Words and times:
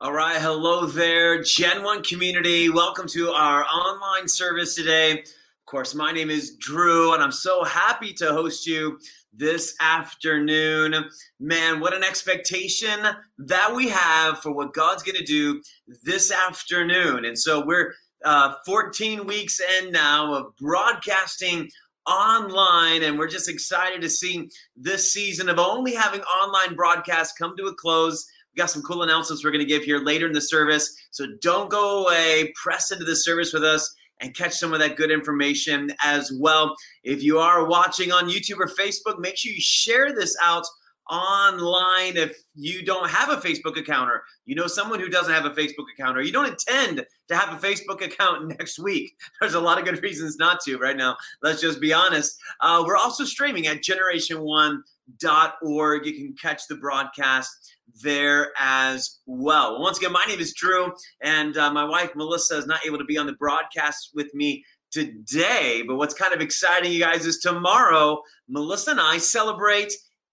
All 0.00 0.12
right, 0.12 0.40
hello 0.40 0.84
there, 0.84 1.42
Gen 1.42 1.82
1 1.82 2.02
community. 2.02 2.68
Welcome 2.68 3.08
to 3.08 3.30
our 3.30 3.64
online 3.64 4.28
service 4.28 4.74
today. 4.74 5.20
Of 5.20 5.64
course, 5.64 5.94
my 5.94 6.12
name 6.12 6.28
is 6.28 6.56
Drew, 6.56 7.14
and 7.14 7.22
I'm 7.22 7.32
so 7.32 7.64
happy 7.64 8.12
to 8.14 8.32
host 8.32 8.66
you 8.66 8.98
this 9.32 9.74
afternoon. 9.80 11.06
Man, 11.40 11.80
what 11.80 11.94
an 11.94 12.04
expectation 12.04 13.06
that 13.38 13.74
we 13.74 13.88
have 13.88 14.40
for 14.40 14.52
what 14.52 14.74
God's 14.74 15.02
going 15.02 15.16
to 15.16 15.24
do 15.24 15.62
this 16.02 16.30
afternoon. 16.30 17.24
And 17.24 17.38
so 17.38 17.64
we're 17.64 17.94
uh, 18.24 18.54
14 18.66 19.26
weeks 19.26 19.60
in 19.80 19.92
now 19.92 20.34
of 20.34 20.56
broadcasting 20.56 21.70
online, 22.06 23.02
and 23.02 23.18
we're 23.18 23.28
just 23.28 23.48
excited 23.48 24.00
to 24.02 24.10
see 24.10 24.48
this 24.76 25.12
season 25.12 25.48
of 25.48 25.58
only 25.58 25.94
having 25.94 26.20
online 26.22 26.76
broadcasts 26.76 27.36
come 27.36 27.56
to 27.56 27.64
a 27.64 27.74
close 27.74 28.26
we 28.56 28.60
got 28.60 28.70
some 28.70 28.82
cool 28.82 29.02
announcements 29.02 29.44
we're 29.44 29.50
going 29.50 29.64
to 29.64 29.66
give 29.66 29.84
here 29.84 29.98
later 29.98 30.26
in 30.26 30.32
the 30.32 30.40
service. 30.40 30.96
So 31.10 31.26
don't 31.42 31.68
go 31.68 32.04
away. 32.04 32.52
Press 32.54 32.90
into 32.90 33.04
the 33.04 33.14
service 33.14 33.52
with 33.52 33.64
us 33.64 33.94
and 34.20 34.34
catch 34.34 34.54
some 34.54 34.72
of 34.72 34.78
that 34.78 34.96
good 34.96 35.10
information 35.10 35.90
as 36.02 36.32
well. 36.40 36.74
If 37.04 37.22
you 37.22 37.38
are 37.38 37.66
watching 37.66 38.12
on 38.12 38.30
YouTube 38.30 38.58
or 38.58 38.68
Facebook, 38.68 39.18
make 39.18 39.36
sure 39.36 39.52
you 39.52 39.60
share 39.60 40.14
this 40.14 40.34
out 40.42 40.64
online 41.10 42.16
if 42.16 42.36
you 42.54 42.82
don't 42.84 43.08
have 43.08 43.28
a 43.28 43.36
Facebook 43.36 43.78
account 43.78 44.10
or 44.10 44.24
you 44.44 44.56
know 44.56 44.66
someone 44.66 44.98
who 44.98 45.08
doesn't 45.08 45.32
have 45.32 45.44
a 45.44 45.50
Facebook 45.50 45.84
account 45.96 46.18
or 46.18 46.22
you 46.22 46.32
don't 46.32 46.48
intend 46.48 47.06
to 47.28 47.36
have 47.36 47.54
a 47.54 47.58
Facebook 47.64 48.04
account 48.04 48.48
next 48.58 48.80
week. 48.80 49.14
There's 49.40 49.54
a 49.54 49.60
lot 49.60 49.78
of 49.78 49.84
good 49.84 50.02
reasons 50.02 50.36
not 50.36 50.58
to 50.62 50.78
right 50.78 50.96
now. 50.96 51.16
Let's 51.42 51.60
just 51.60 51.80
be 51.80 51.92
honest. 51.92 52.36
Uh, 52.60 52.82
we're 52.84 52.96
also 52.96 53.22
streaming 53.24 53.68
at 53.68 53.82
generation1.org. 53.82 56.06
You 56.06 56.14
can 56.14 56.34
catch 56.40 56.66
the 56.68 56.76
broadcast 56.76 57.75
there 58.02 58.52
as 58.58 59.18
well. 59.26 59.74
well 59.74 59.82
once 59.82 59.98
again, 59.98 60.12
my 60.12 60.24
name 60.26 60.40
is 60.40 60.54
Drew, 60.54 60.92
and 61.22 61.56
uh, 61.56 61.72
my 61.72 61.84
wife 61.84 62.10
Melissa 62.14 62.58
is 62.58 62.66
not 62.66 62.84
able 62.86 62.98
to 62.98 63.04
be 63.04 63.18
on 63.18 63.26
the 63.26 63.34
broadcast 63.34 64.10
with 64.14 64.32
me 64.34 64.64
today. 64.92 65.82
But 65.86 65.96
what's 65.96 66.14
kind 66.14 66.34
of 66.34 66.40
exciting, 66.40 66.92
you 66.92 67.00
guys, 67.00 67.26
is 67.26 67.38
tomorrow, 67.38 68.22
Melissa 68.48 68.92
and 68.92 69.00
I 69.00 69.18
celebrate 69.18 69.92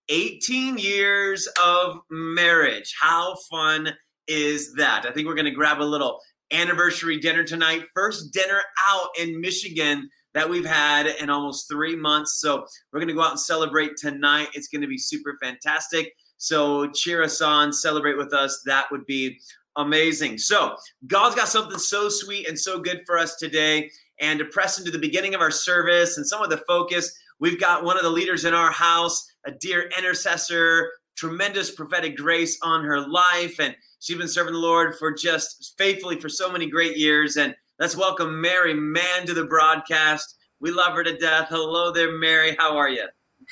18 0.10 0.78
years 0.78 1.48
of 1.64 1.98
marriage. 2.10 2.94
How 3.00 3.36
fun 3.50 3.94
is 4.28 4.74
that? 4.76 5.06
I 5.06 5.12
think 5.12 5.28
we're 5.28 5.36
going 5.36 5.46
to 5.46 5.52
grab 5.52 5.82
a 5.82 5.84
little 5.84 6.20
anniversary 6.52 7.20
dinner 7.20 7.44
tonight. 7.44 7.86
First 7.94 8.34
dinner 8.34 8.62
out 8.88 9.10
in 9.20 9.42
Michigan 9.42 10.10
that 10.34 10.50
we've 10.50 10.66
had 10.66 11.08
in 11.08 11.30
almost 11.30 11.70
three 11.70 11.96
months. 11.96 12.40
So 12.42 12.66
we're 12.92 13.00
going 13.00 13.08
to 13.08 13.14
go 13.14 13.22
out 13.22 13.32
and 13.32 13.40
celebrate 13.40 13.92
tonight. 13.98 14.50
It's 14.54 14.68
going 14.68 14.82
to 14.82 14.88
be 14.88 14.98
super 14.98 15.38
fantastic. 15.42 16.14
So 16.44 16.88
cheer 16.88 17.24
us 17.24 17.40
on, 17.40 17.72
celebrate 17.72 18.18
with 18.18 18.34
us. 18.34 18.62
That 18.66 18.92
would 18.92 19.06
be 19.06 19.40
amazing. 19.78 20.38
So 20.40 20.76
God's 21.08 21.36
got 21.36 21.48
something 21.48 21.80
so 21.80 22.10
sweet 22.10 22.50
and 22.50 22.60
so 22.60 22.82
good 22.82 23.04
for 23.06 23.18
us 23.18 23.38
today. 23.38 23.90
And 24.20 24.40
to 24.40 24.46
press 24.46 24.78
into 24.78 24.92
the 24.92 25.00
beginning 25.00 25.36
of 25.36 25.40
our 25.40 25.50
service 25.50 26.18
and 26.18 26.28
some 26.28 26.44
of 26.44 26.50
the 26.50 26.62
focus, 26.68 27.18
we've 27.40 27.62
got 27.62 27.86
one 27.86 27.96
of 27.96 28.04
the 28.04 28.10
leaders 28.10 28.44
in 28.44 28.54
our 28.54 28.72
house, 28.74 29.26
a 29.46 29.52
dear 29.52 29.90
intercessor, 29.98 30.92
tremendous 31.16 31.72
prophetic 31.72 32.18
grace 32.18 32.60
on 32.62 32.84
her 32.84 33.08
life. 33.08 33.62
And 33.62 33.74
she's 34.00 34.18
been 34.18 34.28
serving 34.28 34.52
the 34.52 34.60
Lord 34.60 34.96
for 35.00 35.14
just 35.14 35.76
faithfully 35.78 36.20
for 36.20 36.28
so 36.28 36.52
many 36.52 36.70
great 36.70 36.98
years. 36.98 37.38
And 37.38 37.56
let's 37.80 37.96
welcome 37.96 38.42
Mary 38.42 38.74
Mann 38.74 39.26
to 39.28 39.34
the 39.34 39.46
broadcast. 39.46 40.36
We 40.60 40.72
love 40.72 40.92
her 40.92 41.06
to 41.06 41.18
death. 41.18 41.48
Hello 41.50 41.94
there, 41.94 42.18
Mary. 42.18 42.54
How 42.60 42.76
are 42.76 42.90
you? 42.90 43.06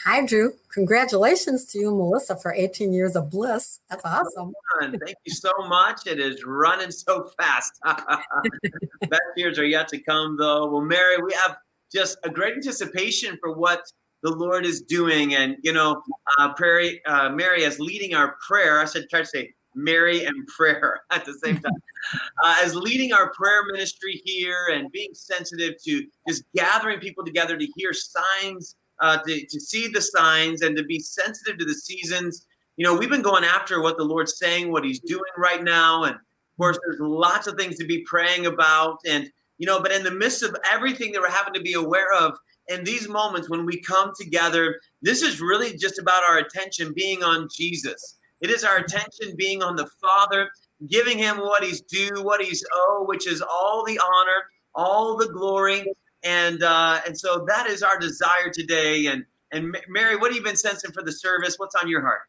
Hi, 0.03 0.25
Drew. 0.25 0.53
Congratulations 0.73 1.65
to 1.65 1.77
you, 1.77 1.91
Melissa, 1.91 2.35
for 2.35 2.53
18 2.53 2.91
years 2.91 3.15
of 3.15 3.29
bliss. 3.29 3.81
That's 3.87 4.03
awesome. 4.03 4.51
Thank 4.79 5.15
you 5.25 5.33
so 5.33 5.51
much. 5.67 6.07
It 6.07 6.19
is 6.19 6.43
running 6.43 6.89
so 6.89 7.29
fast. 7.39 7.73
Best 7.85 9.21
years 9.35 9.59
are 9.59 9.65
yet 9.65 9.87
to 9.89 9.99
come, 9.99 10.37
though. 10.37 10.71
Well, 10.71 10.81
Mary, 10.81 11.21
we 11.21 11.31
have 11.45 11.57
just 11.93 12.17
a 12.23 12.31
great 12.31 12.55
anticipation 12.55 13.37
for 13.39 13.53
what 13.53 13.83
the 14.23 14.31
Lord 14.31 14.65
is 14.65 14.81
doing. 14.81 15.35
And, 15.35 15.57
you 15.61 15.71
know, 15.71 16.01
uh, 16.39 16.53
Prairie, 16.53 16.99
uh, 17.05 17.29
Mary, 17.29 17.61
is 17.61 17.79
leading 17.79 18.15
our 18.15 18.37
prayer, 18.47 18.79
I 18.79 18.85
should 18.85 19.07
try 19.07 19.19
to 19.19 19.25
say 19.25 19.53
Mary 19.75 20.25
and 20.25 20.47
prayer 20.47 21.01
at 21.11 21.25
the 21.25 21.33
same 21.43 21.59
time, 21.59 21.73
uh, 22.43 22.55
as 22.63 22.73
leading 22.73 23.13
our 23.13 23.31
prayer 23.33 23.65
ministry 23.71 24.19
here 24.25 24.69
and 24.73 24.91
being 24.91 25.13
sensitive 25.13 25.75
to 25.83 26.07
just 26.27 26.43
gathering 26.55 26.99
people 26.99 27.23
together 27.23 27.55
to 27.55 27.67
hear 27.75 27.93
signs 27.93 28.75
uh, 29.01 29.17
to, 29.25 29.45
to 29.45 29.59
see 29.59 29.87
the 29.87 30.01
signs 30.01 30.61
and 30.61 30.77
to 30.77 30.83
be 30.83 30.99
sensitive 30.99 31.57
to 31.57 31.65
the 31.65 31.73
seasons. 31.73 32.45
You 32.77 32.85
know, 32.85 32.95
we've 32.95 33.09
been 33.09 33.21
going 33.21 33.43
after 33.43 33.81
what 33.81 33.97
the 33.97 34.03
Lord's 34.03 34.37
saying, 34.37 34.71
what 34.71 34.85
He's 34.85 34.99
doing 34.99 35.23
right 35.37 35.63
now. 35.63 36.03
And 36.03 36.15
of 36.15 36.57
course, 36.57 36.79
there's 36.85 36.99
lots 36.99 37.47
of 37.47 37.55
things 37.55 37.77
to 37.77 37.85
be 37.85 38.03
praying 38.03 38.45
about. 38.45 38.99
And, 39.07 39.29
you 39.57 39.67
know, 39.67 39.81
but 39.81 39.91
in 39.91 40.03
the 40.03 40.11
midst 40.11 40.43
of 40.43 40.55
everything 40.71 41.11
that 41.11 41.21
we're 41.21 41.29
having 41.29 41.53
to 41.53 41.61
be 41.61 41.73
aware 41.73 42.13
of, 42.13 42.37
in 42.69 42.83
these 42.83 43.09
moments 43.09 43.49
when 43.49 43.65
we 43.65 43.81
come 43.81 44.11
together, 44.17 44.79
this 45.01 45.21
is 45.21 45.41
really 45.41 45.75
just 45.75 45.99
about 45.99 46.23
our 46.23 46.37
attention 46.37 46.93
being 46.95 47.23
on 47.23 47.49
Jesus. 47.53 48.17
It 48.39 48.49
is 48.49 48.63
our 48.63 48.77
attention 48.77 49.35
being 49.35 49.61
on 49.61 49.75
the 49.75 49.87
Father, 50.01 50.49
giving 50.87 51.17
him 51.17 51.37
what 51.37 51.63
he's 51.63 51.81
due, 51.81 52.21
what 52.21 52.41
he's 52.41 52.63
owed, 52.73 53.07
which 53.07 53.27
is 53.27 53.41
all 53.41 53.83
the 53.85 53.99
honor, 53.99 54.43
all 54.73 55.17
the 55.17 55.27
glory, 55.27 55.85
and 56.23 56.63
uh, 56.63 57.01
and 57.05 57.17
so 57.17 57.45
that 57.47 57.67
is 57.67 57.83
our 57.83 57.97
desire 57.99 58.49
today. 58.51 59.07
And 59.07 59.25
and 59.51 59.75
Mary, 59.87 60.15
what 60.15 60.31
have 60.31 60.37
you 60.37 60.43
been 60.43 60.55
sensing 60.55 60.91
for 60.91 61.03
the 61.03 61.11
service? 61.11 61.55
What's 61.57 61.75
on 61.75 61.89
your 61.89 62.01
heart? 62.01 62.21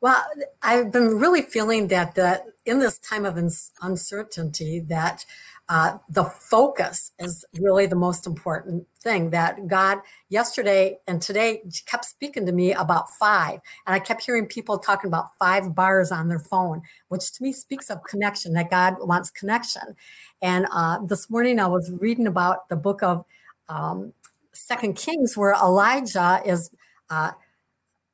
Well, 0.00 0.24
I've 0.62 0.92
been 0.92 1.18
really 1.18 1.42
feeling 1.42 1.88
that 1.88 2.14
that 2.14 2.44
in 2.64 2.78
this 2.78 2.98
time 2.98 3.24
of 3.24 3.36
uncertainty, 3.82 4.80
that 4.88 5.24
uh, 5.68 5.98
the 6.08 6.24
focus 6.24 7.12
is 7.18 7.44
really 7.60 7.86
the 7.86 7.96
most 7.96 8.26
important 8.26 8.86
thing. 9.00 9.30
That 9.30 9.66
God 9.66 9.98
yesterday 10.30 10.98
and 11.06 11.20
today 11.20 11.62
kept 11.86 12.06
speaking 12.06 12.46
to 12.46 12.52
me 12.52 12.72
about 12.72 13.10
five, 13.10 13.60
and 13.86 13.94
I 13.94 13.98
kept 13.98 14.24
hearing 14.24 14.46
people 14.46 14.78
talking 14.78 15.08
about 15.08 15.36
five 15.38 15.74
bars 15.74 16.10
on 16.10 16.28
their 16.28 16.38
phone, 16.38 16.82
which 17.08 17.32
to 17.32 17.42
me 17.42 17.52
speaks 17.52 17.90
of 17.90 18.02
connection. 18.04 18.54
That 18.54 18.70
God 18.70 18.96
wants 19.00 19.30
connection, 19.30 19.94
and 20.40 20.66
uh, 20.72 21.00
this 21.04 21.28
morning 21.28 21.60
I 21.60 21.66
was 21.66 21.90
reading 22.00 22.26
about 22.26 22.68
the 22.70 22.76
book 22.76 23.02
of 23.02 23.24
um, 23.68 24.14
Second 24.52 24.96
Kings, 24.96 25.36
where 25.36 25.52
Elijah 25.52 26.40
is 26.46 26.70
uh, 27.10 27.32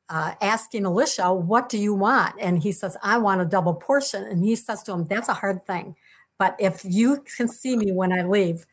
uh, 0.09 0.35
asking 0.41 0.87
Elisha, 0.87 1.33
"What 1.33 1.69
do 1.69 1.79
you 1.79 1.95
want?" 1.95 2.35
And 2.41 2.63
he 2.63 2.73
says, 2.73 2.97
"I 3.01 3.19
want 3.19 3.41
a 3.41 3.45
double 3.45 3.75
portion." 3.75 4.25
And 4.25 4.45
he 4.45 4.57
says 4.57 4.83
to 4.85 4.93
him, 4.93 5.05
"That's 5.05 5.29
a 5.29 5.35
hard 5.35 5.65
thing, 5.65 5.95
but 6.39 6.57
if 6.59 6.85
you 6.85 7.25
can 7.37 7.49
see 7.49 7.77
me 7.77 7.93
when 7.93 8.13
I 8.13 8.23
leave, 8.23 8.67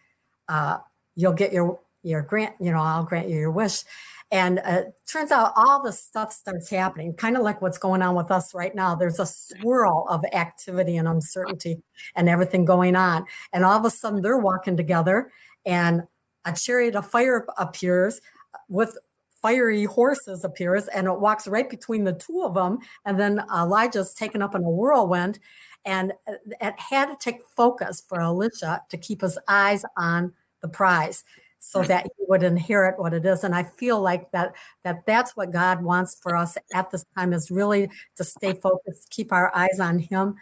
uh, 0.47 0.77
you'll 1.15 1.33
get 1.33 1.53
your 1.53 1.79
your 2.03 2.21
grant. 2.21 2.55
You 2.59 2.71
know, 2.71 2.79
I'll 2.79 3.03
grant 3.03 3.29
you 3.29 3.37
your 3.37 3.51
wish." 3.51 3.83
And 4.31 4.59
uh, 4.63 4.83
turns 5.07 5.29
out 5.31 5.51
all 5.57 5.83
the 5.83 5.91
stuff 5.91 6.31
starts 6.31 6.69
happening, 6.69 7.13
kind 7.13 7.35
of 7.35 7.43
like 7.43 7.61
what's 7.61 7.77
going 7.77 8.01
on 8.01 8.15
with 8.15 8.31
us 8.31 8.53
right 8.53 8.73
now. 8.73 8.95
There's 8.95 9.19
a 9.19 9.25
swirl 9.25 10.05
of 10.09 10.23
activity 10.31 10.95
and 10.95 11.05
uncertainty 11.05 11.81
and 12.15 12.29
everything 12.29 12.63
going 12.63 12.95
on. 12.95 13.25
And 13.51 13.65
all 13.65 13.77
of 13.77 13.83
a 13.83 13.89
sudden, 13.89 14.21
they're 14.21 14.37
walking 14.37 14.77
together, 14.77 15.31
and 15.65 16.03
a 16.45 16.53
chariot 16.53 16.95
of 16.95 17.09
fire 17.09 17.45
appears 17.57 18.21
with 18.69 18.97
fiery 19.41 19.85
horses 19.85 20.43
appears 20.43 20.87
and 20.89 21.07
it 21.07 21.19
walks 21.19 21.47
right 21.47 21.69
between 21.69 22.03
the 22.03 22.13
two 22.13 22.43
of 22.43 22.53
them 22.53 22.77
and 23.05 23.19
then 23.19 23.43
elijah's 23.55 24.13
taken 24.13 24.41
up 24.41 24.53
in 24.53 24.63
a 24.63 24.69
whirlwind 24.69 25.39
and 25.85 26.13
it 26.27 26.79
had 26.79 27.07
to 27.07 27.17
take 27.19 27.41
focus 27.55 28.01
for 28.07 28.21
elisha 28.21 28.81
to 28.89 28.97
keep 28.97 29.21
his 29.21 29.37
eyes 29.47 29.83
on 29.97 30.33
the 30.61 30.67
prize 30.67 31.23
so 31.59 31.83
that 31.83 32.05
he 32.05 32.25
would 32.27 32.43
inherit 32.43 32.99
what 32.99 33.13
it 33.13 33.25
is 33.25 33.43
and 33.43 33.55
i 33.55 33.63
feel 33.63 34.01
like 34.01 34.31
that 34.31 34.53
that 34.83 35.05
that's 35.05 35.35
what 35.35 35.51
god 35.51 35.83
wants 35.83 36.15
for 36.21 36.35
us 36.35 36.57
at 36.73 36.89
this 36.91 37.05
time 37.15 37.33
is 37.33 37.51
really 37.51 37.89
to 38.15 38.23
stay 38.23 38.53
focused 38.53 39.09
keep 39.09 39.31
our 39.31 39.55
eyes 39.55 39.79
on 39.79 39.99
him 39.99 40.35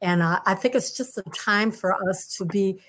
and 0.00 0.22
uh, 0.22 0.40
i 0.46 0.54
think 0.54 0.74
it's 0.74 0.96
just 0.96 1.18
a 1.18 1.22
time 1.34 1.70
for 1.70 1.94
us 2.08 2.26
to 2.36 2.44
be 2.44 2.80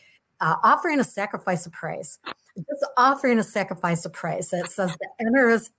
uh, 0.41 0.55
offering 0.63 0.99
a 0.99 1.03
sacrifice 1.03 1.65
of 1.65 1.71
praise 1.71 2.19
just 2.57 2.85
offering 2.97 3.39
a 3.39 3.43
sacrifice 3.43 4.05
of 4.05 4.13
praise. 4.13 4.51
It 4.53 4.69
says 4.69 4.91
to 4.91 5.07
enter 5.19 5.49
his 5.49 5.71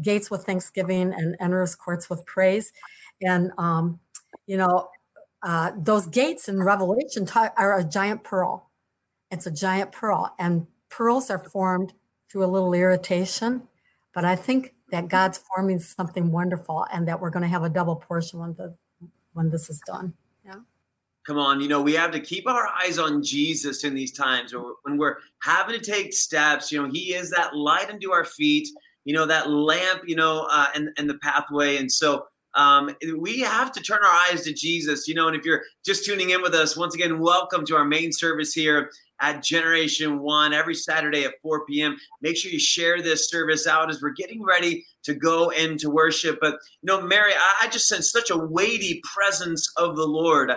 gates 0.00 0.30
with 0.30 0.44
thanksgiving 0.44 1.12
and 1.12 1.36
enter 1.40 1.60
his 1.60 1.74
courts 1.74 2.10
with 2.10 2.24
praise 2.26 2.72
and 3.22 3.52
um, 3.58 4.00
you 4.46 4.56
know 4.56 4.88
uh, 5.44 5.70
those 5.76 6.06
gates 6.06 6.48
in 6.48 6.62
revelation 6.62 7.28
are 7.56 7.78
a 7.78 7.84
giant 7.84 8.24
pearl 8.24 8.70
it's 9.34 9.46
a 9.46 9.50
giant 9.50 9.90
pearl 9.90 10.32
and 10.38 10.66
pearls 10.90 11.28
are 11.28 11.40
formed 11.40 11.92
through 12.30 12.44
a 12.44 12.46
little 12.46 12.72
irritation, 12.72 13.64
but 14.14 14.24
I 14.24 14.36
think 14.36 14.74
that 14.90 15.08
God's 15.08 15.38
forming 15.38 15.80
something 15.80 16.30
wonderful 16.30 16.86
and 16.92 17.08
that 17.08 17.20
we're 17.20 17.30
going 17.30 17.42
to 17.42 17.48
have 17.48 17.64
a 17.64 17.68
double 17.68 17.96
portion 17.96 18.38
when 18.38 18.54
the 18.54 18.76
when 19.32 19.50
this 19.50 19.68
is 19.68 19.80
done. 19.84 20.14
Yeah. 20.44 20.60
Come 21.26 21.38
on, 21.38 21.60
you 21.60 21.66
know, 21.66 21.82
we 21.82 21.94
have 21.94 22.12
to 22.12 22.20
keep 22.20 22.46
our 22.46 22.68
eyes 22.80 22.98
on 23.00 23.24
Jesus 23.24 23.82
in 23.82 23.94
these 23.94 24.12
times 24.12 24.54
when 24.82 24.98
we're 24.98 25.16
having 25.42 25.76
to 25.78 25.84
take 25.84 26.12
steps. 26.12 26.70
You 26.70 26.82
know, 26.82 26.88
He 26.92 27.14
is 27.14 27.30
that 27.30 27.56
light 27.56 27.90
unto 27.90 28.12
our 28.12 28.24
feet, 28.24 28.68
you 29.04 29.14
know, 29.14 29.26
that 29.26 29.50
lamp, 29.50 30.02
you 30.06 30.14
know, 30.14 30.46
uh, 30.48 30.68
and, 30.76 30.90
and 30.96 31.10
the 31.10 31.18
pathway. 31.18 31.78
And 31.78 31.90
so 31.90 32.26
um, 32.54 32.94
we 33.18 33.40
have 33.40 33.72
to 33.72 33.80
turn 33.80 34.04
our 34.04 34.12
eyes 34.30 34.42
to 34.44 34.52
Jesus, 34.52 35.08
you 35.08 35.14
know. 35.14 35.26
And 35.26 35.36
if 35.36 35.44
you're 35.44 35.62
just 35.84 36.04
tuning 36.04 36.30
in 36.30 36.42
with 36.42 36.54
us, 36.54 36.76
once 36.76 36.94
again, 36.94 37.18
welcome 37.18 37.64
to 37.66 37.76
our 37.76 37.84
main 37.84 38.12
service 38.12 38.52
here 38.52 38.90
at 39.20 39.42
Generation 39.42 40.20
One 40.20 40.52
every 40.52 40.74
Saturday 40.74 41.24
at 41.24 41.34
4 41.42 41.66
p.m. 41.66 41.96
Make 42.22 42.36
sure 42.36 42.50
you 42.50 42.58
share 42.58 43.02
this 43.02 43.28
service 43.28 43.66
out 43.66 43.90
as 43.90 44.00
we're 44.00 44.10
getting 44.10 44.42
ready 44.42 44.84
to 45.04 45.14
go 45.14 45.50
into 45.50 45.90
worship. 45.90 46.38
But 46.40 46.54
you 46.82 46.86
know, 46.86 47.00
Mary, 47.00 47.32
I, 47.32 47.66
I 47.66 47.68
just 47.68 47.88
sense 47.88 48.10
such 48.10 48.30
a 48.30 48.38
weighty 48.38 49.02
presence 49.14 49.68
of 49.76 49.96
the 49.96 50.06
Lord 50.06 50.52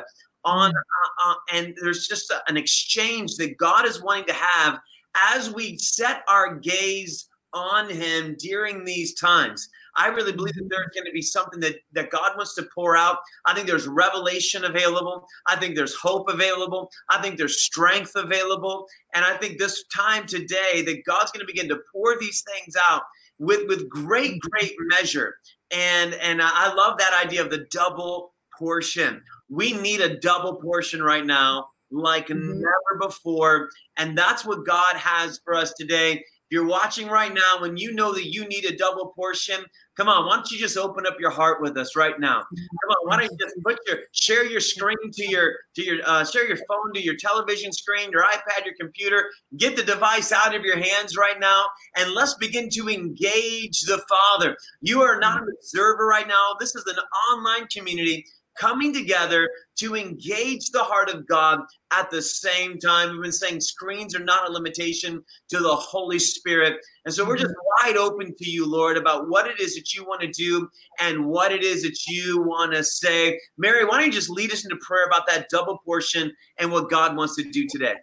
on, 0.45 0.71
uh, 0.71 1.29
uh, 1.29 1.35
and 1.53 1.75
there's 1.81 2.07
just 2.07 2.31
a, 2.31 2.41
an 2.47 2.57
exchange 2.57 3.35
that 3.37 3.57
God 3.57 3.85
is 3.85 4.01
wanting 4.01 4.25
to 4.25 4.33
have 4.33 4.79
as 5.15 5.53
we 5.53 5.77
set 5.77 6.21
our 6.27 6.55
gaze 6.55 7.27
on 7.53 7.89
Him 7.89 8.35
during 8.39 8.85
these 8.85 9.13
times. 9.15 9.67
I 9.97 10.07
really 10.07 10.31
believe 10.31 10.55
that 10.55 10.67
there's 10.69 10.87
going 10.93 11.05
to 11.05 11.11
be 11.11 11.21
something 11.21 11.59
that, 11.61 11.75
that 11.93 12.11
God 12.11 12.31
wants 12.37 12.53
to 12.55 12.67
pour 12.73 12.95
out. 12.95 13.17
I 13.45 13.53
think 13.53 13.67
there's 13.67 13.87
revelation 13.87 14.63
available. 14.63 15.25
I 15.47 15.55
think 15.55 15.75
there's 15.75 15.95
hope 15.95 16.29
available. 16.29 16.89
I 17.09 17.21
think 17.21 17.37
there's 17.37 17.61
strength 17.61 18.11
available. 18.15 18.87
And 19.13 19.25
I 19.25 19.37
think 19.37 19.57
this 19.57 19.83
time 19.95 20.27
today 20.27 20.83
that 20.83 21.03
God's 21.05 21.31
going 21.31 21.45
to 21.45 21.51
begin 21.51 21.67
to 21.69 21.79
pour 21.91 22.17
these 22.19 22.43
things 22.53 22.75
out 22.89 23.01
with, 23.39 23.67
with 23.67 23.89
great, 23.89 24.39
great 24.41 24.73
measure. 24.77 25.35
And, 25.71 26.13
and 26.15 26.41
I 26.41 26.73
love 26.73 26.97
that 26.99 27.19
idea 27.25 27.41
of 27.41 27.49
the 27.49 27.65
double 27.71 28.33
portion. 28.57 29.21
We 29.49 29.73
need 29.73 30.01
a 30.01 30.19
double 30.19 30.55
portion 30.55 31.01
right 31.03 31.25
now 31.25 31.69
like 31.91 32.27
mm-hmm. 32.27 32.59
never 32.59 32.99
before. 33.07 33.69
And 33.97 34.17
that's 34.17 34.45
what 34.45 34.65
God 34.65 34.95
has 34.95 35.39
for 35.43 35.53
us 35.53 35.73
today. 35.73 36.23
You're 36.49 36.65
watching 36.67 37.07
right 37.07 37.33
now 37.33 37.63
and 37.63 37.79
you 37.79 37.93
know 37.93 38.13
that 38.13 38.31
you 38.31 38.47
need 38.47 38.65
a 38.65 38.75
double 38.75 39.13
portion, 39.15 39.65
come 39.97 40.07
on, 40.07 40.25
why 40.25 40.35
don't 40.35 40.49
you 40.49 40.57
just 40.57 40.77
open 40.77 41.05
up 41.05 41.15
your 41.19 41.29
heart 41.29 41.61
with 41.61 41.77
us 41.77 41.95
right 41.95 42.17
now? 42.19 42.39
Come 42.39 42.89
on, 42.89 43.07
why 43.07 43.17
don't 43.17 43.31
you 43.31 43.37
just 43.39 43.55
put 43.63 43.79
your 43.87 43.97
share 44.13 44.45
your 44.45 44.61
screen 44.61 44.95
to 45.13 45.29
your 45.29 45.53
to 45.75 45.83
your 45.83 45.97
uh, 46.05 46.23
share 46.23 46.47
your 46.47 46.57
phone 46.57 46.93
to 46.93 47.01
your 47.01 47.15
television 47.15 47.73
screen, 47.73 48.11
your 48.11 48.23
iPad, 48.23 48.65
your 48.65 48.75
computer. 48.79 49.25
Get 49.57 49.75
the 49.75 49.83
device 49.83 50.31
out 50.31 50.55
of 50.55 50.63
your 50.63 50.77
hands 50.77 51.17
right 51.17 51.39
now, 51.39 51.65
and 51.97 52.13
let's 52.13 52.35
begin 52.35 52.69
to 52.71 52.89
engage 52.89 53.81
the 53.81 54.01
Father. 54.07 54.55
You 54.81 55.01
are 55.01 55.19
not 55.19 55.41
an 55.41 55.47
observer 55.59 56.05
right 56.05 56.27
now. 56.27 56.55
This 56.59 56.75
is 56.75 56.85
an 56.87 56.97
online 57.31 57.67
community 57.67 58.25
coming 58.57 58.93
together 58.93 59.49
to 59.77 59.95
engage 59.95 60.71
the 60.71 60.83
heart 60.83 61.09
of 61.09 61.27
God 61.27 61.59
at 61.91 62.09
the 62.11 62.21
same 62.21 62.79
time. 62.79 63.11
We've 63.11 63.21
been 63.23 63.31
saying 63.31 63.61
screens 63.61 64.15
are 64.15 64.23
not 64.23 64.49
a 64.49 64.51
limitation 64.51 65.23
to 65.49 65.59
the 65.59 65.75
Holy 65.75 66.19
Spirit. 66.19 66.79
And 67.05 67.13
so 67.13 67.25
we're 67.25 67.37
just 67.37 67.53
mm-hmm. 67.53 67.87
wide 67.87 67.97
open 67.97 68.35
to 68.35 68.49
you, 68.49 68.65
Lord, 68.65 68.97
about 68.97 69.29
what 69.29 69.47
it 69.47 69.59
is 69.59 69.75
that 69.75 69.93
you 69.93 70.03
want 70.03 70.21
to 70.21 70.27
do 70.27 70.67
and 70.99 71.25
what 71.25 71.51
it 71.51 71.63
is 71.63 71.83
that 71.83 72.05
you 72.07 72.41
want 72.41 72.73
to 72.73 72.83
say. 72.83 73.39
Mary, 73.57 73.85
why 73.85 73.97
don't 73.97 74.07
you 74.07 74.11
just 74.11 74.29
lead 74.29 74.51
us 74.51 74.63
into 74.63 74.77
prayer 74.77 75.05
about 75.05 75.27
that 75.27 75.47
double 75.49 75.77
portion 75.85 76.31
and 76.57 76.71
what 76.71 76.89
God 76.89 77.15
wants 77.15 77.35
to 77.35 77.43
do 77.43 77.67
today? 77.67 77.95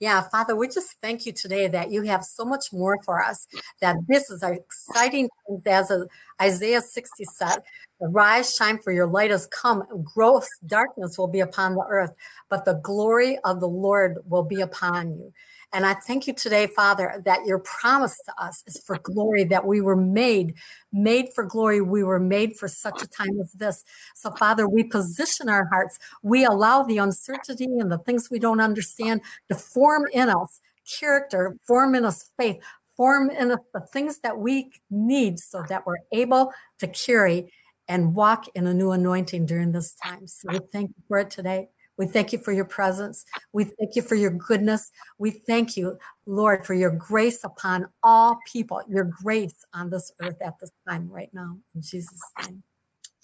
Yeah, 0.00 0.22
Father, 0.30 0.54
we 0.54 0.68
just 0.68 0.96
thank 1.02 1.26
you 1.26 1.32
today 1.32 1.66
that 1.66 1.90
you 1.90 2.02
have 2.02 2.22
so 2.22 2.44
much 2.44 2.72
more 2.72 2.98
for 3.04 3.20
us, 3.20 3.48
that 3.80 3.96
this 4.06 4.30
is 4.30 4.44
exciting 4.44 5.28
as 5.66 5.92
Isaiah 6.40 6.80
60 6.80 7.24
said, 7.24 7.58
Arise, 8.00 8.54
shine, 8.54 8.78
for 8.78 8.92
your 8.92 9.08
light 9.08 9.30
has 9.30 9.46
come. 9.46 9.82
Gross 10.14 10.46
darkness 10.66 11.18
will 11.18 11.26
be 11.26 11.40
upon 11.40 11.74
the 11.74 11.84
earth, 11.88 12.14
but 12.48 12.64
the 12.64 12.80
glory 12.82 13.38
of 13.44 13.60
the 13.60 13.68
Lord 13.68 14.18
will 14.24 14.44
be 14.44 14.60
upon 14.60 15.12
you. 15.12 15.32
And 15.72 15.84
I 15.84 15.94
thank 15.94 16.26
you 16.26 16.32
today, 16.32 16.66
Father, 16.66 17.20
that 17.26 17.44
your 17.44 17.58
promise 17.58 18.16
to 18.24 18.42
us 18.42 18.62
is 18.66 18.82
for 18.86 18.98
glory, 19.02 19.44
that 19.44 19.66
we 19.66 19.80
were 19.80 19.96
made, 19.96 20.54
made 20.92 21.26
for 21.34 21.44
glory. 21.44 21.82
We 21.82 22.02
were 22.02 22.20
made 22.20 22.56
for 22.56 22.68
such 22.68 23.02
a 23.02 23.06
time 23.06 23.38
as 23.40 23.52
this. 23.52 23.84
So, 24.14 24.30
Father, 24.30 24.66
we 24.66 24.84
position 24.84 25.48
our 25.48 25.66
hearts. 25.66 25.98
We 26.22 26.44
allow 26.44 26.84
the 26.84 26.98
uncertainty 26.98 27.66
and 27.66 27.92
the 27.92 27.98
things 27.98 28.28
we 28.30 28.38
don't 28.38 28.60
understand 28.60 29.20
to 29.48 29.56
form 29.56 30.06
in 30.12 30.30
us 30.30 30.60
character, 30.98 31.56
form 31.66 31.94
in 31.94 32.04
us 32.04 32.30
faith, 32.38 32.62
form 32.96 33.28
in 33.28 33.50
us 33.50 33.58
the 33.74 33.80
things 33.92 34.20
that 34.20 34.38
we 34.38 34.70
need 34.90 35.38
so 35.38 35.62
that 35.68 35.86
we're 35.86 35.96
able 36.12 36.50
to 36.78 36.88
carry 36.88 37.52
and 37.88 38.14
walk 38.14 38.46
in 38.54 38.66
a 38.66 38.74
new 38.74 38.92
anointing 38.92 39.46
during 39.46 39.72
this 39.72 39.94
time. 39.94 40.26
So 40.26 40.48
we 40.52 40.60
thank 40.72 40.90
you 40.90 41.02
for 41.08 41.18
it 41.18 41.30
today. 41.30 41.68
We 41.96 42.06
thank 42.06 42.32
you 42.32 42.38
for 42.38 42.52
your 42.52 42.64
presence. 42.64 43.24
We 43.52 43.64
thank 43.64 43.96
you 43.96 44.02
for 44.02 44.14
your 44.14 44.30
goodness. 44.30 44.92
We 45.18 45.30
thank 45.30 45.76
you, 45.76 45.98
Lord, 46.26 46.64
for 46.64 46.74
your 46.74 46.90
grace 46.90 47.42
upon 47.42 47.88
all 48.04 48.38
people, 48.50 48.80
your 48.88 49.04
grace 49.04 49.64
on 49.74 49.90
this 49.90 50.12
earth 50.22 50.36
at 50.40 50.60
this 50.60 50.70
time 50.88 51.08
right 51.10 51.30
now. 51.32 51.58
In 51.74 51.82
Jesus' 51.82 52.22
name. 52.46 52.62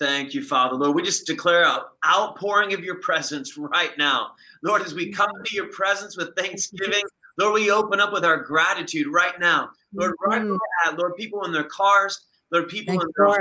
Thank 0.01 0.35
you, 0.35 0.43
Father. 0.43 0.75
Lord, 0.75 0.97
we 0.97 1.03
just 1.03 1.25
declare 1.25 1.65
an 1.65 1.81
outpouring 2.05 2.75
of 2.75 2.81
your 2.81 2.97
presence 2.97 3.57
right 3.57 3.97
now. 3.97 4.33
Lord, 4.65 4.83
as 4.83 4.93
we 4.93 5.13
come 5.13 5.31
to 5.45 5.55
your 5.55 5.69
presence 5.69 6.17
with 6.17 6.35
thanksgiving, 6.37 7.05
Lord, 7.39 7.55
we 7.55 7.71
open 7.71 8.01
up 8.01 8.13
with 8.13 8.25
our 8.25 8.43
gratitude 8.43 9.07
right 9.07 9.39
now. 9.39 9.71
Lord, 9.93 10.15
right 10.27 10.43
mm-hmm. 10.43 10.97
Lord, 10.97 11.15
people 11.17 11.45
in 11.45 11.53
their 11.53 11.65
cars, 11.65 12.27
Lord, 12.51 12.69
people 12.69 12.93
Thank 12.93 13.03
in 13.03 13.09
their 13.17 13.39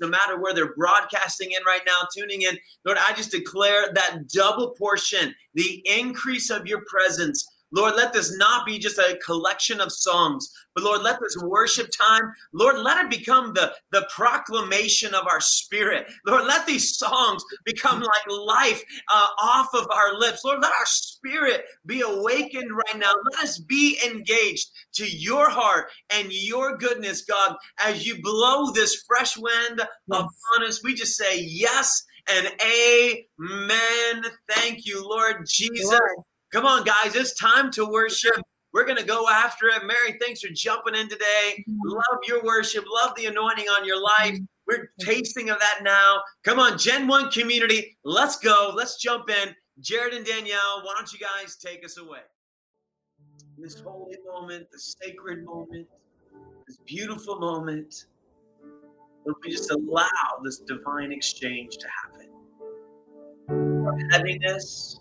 no 0.00 0.08
matter 0.08 0.40
where 0.40 0.54
they're 0.54 0.74
broadcasting 0.74 1.52
in 1.52 1.64
right 1.66 1.82
now, 1.86 2.06
tuning 2.16 2.42
in. 2.42 2.56
Lord, 2.84 2.98
I 3.00 3.12
just 3.14 3.30
declare 3.30 3.92
that 3.94 4.28
double 4.28 4.70
portion, 4.78 5.34
the 5.54 5.82
increase 5.86 6.50
of 6.50 6.66
your 6.66 6.82
presence 6.86 7.46
Lord, 7.72 7.94
let 7.96 8.12
this 8.12 8.36
not 8.36 8.64
be 8.64 8.78
just 8.78 8.98
a 8.98 9.18
collection 9.24 9.80
of 9.80 9.92
songs, 9.92 10.48
but 10.74 10.84
Lord, 10.84 11.02
let 11.02 11.18
this 11.20 11.36
worship 11.42 11.88
time, 12.00 12.32
Lord, 12.52 12.78
let 12.78 13.04
it 13.04 13.10
become 13.10 13.54
the, 13.54 13.72
the 13.90 14.08
proclamation 14.14 15.14
of 15.14 15.26
our 15.26 15.40
spirit. 15.40 16.06
Lord, 16.26 16.46
let 16.46 16.66
these 16.66 16.96
songs 16.96 17.44
become 17.64 18.00
like 18.00 18.38
life 18.38 18.82
uh, 19.12 19.26
off 19.42 19.74
of 19.74 19.86
our 19.90 20.18
lips. 20.18 20.44
Lord, 20.44 20.60
let 20.62 20.72
our 20.72 20.86
spirit 20.86 21.64
be 21.86 22.02
awakened 22.02 22.70
right 22.70 22.98
now. 22.98 23.12
Let 23.32 23.44
us 23.44 23.58
be 23.58 23.98
engaged 24.06 24.70
to 24.94 25.06
your 25.06 25.50
heart 25.50 25.90
and 26.10 26.28
your 26.30 26.76
goodness, 26.76 27.24
God, 27.24 27.56
as 27.84 28.06
you 28.06 28.22
blow 28.22 28.70
this 28.70 29.04
fresh 29.08 29.36
wind 29.36 29.78
yes. 29.78 29.86
upon 30.08 30.68
us. 30.68 30.84
We 30.84 30.94
just 30.94 31.16
say 31.16 31.40
yes 31.40 32.04
and 32.28 32.46
amen. 32.62 34.22
Thank 34.50 34.86
you, 34.86 35.06
Lord 35.06 35.46
Jesus. 35.48 35.90
Lord. 35.90 36.24
Come 36.56 36.64
on, 36.64 36.84
guys, 36.84 37.14
it's 37.14 37.34
time 37.34 37.70
to 37.72 37.84
worship. 37.84 38.40
We're 38.72 38.86
going 38.86 38.96
to 38.96 39.04
go 39.04 39.28
after 39.28 39.66
it. 39.66 39.84
Mary, 39.84 40.16
thanks 40.18 40.40
for 40.40 40.48
jumping 40.54 40.94
in 40.94 41.06
today. 41.06 41.62
Love 41.84 42.20
your 42.26 42.42
worship. 42.44 42.86
Love 42.90 43.14
the 43.14 43.26
anointing 43.26 43.66
on 43.66 43.84
your 43.84 44.02
life. 44.02 44.38
We're 44.66 44.88
tasting 44.98 45.50
of 45.50 45.58
that 45.58 45.80
now. 45.82 46.22
Come 46.44 46.58
on, 46.58 46.78
Gen 46.78 47.08
1 47.08 47.30
community, 47.30 47.98
let's 48.04 48.38
go. 48.38 48.72
Let's 48.74 48.96
jump 48.96 49.28
in. 49.28 49.54
Jared 49.80 50.14
and 50.14 50.24
Danielle, 50.24 50.80
why 50.82 50.94
don't 50.96 51.12
you 51.12 51.18
guys 51.18 51.56
take 51.56 51.84
us 51.84 51.98
away? 51.98 52.20
This 53.58 53.78
holy 53.78 54.16
moment, 54.26 54.66
the 54.72 54.78
sacred 54.78 55.44
moment, 55.44 55.86
this 56.66 56.78
beautiful 56.86 57.38
moment, 57.38 58.06
if 59.26 59.36
we 59.44 59.50
just 59.50 59.70
allow 59.70 60.40
this 60.42 60.60
divine 60.60 61.12
exchange 61.12 61.76
to 61.76 61.86
happen. 62.02 62.30
Heaviness, 64.10 65.00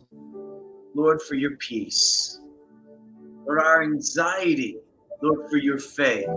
Lord, 0.95 1.21
for 1.21 1.35
your 1.35 1.57
peace. 1.57 2.39
Lord, 3.45 3.59
our 3.59 3.83
anxiety, 3.83 4.77
Lord, 5.21 5.49
for 5.49 5.57
your 5.57 5.77
faith. 5.77 6.27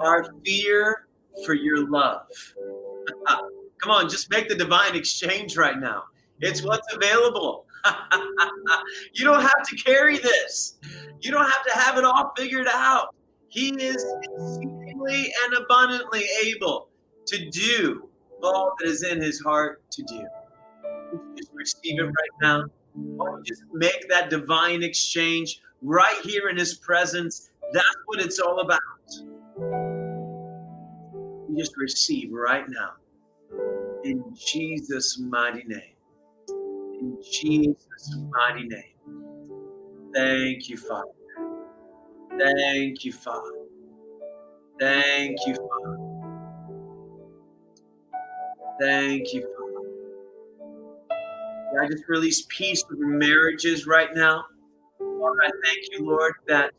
Our 0.00 0.32
fear 0.44 1.08
for 1.44 1.54
your 1.54 1.90
love. 1.90 2.26
Come 3.26 3.90
on, 3.90 4.08
just 4.08 4.30
make 4.30 4.48
the 4.48 4.54
divine 4.54 4.94
exchange 4.94 5.56
right 5.56 5.78
now. 5.78 6.04
It's 6.40 6.62
what's 6.62 6.86
available. 6.94 7.66
you 9.14 9.24
don't 9.24 9.42
have 9.42 9.66
to 9.68 9.76
carry 9.76 10.18
this. 10.18 10.78
You 11.20 11.32
don't 11.32 11.48
have 11.48 11.64
to 11.64 11.78
have 11.78 11.98
it 11.98 12.04
all 12.04 12.32
figured 12.36 12.68
out. 12.68 13.14
He 13.48 13.70
is 13.70 14.04
exceedingly 14.22 15.32
and 15.44 15.54
abundantly 15.54 16.24
able 16.44 16.88
to 17.26 17.50
do 17.50 18.08
all 18.42 18.72
that 18.78 18.88
is 18.88 19.02
in 19.02 19.20
his 19.20 19.40
heart 19.40 19.82
to 19.90 20.02
do. 20.04 20.26
Just 21.36 21.50
receive 21.54 21.98
it 21.98 22.04
right 22.04 22.12
now. 22.40 22.64
Why 23.02 23.40
just 23.44 23.62
make 23.72 24.08
that 24.10 24.30
divine 24.30 24.82
exchange 24.82 25.60
right 25.82 26.20
here 26.24 26.48
in 26.48 26.56
his 26.56 26.74
presence? 26.74 27.50
That's 27.72 27.86
what 28.06 28.20
it's 28.20 28.38
all 28.38 28.60
about. 28.60 28.80
You 31.48 31.56
just 31.56 31.76
receive 31.76 32.32
right 32.32 32.64
now. 32.68 32.92
In 34.04 34.22
Jesus' 34.36 35.18
mighty 35.18 35.64
name. 35.64 35.96
In 37.00 37.18
Jesus' 37.22 38.16
mighty 38.30 38.66
name. 38.68 38.82
Thank 40.14 40.68
you, 40.68 40.76
Father. 40.76 41.10
Thank 42.38 43.04
you, 43.04 43.12
Father. 43.12 43.52
Thank 44.80 45.38
you, 45.46 45.54
Father. 45.54 45.98
Thank 48.80 49.34
you, 49.34 49.42
Father. 49.42 49.57
I 51.80 51.86
just 51.86 52.04
release 52.08 52.46
peace 52.48 52.84
over 52.92 53.06
marriages 53.06 53.86
right 53.86 54.08
now. 54.14 54.44
Lord, 55.00 55.38
I 55.44 55.50
thank 55.64 55.78
you, 55.92 56.06
Lord, 56.06 56.34
that 56.46 56.72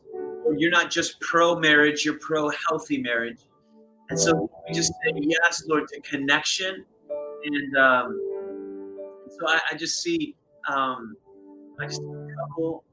you're 0.56 0.70
not 0.70 0.90
just 0.90 1.20
pro 1.20 1.58
marriage, 1.58 2.04
you're 2.04 2.18
pro 2.18 2.50
healthy 2.68 2.98
marriage. 2.98 3.38
And 4.08 4.18
so 4.18 4.50
we 4.66 4.74
just 4.74 4.92
say 5.04 5.12
yes, 5.14 5.64
Lord, 5.68 5.88
to 5.88 6.00
connection. 6.00 6.84
And 7.44 7.76
um, 7.76 8.20
so 9.38 9.48
I, 9.48 9.60
I 9.70 9.76
just 9.76 10.02
see, 10.02 10.34
um, 10.68 11.16
I 11.80 11.86
just 11.86 12.00
see 12.00 12.06
a 12.06 12.48
couple, 12.48 12.84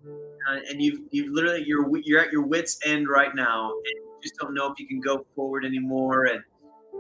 uh, 0.49 0.59
and 0.69 0.81
you've 0.81 0.99
you've 1.11 1.33
literally 1.33 1.63
you're 1.65 1.89
you're 2.03 2.21
at 2.21 2.31
your 2.31 2.43
wits 2.43 2.79
end 2.85 3.07
right 3.09 3.35
now, 3.35 3.71
and 3.71 3.85
you 3.85 4.19
just 4.21 4.35
don't 4.39 4.53
know 4.53 4.71
if 4.71 4.79
you 4.79 4.87
can 4.87 5.01
go 5.01 5.25
forward 5.35 5.65
anymore, 5.65 6.25
and 6.25 6.41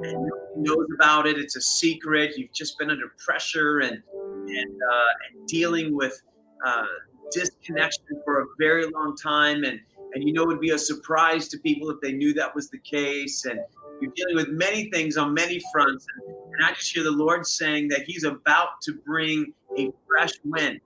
and 0.01 0.13
nobody 0.13 0.57
knows 0.57 0.87
about 0.95 1.27
it. 1.27 1.37
It's 1.37 1.55
a 1.55 1.61
secret. 1.61 2.37
You've 2.37 2.51
just 2.53 2.77
been 2.77 2.89
under 2.89 3.13
pressure 3.23 3.79
and 3.79 4.01
and, 4.47 4.81
uh, 4.81 5.09
and 5.29 5.47
dealing 5.47 5.95
with 5.95 6.21
uh, 6.65 6.85
disconnection 7.31 8.05
for 8.23 8.41
a 8.41 8.45
very 8.59 8.89
long 8.89 9.15
time, 9.15 9.63
and 9.63 9.79
and 10.13 10.23
you 10.23 10.33
know 10.33 10.43
it 10.43 10.47
would 10.47 10.61
be 10.61 10.71
a 10.71 10.77
surprise 10.77 11.47
to 11.49 11.57
people 11.59 11.89
if 11.89 11.99
they 12.01 12.13
knew 12.13 12.33
that 12.33 12.53
was 12.55 12.69
the 12.69 12.79
case, 12.79 13.45
and 13.45 13.59
you're 14.01 14.11
dealing 14.15 14.35
with 14.35 14.49
many 14.49 14.89
things 14.91 15.17
on 15.17 15.33
many 15.33 15.61
fronts, 15.71 16.05
and, 16.15 16.35
and 16.53 16.65
I 16.65 16.73
just 16.73 16.93
hear 16.93 17.03
the 17.03 17.11
Lord 17.11 17.45
saying 17.45 17.89
that 17.89 18.03
He's 18.03 18.23
about 18.23 18.81
to 18.83 18.93
bring 19.05 19.53
a 19.77 19.91
fresh 20.07 20.33
wind. 20.43 20.79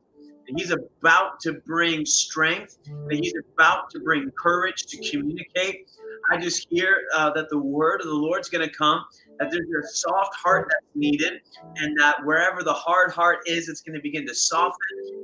He's 0.58 0.72
about 0.72 1.40
to 1.42 1.54
bring 1.66 2.06
strength, 2.06 2.78
that 2.84 3.18
he's 3.22 3.34
about 3.54 3.90
to 3.92 4.02
bring 4.02 4.30
courage 4.32 4.86
to 4.88 4.98
communicate, 5.10 5.86
I 6.30 6.38
just 6.38 6.68
hear 6.70 7.04
uh, 7.16 7.32
that 7.32 7.50
the 7.50 7.58
word 7.58 8.02
of 8.02 8.08
the 8.08 8.14
Lord's 8.14 8.50
going 8.50 8.68
to 8.68 8.74
come, 8.74 9.04
that 9.42 9.52
there's 9.52 9.86
a 9.86 9.88
soft 9.96 10.36
heart 10.36 10.68
that's 10.70 10.96
needed, 10.96 11.42
and 11.78 12.00
that 12.00 12.24
wherever 12.24 12.64
the 12.64 12.74
hard 12.74 13.12
heart 13.12 13.40
is, 13.48 13.70
it's 13.70 13.82
going 13.82 13.96
to 13.96 14.02
begin 14.02 14.26
to 14.28 14.36
soften 14.36 14.78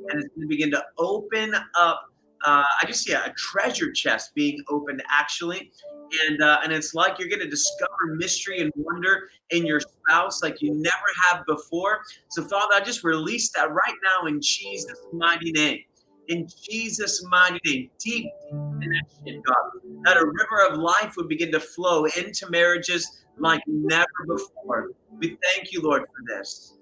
and 0.09 0.23
it's 0.23 0.33
going 0.35 0.41
to 0.41 0.47
begin 0.47 0.71
to 0.71 0.83
open 0.97 1.53
up. 1.77 2.01
Uh, 2.45 2.63
I 2.81 2.85
just 2.85 3.03
see 3.03 3.13
a, 3.13 3.33
treasure 3.37 3.91
chest 3.91 4.33
being 4.35 4.63
opened 4.69 5.03
actually. 5.11 5.71
And, 6.27 6.41
uh, 6.41 6.59
and 6.63 6.71
it's 6.71 6.93
like 6.93 7.19
you're 7.19 7.27
going 7.27 7.41
to 7.41 7.49
discover 7.49 8.15
mystery 8.15 8.61
and 8.61 8.71
wonder 8.75 9.29
in 9.49 9.65
your 9.65 9.81
spouse 9.81 10.41
like 10.41 10.61
you 10.61 10.73
never 10.73 10.95
have 11.23 11.45
before. 11.45 12.01
So, 12.29 12.43
Father, 12.47 12.75
I 12.75 12.79
just 12.79 13.03
release 13.03 13.51
that 13.51 13.71
right 13.71 13.95
now 14.03 14.27
in 14.27 14.39
Jesus' 14.41 14.99
mighty 15.11 15.51
name 15.51 15.79
in 16.27 16.47
Jesus' 16.69 17.23
mighty 17.29 17.59
name. 17.65 17.89
Deep 17.99 18.29
connection, 18.49 19.41
God. 19.45 19.55
That 20.03 20.17
a 20.17 20.25
river 20.25 20.67
of 20.69 20.77
life 20.77 21.13
would 21.17 21.27
begin 21.27 21.51
to 21.51 21.59
flow 21.59 22.05
into 22.05 22.49
marriages 22.49 23.23
like 23.39 23.61
never 23.67 24.05
before. 24.27 24.91
We 25.17 25.37
thank 25.43 25.71
you, 25.71 25.81
Lord, 25.81 26.01
for 26.01 26.35
this. 26.35 26.77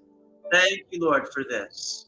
Thank 0.52 0.82
you, 0.90 1.04
Lord, 1.04 1.28
for 1.32 1.44
this. 1.44 2.06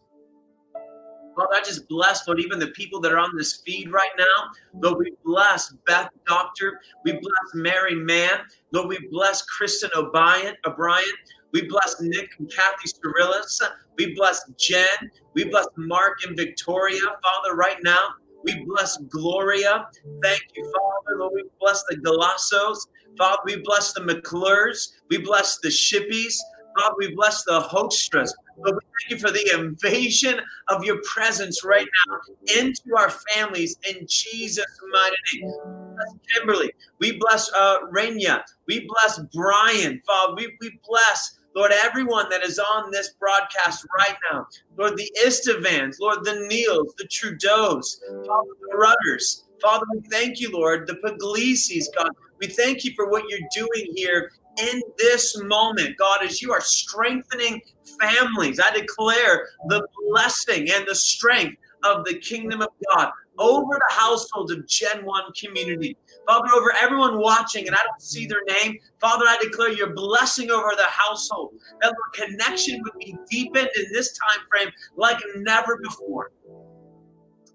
Lord, 1.37 1.51
I 1.55 1.61
just 1.61 1.89
bless, 1.89 2.27
Lord, 2.27 2.41
even 2.41 2.59
the 2.59 2.69
people 2.69 3.01
that 3.01 3.13
are 3.13 3.19
on 3.19 3.37
this 3.37 3.63
feed 3.65 3.93
right 3.93 4.11
now. 4.19 4.51
Lord, 4.83 4.99
we 4.99 5.13
bless 5.25 5.73
Beth 5.87 6.11
Doctor. 6.27 6.81
We 7.05 7.13
bless 7.13 7.55
Mary 7.55 7.95
Mann. 7.95 8.41
Lord, 8.73 8.89
we 8.89 8.99
bless 9.13 9.43
Kristen 9.43 9.91
O'Brien. 9.95 10.55
O'Brien. 10.67 11.05
We 11.53 11.63
bless 11.69 12.01
Nick 12.01 12.29
and 12.39 12.51
Kathy 12.51 12.89
Cirillis. 12.89 13.63
We 13.97 14.15
bless 14.15 14.51
Jen. 14.59 15.11
We 15.35 15.45
bless 15.45 15.67
Mark 15.77 16.19
and 16.27 16.37
Victoria, 16.37 17.01
Father, 17.23 17.55
right 17.55 17.79
now. 17.85 18.09
We 18.45 18.65
bless 18.67 18.97
Gloria. 19.09 19.87
Thank 20.23 20.43
you, 20.57 20.65
Father. 20.65 21.21
Lord, 21.21 21.33
we 21.35 21.45
bless 21.61 21.83
the 21.89 21.97
Galassos. 21.97 22.79
Father, 23.19 23.43
we 23.45 23.61
bless 23.63 23.93
the 23.93 24.01
McClures. 24.01 24.93
We 25.11 25.19
bless 25.19 25.59
the 25.59 25.69
Shippies. 25.69 26.37
Father, 26.79 26.95
we 26.99 27.15
bless 27.15 27.45
the 27.45 27.61
Hostras. 27.61 28.35
But 28.63 28.75
we 28.75 28.81
thank 28.81 29.11
you 29.11 29.19
for 29.19 29.33
the 29.33 29.59
invasion 29.59 30.41
of 30.69 30.85
your 30.85 31.01
presence 31.03 31.65
right 31.65 31.87
now 32.07 32.61
into 32.61 32.97
our 32.97 33.11
families 33.35 33.77
in 33.89 34.07
Jesus' 34.09 34.65
mighty 34.93 35.17
name. 35.33 35.45
We 35.45 35.95
bless 35.95 36.15
Kimberly. 36.33 36.73
We 36.99 37.19
bless 37.19 37.53
uh, 37.53 37.79
Rainia. 37.93 38.43
We 38.67 38.89
bless 38.89 39.21
Brian. 39.35 40.01
Father, 40.07 40.35
we, 40.37 40.57
we 40.61 40.79
bless 40.89 41.35
Lord, 41.57 41.73
everyone 41.73 42.29
that 42.31 42.45
is 42.45 42.61
on 42.61 42.93
this 42.93 43.15
broadcast 43.19 43.85
right 43.99 44.17
now, 44.31 44.47
Lord, 44.77 44.97
the 44.97 45.11
Istavans, 45.25 45.99
Lord, 45.99 46.23
the 46.23 46.47
Neils, 46.47 46.95
the 46.99 47.09
Trudeaus, 47.09 47.99
Father, 48.27 48.51
the 48.61 48.77
Rudders, 48.77 49.45
Father, 49.61 49.85
we 49.93 50.01
thank 50.09 50.41
you, 50.41 50.53
Lord, 50.53 50.87
the 50.87 50.95
Pugliese, 50.95 51.85
God. 51.97 52.11
We 52.41 52.47
thank 52.47 52.85
you 52.85 52.93
for 52.95 53.11
what 53.11 53.25
you're 53.29 53.49
doing 53.53 53.93
here 53.95 54.31
in 54.59 54.83
this 54.99 55.41
moment, 55.43 55.97
God, 55.97 56.25
as 56.25 56.43
you 56.43 56.53
are 56.53 56.61
strengthening 56.61 57.61
families. 58.01 58.61
I 58.61 58.77
declare 58.77 59.49
the 59.69 59.87
blessing 60.09 60.69
and 60.71 60.87
the 60.87 60.95
strength 60.95 61.57
of 61.85 62.05
the 62.05 62.19
kingdom 62.19 62.63
of 62.63 62.69
God 62.93 63.11
over 63.39 63.75
the 63.75 63.95
households 63.95 64.51
of 64.51 64.67
Gen 64.67 65.05
1 65.05 65.25
community. 65.41 65.97
Father, 66.27 66.49
over 66.57 66.73
everyone 66.73 67.21
watching, 67.21 67.69
and 67.69 67.77
I 67.77 67.81
don't 67.85 68.03
see 68.03 68.27
their 68.27 68.43
name, 68.45 68.79
Father, 69.01 69.25
I 69.27 69.39
declare 69.41 69.73
your 69.73 69.95
blessing 69.95 70.51
over 70.51 70.73
the 70.77 70.85
household. 70.85 71.55
That 71.81 71.95
the 71.95 72.27
connection 72.27 72.83
would 72.83 72.99
be 72.99 73.17
deepened 73.31 73.71
in 73.77 73.85
this 73.93 74.13
time 74.19 74.45
frame 74.49 74.73
like 74.97 75.19
never 75.37 75.79
before. 75.79 76.33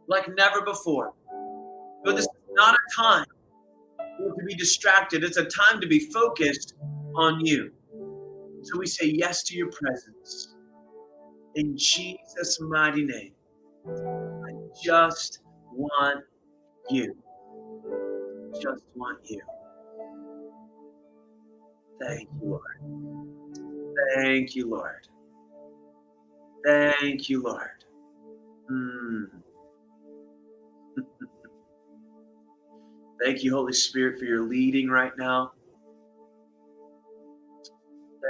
Like 0.08 0.30
never 0.38 0.62
before. 0.62 1.14
But 2.04 2.16
this 2.16 2.26
is 2.26 2.32
not 2.56 2.76
a 2.76 3.02
time 3.02 3.26
to 4.18 4.46
be 4.46 4.56
distracted. 4.56 5.24
It's 5.24 5.38
a 5.38 5.46
time 5.46 5.82
to 5.82 5.88
be 5.88 6.00
focused 6.12 6.76
on 7.16 7.46
you. 7.46 7.72
So 8.64 8.80
we 8.80 8.88
say 8.88 9.08
yes 9.08 9.44
to 9.44 9.58
your 9.58 9.70
presence. 9.72 10.56
In 11.56 11.78
Jesus' 11.78 12.60
mighty 12.62 13.04
name. 13.06 13.34
I 13.88 14.52
just 14.82 15.40
want 15.72 16.24
you 16.90 17.14
just 18.62 18.84
want 18.96 19.20
you. 19.26 19.42
Thank 22.02 22.30
you, 22.42 22.50
Lord. 22.50 23.96
Thank 24.16 24.56
you, 24.56 24.70
Lord. 24.70 25.08
Thank 26.66 27.30
you, 27.30 27.42
Lord. 27.44 27.70
Mm. 28.72 29.43
Thank 33.24 33.42
you, 33.42 33.56
Holy 33.56 33.72
Spirit, 33.72 34.20
for 34.20 34.26
your 34.26 34.44
leading 34.44 34.90
right 34.90 35.14
now. 35.18 35.54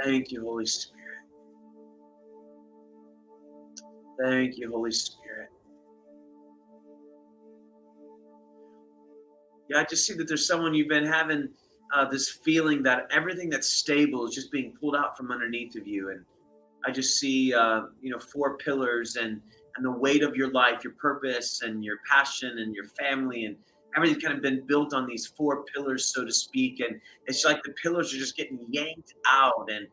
Thank 0.04 0.30
you, 0.30 0.42
Holy 0.42 0.66
Spirit. 0.66 1.18
Thank 4.22 4.56
you, 4.56 4.70
Holy 4.70 4.92
Spirit. 4.92 5.48
Yeah, 9.68 9.78
I 9.78 9.84
just 9.84 10.06
see 10.06 10.14
that 10.14 10.28
there's 10.28 10.46
someone 10.46 10.74
you've 10.74 10.88
been 10.88 11.06
having 11.06 11.48
uh, 11.92 12.04
this 12.08 12.38
feeling 12.44 12.82
that 12.84 13.08
everything 13.10 13.50
that's 13.50 13.72
stable 13.72 14.26
is 14.26 14.34
just 14.34 14.52
being 14.52 14.74
pulled 14.80 14.94
out 14.94 15.16
from 15.16 15.32
underneath 15.32 15.74
of 15.74 15.88
you, 15.88 16.10
and 16.10 16.24
I 16.86 16.92
just 16.92 17.18
see 17.18 17.52
uh, 17.52 17.82
you 18.00 18.10
know 18.12 18.20
four 18.20 18.58
pillars 18.58 19.16
and 19.16 19.40
and 19.76 19.84
the 19.84 19.90
weight 19.90 20.22
of 20.22 20.36
your 20.36 20.52
life, 20.52 20.84
your 20.84 20.92
purpose, 20.92 21.62
and 21.62 21.84
your 21.84 21.96
passion, 22.08 22.58
and 22.58 22.74
your 22.76 22.86
family, 22.98 23.46
and 23.46 23.56
everything's 23.96 24.22
kind 24.22 24.34
of 24.36 24.42
been 24.42 24.66
built 24.66 24.94
on 24.94 25.06
these 25.06 25.26
four 25.26 25.64
pillars, 25.74 26.12
so 26.12 26.24
to 26.24 26.32
speak. 26.32 26.80
And 26.80 27.00
it's 27.26 27.44
like 27.44 27.62
the 27.62 27.74
pillars 27.82 28.12
are 28.14 28.18
just 28.18 28.36
getting 28.36 28.58
yanked 28.68 29.14
out, 29.26 29.68
and 29.68 29.86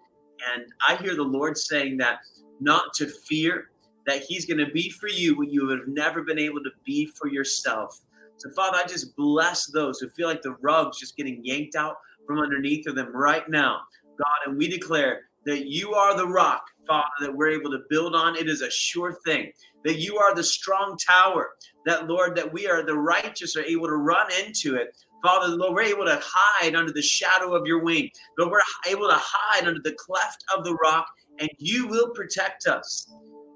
and 0.53 0.65
I 0.87 0.95
hear 0.95 1.15
the 1.15 1.23
Lord 1.23 1.57
saying 1.57 1.97
that 1.97 2.19
not 2.59 2.93
to 2.95 3.07
fear, 3.07 3.69
that 4.07 4.23
He's 4.23 4.45
going 4.45 4.65
to 4.65 4.71
be 4.71 4.89
for 4.89 5.07
you 5.07 5.37
what 5.37 5.51
you 5.51 5.67
have 5.69 5.87
never 5.87 6.23
been 6.23 6.39
able 6.39 6.63
to 6.63 6.71
be 6.85 7.05
for 7.05 7.27
yourself 7.27 8.01
so, 8.41 8.49
Father, 8.49 8.79
I 8.83 8.87
just 8.87 9.15
bless 9.15 9.67
those 9.67 9.99
who 9.99 10.09
feel 10.09 10.27
like 10.27 10.41
the 10.41 10.55
rug's 10.61 10.97
just 10.97 11.15
getting 11.15 11.41
yanked 11.43 11.75
out 11.75 11.97
from 12.25 12.39
underneath 12.39 12.87
of 12.87 12.95
them 12.95 13.15
right 13.15 13.47
now, 13.47 13.81
God. 14.17 14.37
And 14.47 14.57
we 14.57 14.67
declare 14.67 15.21
that 15.45 15.67
you 15.67 15.93
are 15.93 16.17
the 16.17 16.27
rock, 16.27 16.63
Father, 16.87 17.05
that 17.19 17.35
we're 17.35 17.51
able 17.51 17.69
to 17.69 17.83
build 17.87 18.15
on. 18.15 18.35
It 18.35 18.49
is 18.49 18.61
a 18.61 18.71
sure 18.71 19.19
thing. 19.25 19.51
That 19.83 19.99
you 19.99 20.17
are 20.17 20.35
the 20.35 20.43
strong 20.43 20.97
tower, 20.97 21.49
that, 21.85 22.07
Lord, 22.07 22.35
that 22.35 22.53
we 22.53 22.67
are 22.67 22.85
the 22.85 22.97
righteous 22.97 23.55
are 23.55 23.63
able 23.63 23.87
to 23.87 23.95
run 23.95 24.27
into 24.45 24.75
it. 24.75 24.95
Father, 25.23 25.47
Lord, 25.55 25.73
we're 25.73 25.81
able 25.83 26.05
to 26.05 26.19
hide 26.23 26.75
under 26.75 26.91
the 26.91 27.01
shadow 27.01 27.55
of 27.55 27.67
your 27.67 27.83
wing. 27.83 28.09
but 28.37 28.49
we're 28.49 28.61
able 28.87 29.07
to 29.07 29.19
hide 29.19 29.67
under 29.67 29.81
the 29.83 29.95
cleft 29.99 30.43
of 30.55 30.63
the 30.63 30.75
rock, 30.75 31.05
and 31.39 31.49
you 31.57 31.87
will 31.87 32.09
protect 32.11 32.67
us. 32.67 33.07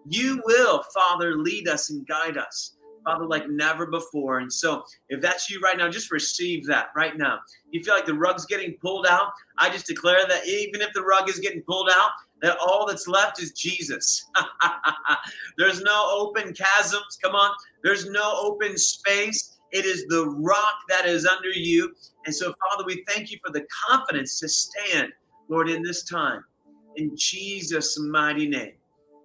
You 0.08 0.41
will, 0.46 0.84
Father, 0.94 1.38
lead 1.38 1.67
us 1.67 1.89
and 1.89 2.05
guide 2.08 2.38
us. 2.38 2.75
Father, 3.05 3.25
like 3.25 3.50
never 3.50 3.85
before. 3.85 4.39
And 4.39 4.51
so, 4.51 4.83
if 5.09 5.21
that's 5.21 5.50
you 5.50 5.59
right 5.62 5.77
now, 5.77 5.89
just 5.89 6.12
receive 6.12 6.65
that 6.67 6.88
right 6.95 7.15
now. 7.17 7.39
You 7.71 7.83
feel 7.83 7.93
like 7.93 8.05
the 8.05 8.13
rug's 8.15 8.45
getting 8.45 8.74
pulled 8.81 9.05
out. 9.07 9.31
I 9.57 9.69
just 9.69 9.88
declare 9.88 10.27
that 10.27 10.47
even 10.47 10.81
if 10.81 10.91
the 10.93 11.03
rug 11.03 11.29
is 11.29 11.39
getting 11.39 11.62
pulled 11.62 11.89
out, 11.93 12.09
that 12.41 12.57
all 12.57 12.85
that's 12.85 13.07
left 13.07 13.41
is 13.41 13.51
Jesus. 13.51 14.25
There's 15.57 15.81
no 15.81 16.09
open 16.19 16.53
chasms. 16.53 17.17
Come 17.21 17.35
on. 17.35 17.51
There's 17.83 18.09
no 18.09 18.38
open 18.41 18.77
space. 18.77 19.57
It 19.71 19.85
is 19.85 20.05
the 20.07 20.27
rock 20.27 20.75
that 20.89 21.05
is 21.05 21.25
under 21.25 21.50
you. 21.50 21.93
And 22.25 22.33
so, 22.33 22.53
Father, 22.69 22.85
we 22.85 23.03
thank 23.07 23.31
you 23.31 23.38
for 23.45 23.51
the 23.51 23.65
confidence 23.88 24.39
to 24.39 24.50
stand, 24.50 25.13
Lord, 25.50 25.69
in 25.69 25.83
this 25.83 26.03
time. 26.03 26.43
In 26.95 27.15
Jesus' 27.15 28.00
mighty 28.00 28.47
name. 28.47 28.74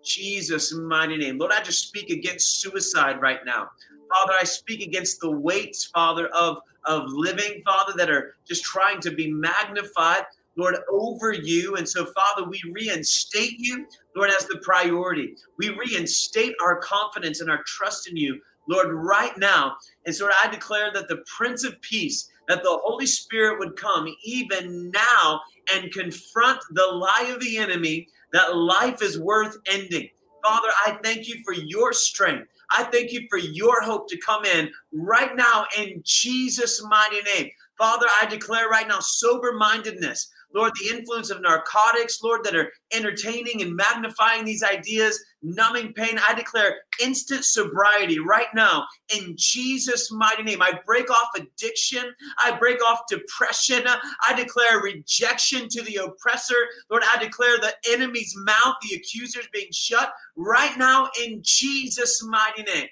Jesus' 0.04 0.72
mighty 0.72 1.16
name. 1.16 1.38
Lord, 1.38 1.52
I 1.52 1.62
just 1.62 1.86
speak 1.88 2.10
against 2.10 2.60
suicide 2.60 3.20
right 3.20 3.40
now. 3.44 3.68
Father, 4.10 4.32
I 4.38 4.44
speak 4.44 4.82
against 4.86 5.20
the 5.20 5.30
weights, 5.30 5.84
Father, 5.84 6.28
of, 6.28 6.58
of 6.84 7.04
living, 7.08 7.62
Father, 7.64 7.92
that 7.96 8.10
are 8.10 8.34
just 8.46 8.64
trying 8.64 9.00
to 9.00 9.10
be 9.10 9.30
magnified. 9.30 10.24
Lord, 10.56 10.76
over 10.90 11.32
you. 11.32 11.76
And 11.76 11.88
so, 11.88 12.06
Father, 12.06 12.48
we 12.48 12.60
reinstate 12.72 13.58
you, 13.58 13.86
Lord, 14.16 14.30
as 14.30 14.46
the 14.46 14.58
priority. 14.58 15.36
We 15.58 15.70
reinstate 15.70 16.54
our 16.62 16.80
confidence 16.80 17.40
and 17.40 17.50
our 17.50 17.62
trust 17.66 18.08
in 18.08 18.16
you, 18.16 18.40
Lord, 18.68 18.88
right 18.92 19.36
now. 19.38 19.76
And 20.06 20.14
so, 20.14 20.28
I 20.42 20.50
declare 20.50 20.92
that 20.92 21.08
the 21.08 21.22
Prince 21.36 21.64
of 21.64 21.80
Peace, 21.82 22.28
that 22.48 22.62
the 22.64 22.80
Holy 22.82 23.06
Spirit 23.06 23.60
would 23.60 23.76
come 23.76 24.12
even 24.24 24.90
now 24.90 25.40
and 25.72 25.92
confront 25.92 26.60
the 26.72 26.86
lie 26.86 27.32
of 27.32 27.40
the 27.40 27.56
enemy 27.56 28.08
that 28.32 28.56
life 28.56 29.02
is 29.02 29.18
worth 29.20 29.56
ending. 29.66 30.08
Father, 30.44 30.68
I 30.86 30.98
thank 31.02 31.28
you 31.28 31.42
for 31.44 31.52
your 31.52 31.92
strength. 31.92 32.48
I 32.70 32.84
thank 32.84 33.12
you 33.12 33.26
for 33.28 33.38
your 33.38 33.82
hope 33.82 34.08
to 34.08 34.20
come 34.20 34.44
in 34.44 34.70
right 34.92 35.34
now 35.36 35.66
in 35.78 36.02
Jesus' 36.04 36.82
mighty 36.88 37.20
name. 37.34 37.50
Father, 37.76 38.06
I 38.22 38.26
declare 38.26 38.68
right 38.68 38.86
now 38.86 39.00
sober 39.00 39.52
mindedness. 39.52 40.30
Lord, 40.54 40.72
the 40.80 40.96
influence 40.96 41.30
of 41.30 41.40
narcotics, 41.40 42.22
Lord, 42.22 42.44
that 42.44 42.56
are 42.56 42.72
entertaining 42.92 43.62
and 43.62 43.74
magnifying 43.74 44.44
these 44.44 44.62
ideas, 44.62 45.22
numbing 45.42 45.92
pain. 45.92 46.18
I 46.26 46.34
declare 46.34 46.78
instant 47.02 47.44
sobriety 47.44 48.18
right 48.18 48.52
now 48.54 48.86
in 49.16 49.34
Jesus' 49.36 50.10
mighty 50.10 50.42
name. 50.42 50.62
I 50.62 50.80
break 50.84 51.10
off 51.10 51.28
addiction. 51.36 52.04
I 52.42 52.56
break 52.56 52.82
off 52.84 53.02
depression. 53.08 53.84
I 53.86 54.34
declare 54.34 54.80
rejection 54.80 55.68
to 55.68 55.82
the 55.82 55.96
oppressor. 55.96 56.56
Lord, 56.90 57.02
I 57.12 57.22
declare 57.22 57.58
the 57.58 57.72
enemy's 57.90 58.34
mouth, 58.36 58.74
the 58.82 58.96
accusers 58.96 59.48
being 59.52 59.70
shut 59.72 60.12
right 60.36 60.76
now 60.76 61.08
in 61.24 61.40
Jesus' 61.42 62.22
mighty 62.24 62.62
name. 62.62 62.88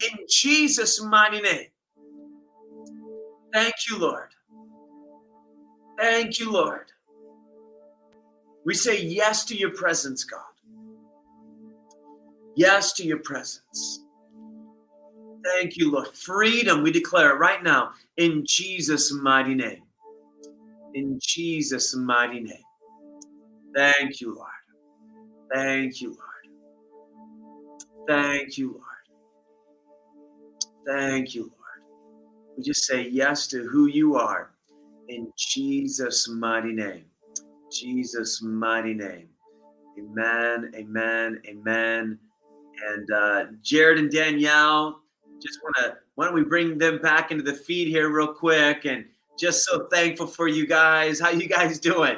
In 0.00 0.18
Jesus' 0.28 1.02
mighty 1.02 1.40
name. 1.40 1.66
Thank 3.52 3.74
you, 3.90 3.98
Lord. 3.98 4.28
Thank 5.98 6.38
you, 6.38 6.52
Lord. 6.52 6.92
We 8.64 8.74
say 8.74 9.02
yes 9.02 9.44
to 9.46 9.56
your 9.56 9.72
presence, 9.72 10.24
God. 10.24 10.42
Yes 12.54 12.92
to 12.94 13.04
your 13.04 13.18
presence. 13.18 14.04
Thank 15.44 15.76
you, 15.76 15.90
Lord. 15.90 16.08
Freedom, 16.08 16.82
we 16.82 16.92
declare 16.92 17.30
it 17.30 17.38
right 17.38 17.62
now 17.62 17.92
in 18.16 18.44
Jesus' 18.46 19.12
mighty 19.12 19.54
name. 19.54 19.82
In 20.94 21.18
Jesus' 21.22 21.94
mighty 21.96 22.40
name. 22.40 22.64
Thank 23.74 24.20
you, 24.20 24.34
Lord. 24.34 24.48
Thank 25.54 26.00
you, 26.00 26.08
Lord. 26.08 26.28
Thank 28.08 28.58
you, 28.58 28.72
Lord. 28.72 28.84
Thank 30.86 31.34
you, 31.34 31.42
Lord. 31.42 31.54
We 32.56 32.62
just 32.62 32.84
say 32.84 33.08
yes 33.08 33.46
to 33.48 33.68
who 33.68 33.86
you 33.86 34.16
are 34.16 34.50
in 35.08 35.32
Jesus' 35.36 36.28
mighty 36.28 36.72
name. 36.72 37.04
Jesus' 37.70 38.42
mighty 38.42 38.94
name. 38.94 39.28
Amen, 39.98 40.72
amen, 40.74 41.42
amen. 41.46 42.18
And 42.86 43.10
uh, 43.10 43.44
Jared 43.62 43.98
and 43.98 44.10
Danielle, 44.10 45.00
just 45.42 45.58
want 45.62 45.76
to, 45.78 45.96
why 46.14 46.26
don't 46.26 46.34
we 46.34 46.44
bring 46.44 46.78
them 46.78 46.98
back 46.98 47.30
into 47.30 47.42
the 47.42 47.54
feed 47.54 47.88
here 47.88 48.10
real 48.10 48.32
quick? 48.32 48.84
And 48.84 49.04
just 49.38 49.64
so 49.64 49.86
thankful 49.92 50.26
for 50.26 50.48
you 50.48 50.66
guys. 50.66 51.20
How 51.20 51.30
you 51.30 51.48
guys 51.48 51.78
doing? 51.78 52.16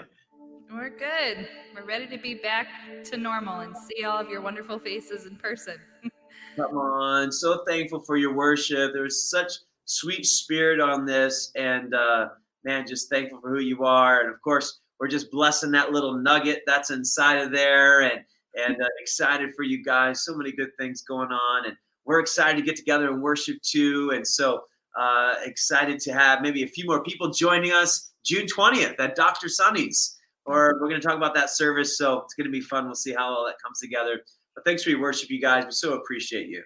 We're 0.72 0.90
good. 0.90 1.48
We're 1.74 1.84
ready 1.84 2.06
to 2.06 2.18
be 2.18 2.34
back 2.34 2.68
to 3.04 3.16
normal 3.16 3.60
and 3.60 3.74
see 3.76 4.04
all 4.04 4.18
of 4.18 4.28
your 4.28 4.40
wonderful 4.40 4.78
faces 4.78 5.26
in 5.26 5.36
person. 5.36 5.76
Come 6.56 6.76
on. 6.76 7.32
So 7.32 7.64
thankful 7.66 8.00
for 8.00 8.16
your 8.16 8.34
worship. 8.34 8.92
There's 8.92 9.30
such 9.30 9.52
sweet 9.84 10.26
spirit 10.26 10.80
on 10.80 11.06
this. 11.06 11.52
And, 11.54 11.94
uh, 11.94 12.28
man, 12.64 12.86
just 12.86 13.10
thankful 13.10 13.40
for 13.40 13.50
who 13.50 13.60
you 13.60 13.84
are. 13.84 14.20
And 14.20 14.30
of 14.30 14.40
course, 14.42 14.80
we're 14.98 15.08
just 15.08 15.30
blessing 15.30 15.70
that 15.72 15.92
little 15.92 16.14
nugget 16.14 16.62
that's 16.66 16.90
inside 16.90 17.38
of 17.38 17.52
there 17.52 18.02
and, 18.02 18.20
and 18.54 18.76
uh, 18.80 18.86
excited 19.00 19.50
for 19.56 19.62
you 19.62 19.82
guys. 19.82 20.24
So 20.24 20.34
many 20.34 20.52
good 20.52 20.70
things 20.78 21.02
going 21.02 21.30
on. 21.30 21.66
And 21.66 21.76
we're 22.04 22.20
excited 22.20 22.58
to 22.58 22.62
get 22.64 22.76
together 22.76 23.08
and 23.08 23.22
worship 23.22 23.56
too. 23.62 24.12
And 24.14 24.26
so 24.26 24.62
uh, 24.98 25.36
excited 25.44 26.00
to 26.00 26.12
have 26.12 26.42
maybe 26.42 26.62
a 26.62 26.66
few 26.66 26.84
more 26.86 27.02
people 27.02 27.30
joining 27.30 27.72
us 27.72 28.12
June 28.24 28.46
20th 28.46 28.96
at 28.98 29.16
Dr. 29.16 29.48
Sonny's. 29.48 30.16
Or 30.46 30.78
we're 30.80 30.88
going 30.88 31.00
to 31.00 31.06
talk 31.06 31.16
about 31.16 31.34
that 31.34 31.50
service. 31.50 31.96
So 31.96 32.20
it's 32.20 32.34
going 32.34 32.46
to 32.46 32.50
be 32.50 32.60
fun. 32.60 32.86
We'll 32.86 32.94
see 32.94 33.12
how 33.12 33.32
all 33.32 33.46
that 33.46 33.56
comes 33.62 33.78
together. 33.80 34.20
But 34.54 34.64
thanks 34.64 34.82
for 34.82 34.90
your 34.90 35.00
worship, 35.00 35.30
you 35.30 35.40
guys. 35.40 35.64
We 35.64 35.72
so 35.72 35.94
appreciate 35.94 36.48
you. 36.48 36.62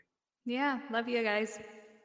Yeah, 0.47 0.81
love 0.91 1.09
you 1.09 1.23
guys. 1.23 1.59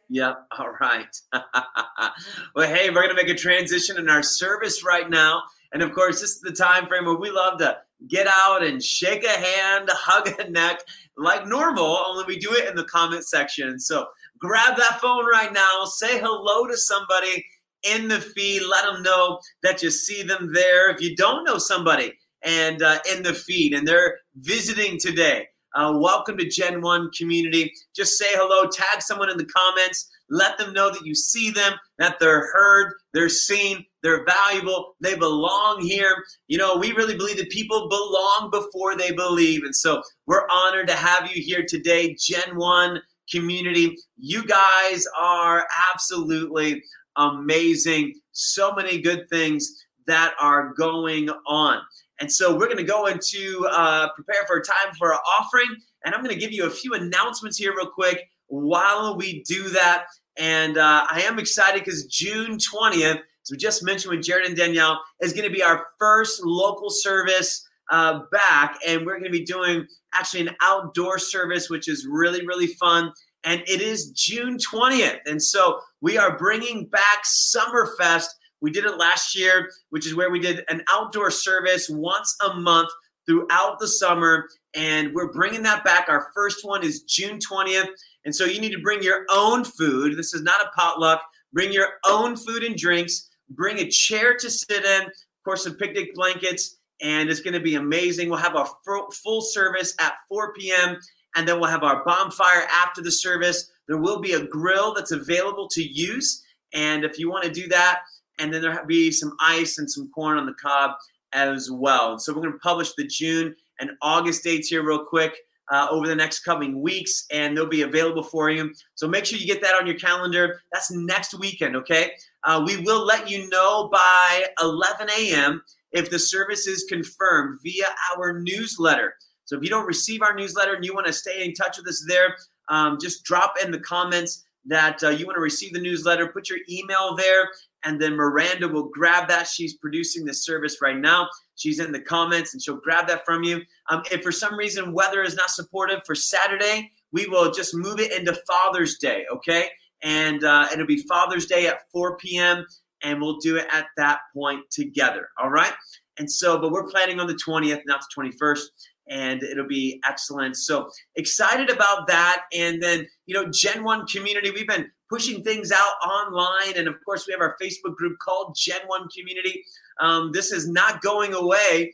Yep. 0.10 0.48
All 0.60 0.72
right. 0.82 1.16
well, 2.56 2.68
hey, 2.68 2.90
we're 2.90 3.08
to 3.08 3.14
make 3.14 3.30
a 3.30 3.36
transition 3.36 3.98
in 3.98 4.10
our 4.10 4.24
service 4.24 4.84
right 4.84 5.10
now. 5.10 5.44
And 5.72 5.84
of 5.84 5.94
course, 5.94 6.22
this 6.22 6.32
is 6.32 6.42
the 6.42 6.52
time 6.52 6.88
frame 6.88 7.06
where 7.06 7.18
we 7.18 7.30
love 7.30 7.60
to 7.60 7.78
get 8.08 8.28
out 8.28 8.64
and 8.64 8.84
shake 8.84 9.24
a 9.24 9.30
hand, 9.30 9.90
hug 9.94 10.40
a 10.40 10.50
neck 10.50 10.80
like 11.18 11.46
normal, 11.46 11.98
only 12.08 12.24
we 12.26 12.40
do 12.40 12.54
it 12.54 12.68
in 12.68 12.76
the 12.76 12.86
comment 12.86 13.26
section. 13.26 13.80
So 13.80 14.08
grab 14.40 14.78
that 14.78 15.00
phone 15.02 15.26
right 15.26 15.52
now, 15.52 15.84
say 15.86 16.20
hello 16.20 16.66
to 16.66 16.78
somebody 16.78 17.46
in 17.84 18.08
the 18.08 18.22
feed, 18.22 18.62
let 18.70 18.86
them 18.86 19.04
know 19.04 19.40
that 19.64 19.84
you 19.84 19.92
see 19.92 20.24
them 20.24 20.52
there. 20.54 20.90
If 20.90 21.02
you 21.02 21.16
don't 21.16 21.44
know 21.44 21.58
somebody 21.58 22.14
and 22.42 22.82
uh, 22.82 23.00
in 23.14 23.22
the 23.22 23.34
feed 23.34 23.74
and 23.74 23.86
they're 23.86 24.18
visiting 24.38 24.98
today, 24.98 25.49
uh, 25.76 25.94
welcome 25.96 26.38
to 26.38 26.48
Gen 26.48 26.82
1 26.82 27.12
community. 27.18 27.72
Just 27.96 28.18
say 28.18 28.26
hello, 28.30 28.70
tag 28.70 29.02
someone 29.02 29.30
in 29.30 29.38
the 29.38 29.46
comments, 29.46 30.10
let 30.30 30.58
them 30.58 30.74
know 30.74 30.92
that 30.92 31.06
you 31.06 31.14
see 31.14 31.52
them, 31.52 31.74
that 31.98 32.18
they're 32.20 32.52
heard, 32.52 32.94
they're 33.14 33.30
seen, 33.30 33.86
they're 34.02 34.26
valuable, 34.26 34.96
they 35.02 35.16
belong 35.16 35.82
here. 35.82 36.24
You 36.48 36.58
know, 36.58 36.78
we 36.78 36.92
really 36.94 37.16
believe 37.16 37.38
that 37.38 37.50
people 37.50 37.88
belong 37.88 38.50
before 38.52 38.96
they 38.96 39.12
believe. 39.12 39.64
And 39.64 39.76
so 39.76 40.02
we're 40.26 40.48
honored 40.52 40.88
to 40.88 40.96
have 40.96 41.30
you 41.32 41.42
here 41.42 41.66
today, 41.68 42.16
Gen 42.20 42.56
1 42.56 43.02
community. 43.32 43.96
You 44.18 44.46
guys 44.46 45.06
are 45.20 45.68
absolutely 45.94 46.82
amazing. 47.16 48.14
So 48.32 48.74
many 48.74 49.02
good 49.02 49.30
things 49.30 49.86
that 50.08 50.34
are 50.40 50.74
going 50.74 51.30
on. 51.48 51.82
And 52.20 52.32
so 52.32 52.54
we're 52.54 52.66
going 52.66 52.78
to 52.78 52.84
go 52.84 53.06
into 53.06 53.68
uh, 53.72 54.10
prepare 54.14 54.46
for 54.48 54.58
a 54.58 54.64
time 54.64 54.94
for 54.98 55.14
our 55.14 55.20
offering. 55.40 55.70
And 56.04 56.14
I'm 56.14 56.22
going 56.24 56.34
to 56.34 56.40
give 56.40 56.52
you 56.52 56.66
a 56.66 56.70
few 56.70 56.94
announcements 56.94 57.58
here, 57.58 57.74
real 57.76 57.90
quick, 57.90 58.30
while 58.48 59.16
we 59.16 59.44
do 59.44 59.70
that. 59.70 60.06
And 60.38 60.78
uh, 60.78 61.06
I 61.10 61.22
am 61.22 61.40
excited 61.40 61.84
because 61.84 62.06
June 62.06 62.58
20th, 62.58 63.20
as 63.20 63.52
we 63.52 63.58
just 63.58 63.84
mentioned 63.84 64.16
with 64.16 64.24
Jared 64.24 64.46
and 64.46 64.56
Danielle, 64.56 65.02
is 65.22 65.34
going 65.34 65.48
to 65.48 65.54
be 65.54 65.64
our 65.64 65.88
first 65.98 66.42
local 66.44 66.90
service 66.90 67.66
uh, 67.92 68.22
back. 68.32 68.78
And 68.88 69.06
we're 69.06 69.20
going 69.20 69.32
to 69.32 69.38
be 69.38 69.46
doing 69.46 69.86
actually 70.14 70.48
an 70.48 70.56
outdoor 70.62 71.20
service, 71.20 71.70
which 71.70 71.88
is 71.88 72.08
really, 72.10 72.46
really 72.46 72.68
fun. 72.68 73.12
And 73.44 73.62
it 73.62 73.82
is 73.82 74.12
June 74.12 74.58
20th. 74.58 75.20
And 75.26 75.42
so 75.42 75.80
we 76.02 76.18
are 76.18 76.38
bringing 76.38 76.86
back 76.88 77.24
Summerfest 77.26 78.28
we 78.62 78.72
did 78.72 78.86
it 78.86 78.98
last 78.98 79.38
year, 79.38 79.70
which 79.90 80.06
is 80.06 80.16
where 80.16 80.30
we 80.30 80.40
did 80.40 80.64
an 80.70 80.84
outdoor 80.92 81.32
service 81.32 81.90
once 81.90 82.36
a 82.46 82.54
month 82.56 82.90
throughout 83.26 83.80
the 83.80 83.88
summer. 83.88 84.48
And 84.74 85.14
we're 85.14 85.32
bringing 85.32 85.64
that 85.64 85.84
back. 85.84 86.10
Our 86.10 86.28
first 86.34 86.66
one 86.66 86.84
is 86.84 87.04
June 87.04 87.40
20th. 87.40 87.88
And 88.26 88.36
so 88.36 88.46
you 88.46 88.60
need 88.60 88.72
to 88.72 88.82
bring 88.82 89.02
your 89.02 89.26
own 89.32 89.64
food. 89.64 90.18
This 90.18 90.34
is 90.34 90.42
not 90.42 90.62
a 90.62 90.70
potluck. 90.76 91.22
Bring 91.54 91.72
your 91.72 91.88
own 92.06 92.36
food 92.36 92.64
and 92.64 92.76
drinks. 92.76 93.30
Bring 93.50 93.80
a 93.80 93.90
chair 93.90 94.36
to 94.38 94.50
sit 94.50 94.84
in, 94.84 95.04
of 95.04 95.44
course, 95.44 95.64
some 95.64 95.76
picnic 95.76 96.14
blankets. 96.14 96.78
And 97.02 97.30
it's 97.30 97.40
going 97.40 97.54
to 97.54 97.60
be 97.60 97.76
amazing. 97.76 98.30
We'll 98.30 98.40
have 98.40 98.56
a 98.56 98.66
full 99.14 99.42
service 99.42 99.96
at 100.00 100.14
4 100.28 100.54
p.m. 100.54 100.98
And 101.36 101.48
then 101.48 101.60
we'll 101.60 101.70
have 101.70 101.84
our 101.84 102.04
bonfire 102.04 102.68
after 102.72 103.02
the 103.02 103.12
service. 103.12 103.72
There 103.88 103.98
will 103.98 104.20
be 104.20 104.34
a 104.34 104.46
grill 104.46 104.94
that's 104.94 105.12
available 105.12 105.68
to 105.70 105.82
use. 105.82 106.44
And 106.74 107.04
if 107.04 107.18
you 107.18 107.30
want 107.30 107.46
to 107.46 107.52
do 107.52 107.68
that, 107.70 108.02
and 108.40 108.54
then 108.54 108.62
there'll 108.62 108.86
be 108.86 109.12
some 109.12 109.36
ice 109.40 109.78
and 109.78 109.90
some 109.90 110.10
corn 110.14 110.38
on 110.38 110.46
the 110.46 110.54
cob 110.54 110.92
as 111.34 111.70
well. 111.72 112.18
So 112.18 112.34
we're 112.34 112.42
going 112.42 112.54
to 112.54 112.60
publish 112.60 112.94
the 112.94 113.06
June 113.06 113.56
and 113.80 113.92
August 114.02 114.44
dates 114.44 114.70
here 114.70 114.84
real 114.84 115.06
quick 115.06 115.36
uh, 115.72 115.88
over 115.92 116.08
the 116.08 116.16
next 116.16 116.40
coming 116.40 116.82
weeks, 116.82 117.26
and 117.32 117.56
they'll 117.56 117.68
be 117.68 117.84
available 117.84 118.24
for 118.24 118.50
you. 118.50 118.74
So 118.96 119.08
make 119.08 119.26
sure 119.26 119.38
you 119.38 119.46
get 119.46 119.62
that 119.62 119.76
on 119.76 119.86
your 119.86 119.98
calendar. 119.98 120.62
That's 120.72 120.92
next 120.92 121.38
weekend, 121.38 121.76
okay? 121.76 122.12
Uh, 122.44 122.64
we 122.66 122.78
will 122.78 123.06
let 123.06 123.30
you 123.30 123.48
know 123.50 123.90
by 123.92 124.46
11 124.62 125.10
a.m. 125.18 125.62
if 125.92 126.10
the 126.10 126.20
service 126.20 126.66
is 126.66 126.86
confirmed 126.90 127.60
via 127.64 127.86
our 128.18 128.40
newsletter. 128.40 129.14
So 129.46 129.58
if 129.58 129.64
you 129.64 129.70
don't 129.70 129.86
receive 129.86 130.22
our 130.22 130.36
newsletter 130.36 130.74
and 130.74 130.86
you 130.86 130.94
want 130.94 131.08
to 131.08 131.14
stay 131.14 131.44
in 131.44 131.54
touch 131.54 131.78
with 131.78 131.88
us 131.88 132.06
there, 132.08 132.36
um, 132.70 132.98
just 133.02 133.24
drop 133.24 133.56
in 133.64 133.72
the 133.72 133.80
comments 133.80 134.46
that 134.66 135.04
uh, 135.04 135.10
you 135.10 135.26
want 135.26 135.36
to 135.36 135.42
receive 135.42 135.74
the 135.74 135.80
newsletter. 135.80 136.28
Put 136.28 136.50
your 136.50 136.60
email 136.70 137.16
there, 137.16 137.50
and 137.84 138.02
then 138.02 138.16
Miranda 138.16 138.68
will 138.68 138.90
grab 138.90 139.28
that. 139.30 139.48
She's 139.48 139.76
producing 139.76 140.26
the 140.26 140.34
service 140.34 140.78
right 140.82 140.98
now. 140.98 141.28
She's 141.56 141.80
in 141.80 141.92
the 141.92 142.02
comments 142.02 142.54
and 142.54 142.62
she'll 142.62 142.78
grab 142.78 143.08
that 143.08 143.26
from 143.26 143.44
you. 143.44 143.62
Um, 143.90 144.04
if 144.12 144.22
for 144.22 144.32
some 144.32 144.56
reason 144.56 144.94
weather 144.94 145.24
is 145.24 145.36
not 145.36 145.50
supportive 145.50 146.02
for 146.06 146.16
Saturday, 146.16 146.92
we 147.12 147.28
will 147.28 147.52
just 147.52 147.76
move 147.76 148.00
it 148.00 148.12
into 148.12 148.40
Father's 148.48 148.98
Day, 148.98 149.26
okay? 149.32 149.70
And 150.02 150.44
uh, 150.44 150.68
it'll 150.72 150.86
be 150.86 151.04
Father's 151.04 151.46
Day 151.46 151.68
at 151.68 151.82
4 151.92 152.18
p.m. 152.18 152.66
and 153.04 153.22
we'll 153.22 153.38
do 153.38 153.58
it 153.58 153.68
at 153.72 153.88
that 153.98 154.20
point 154.34 154.62
together. 154.72 155.30
All 155.42 155.50
right. 155.50 155.74
And 156.18 156.32
so, 156.32 156.60
but 156.60 156.72
we're 156.72 156.88
planning 156.88 157.20
on 157.20 157.28
the 157.28 157.40
20th, 157.48 157.82
not 157.86 158.02
the 158.02 158.30
21st, 158.30 158.64
and 159.10 159.42
it'll 159.42 159.68
be 159.68 160.00
excellent. 160.08 160.56
So 160.56 160.90
excited 161.16 161.70
about 161.70 162.08
that. 162.08 162.44
And 162.54 162.82
then, 162.82 163.08
you 163.26 163.34
know, 163.34 163.50
Gen 163.52 163.84
1 163.84 164.06
community, 164.08 164.52
we've 164.52 164.68
been 164.68 164.92
pushing 165.10 165.44
things 165.44 165.72
out 165.72 165.94
online. 166.06 166.78
And 166.78 166.88
of 166.88 166.96
course, 167.04 167.28
we 167.28 167.34
have 167.34 167.42
our 167.42 167.58
Facebook 167.62 167.96
group 167.96 168.18
called 168.20 168.56
Gen 168.56 168.82
1 168.86 169.10
Community. 169.16 169.64
Um, 170.00 170.32
this 170.32 170.52
is 170.52 170.70
not 170.70 171.02
going 171.02 171.34
away. 171.34 171.94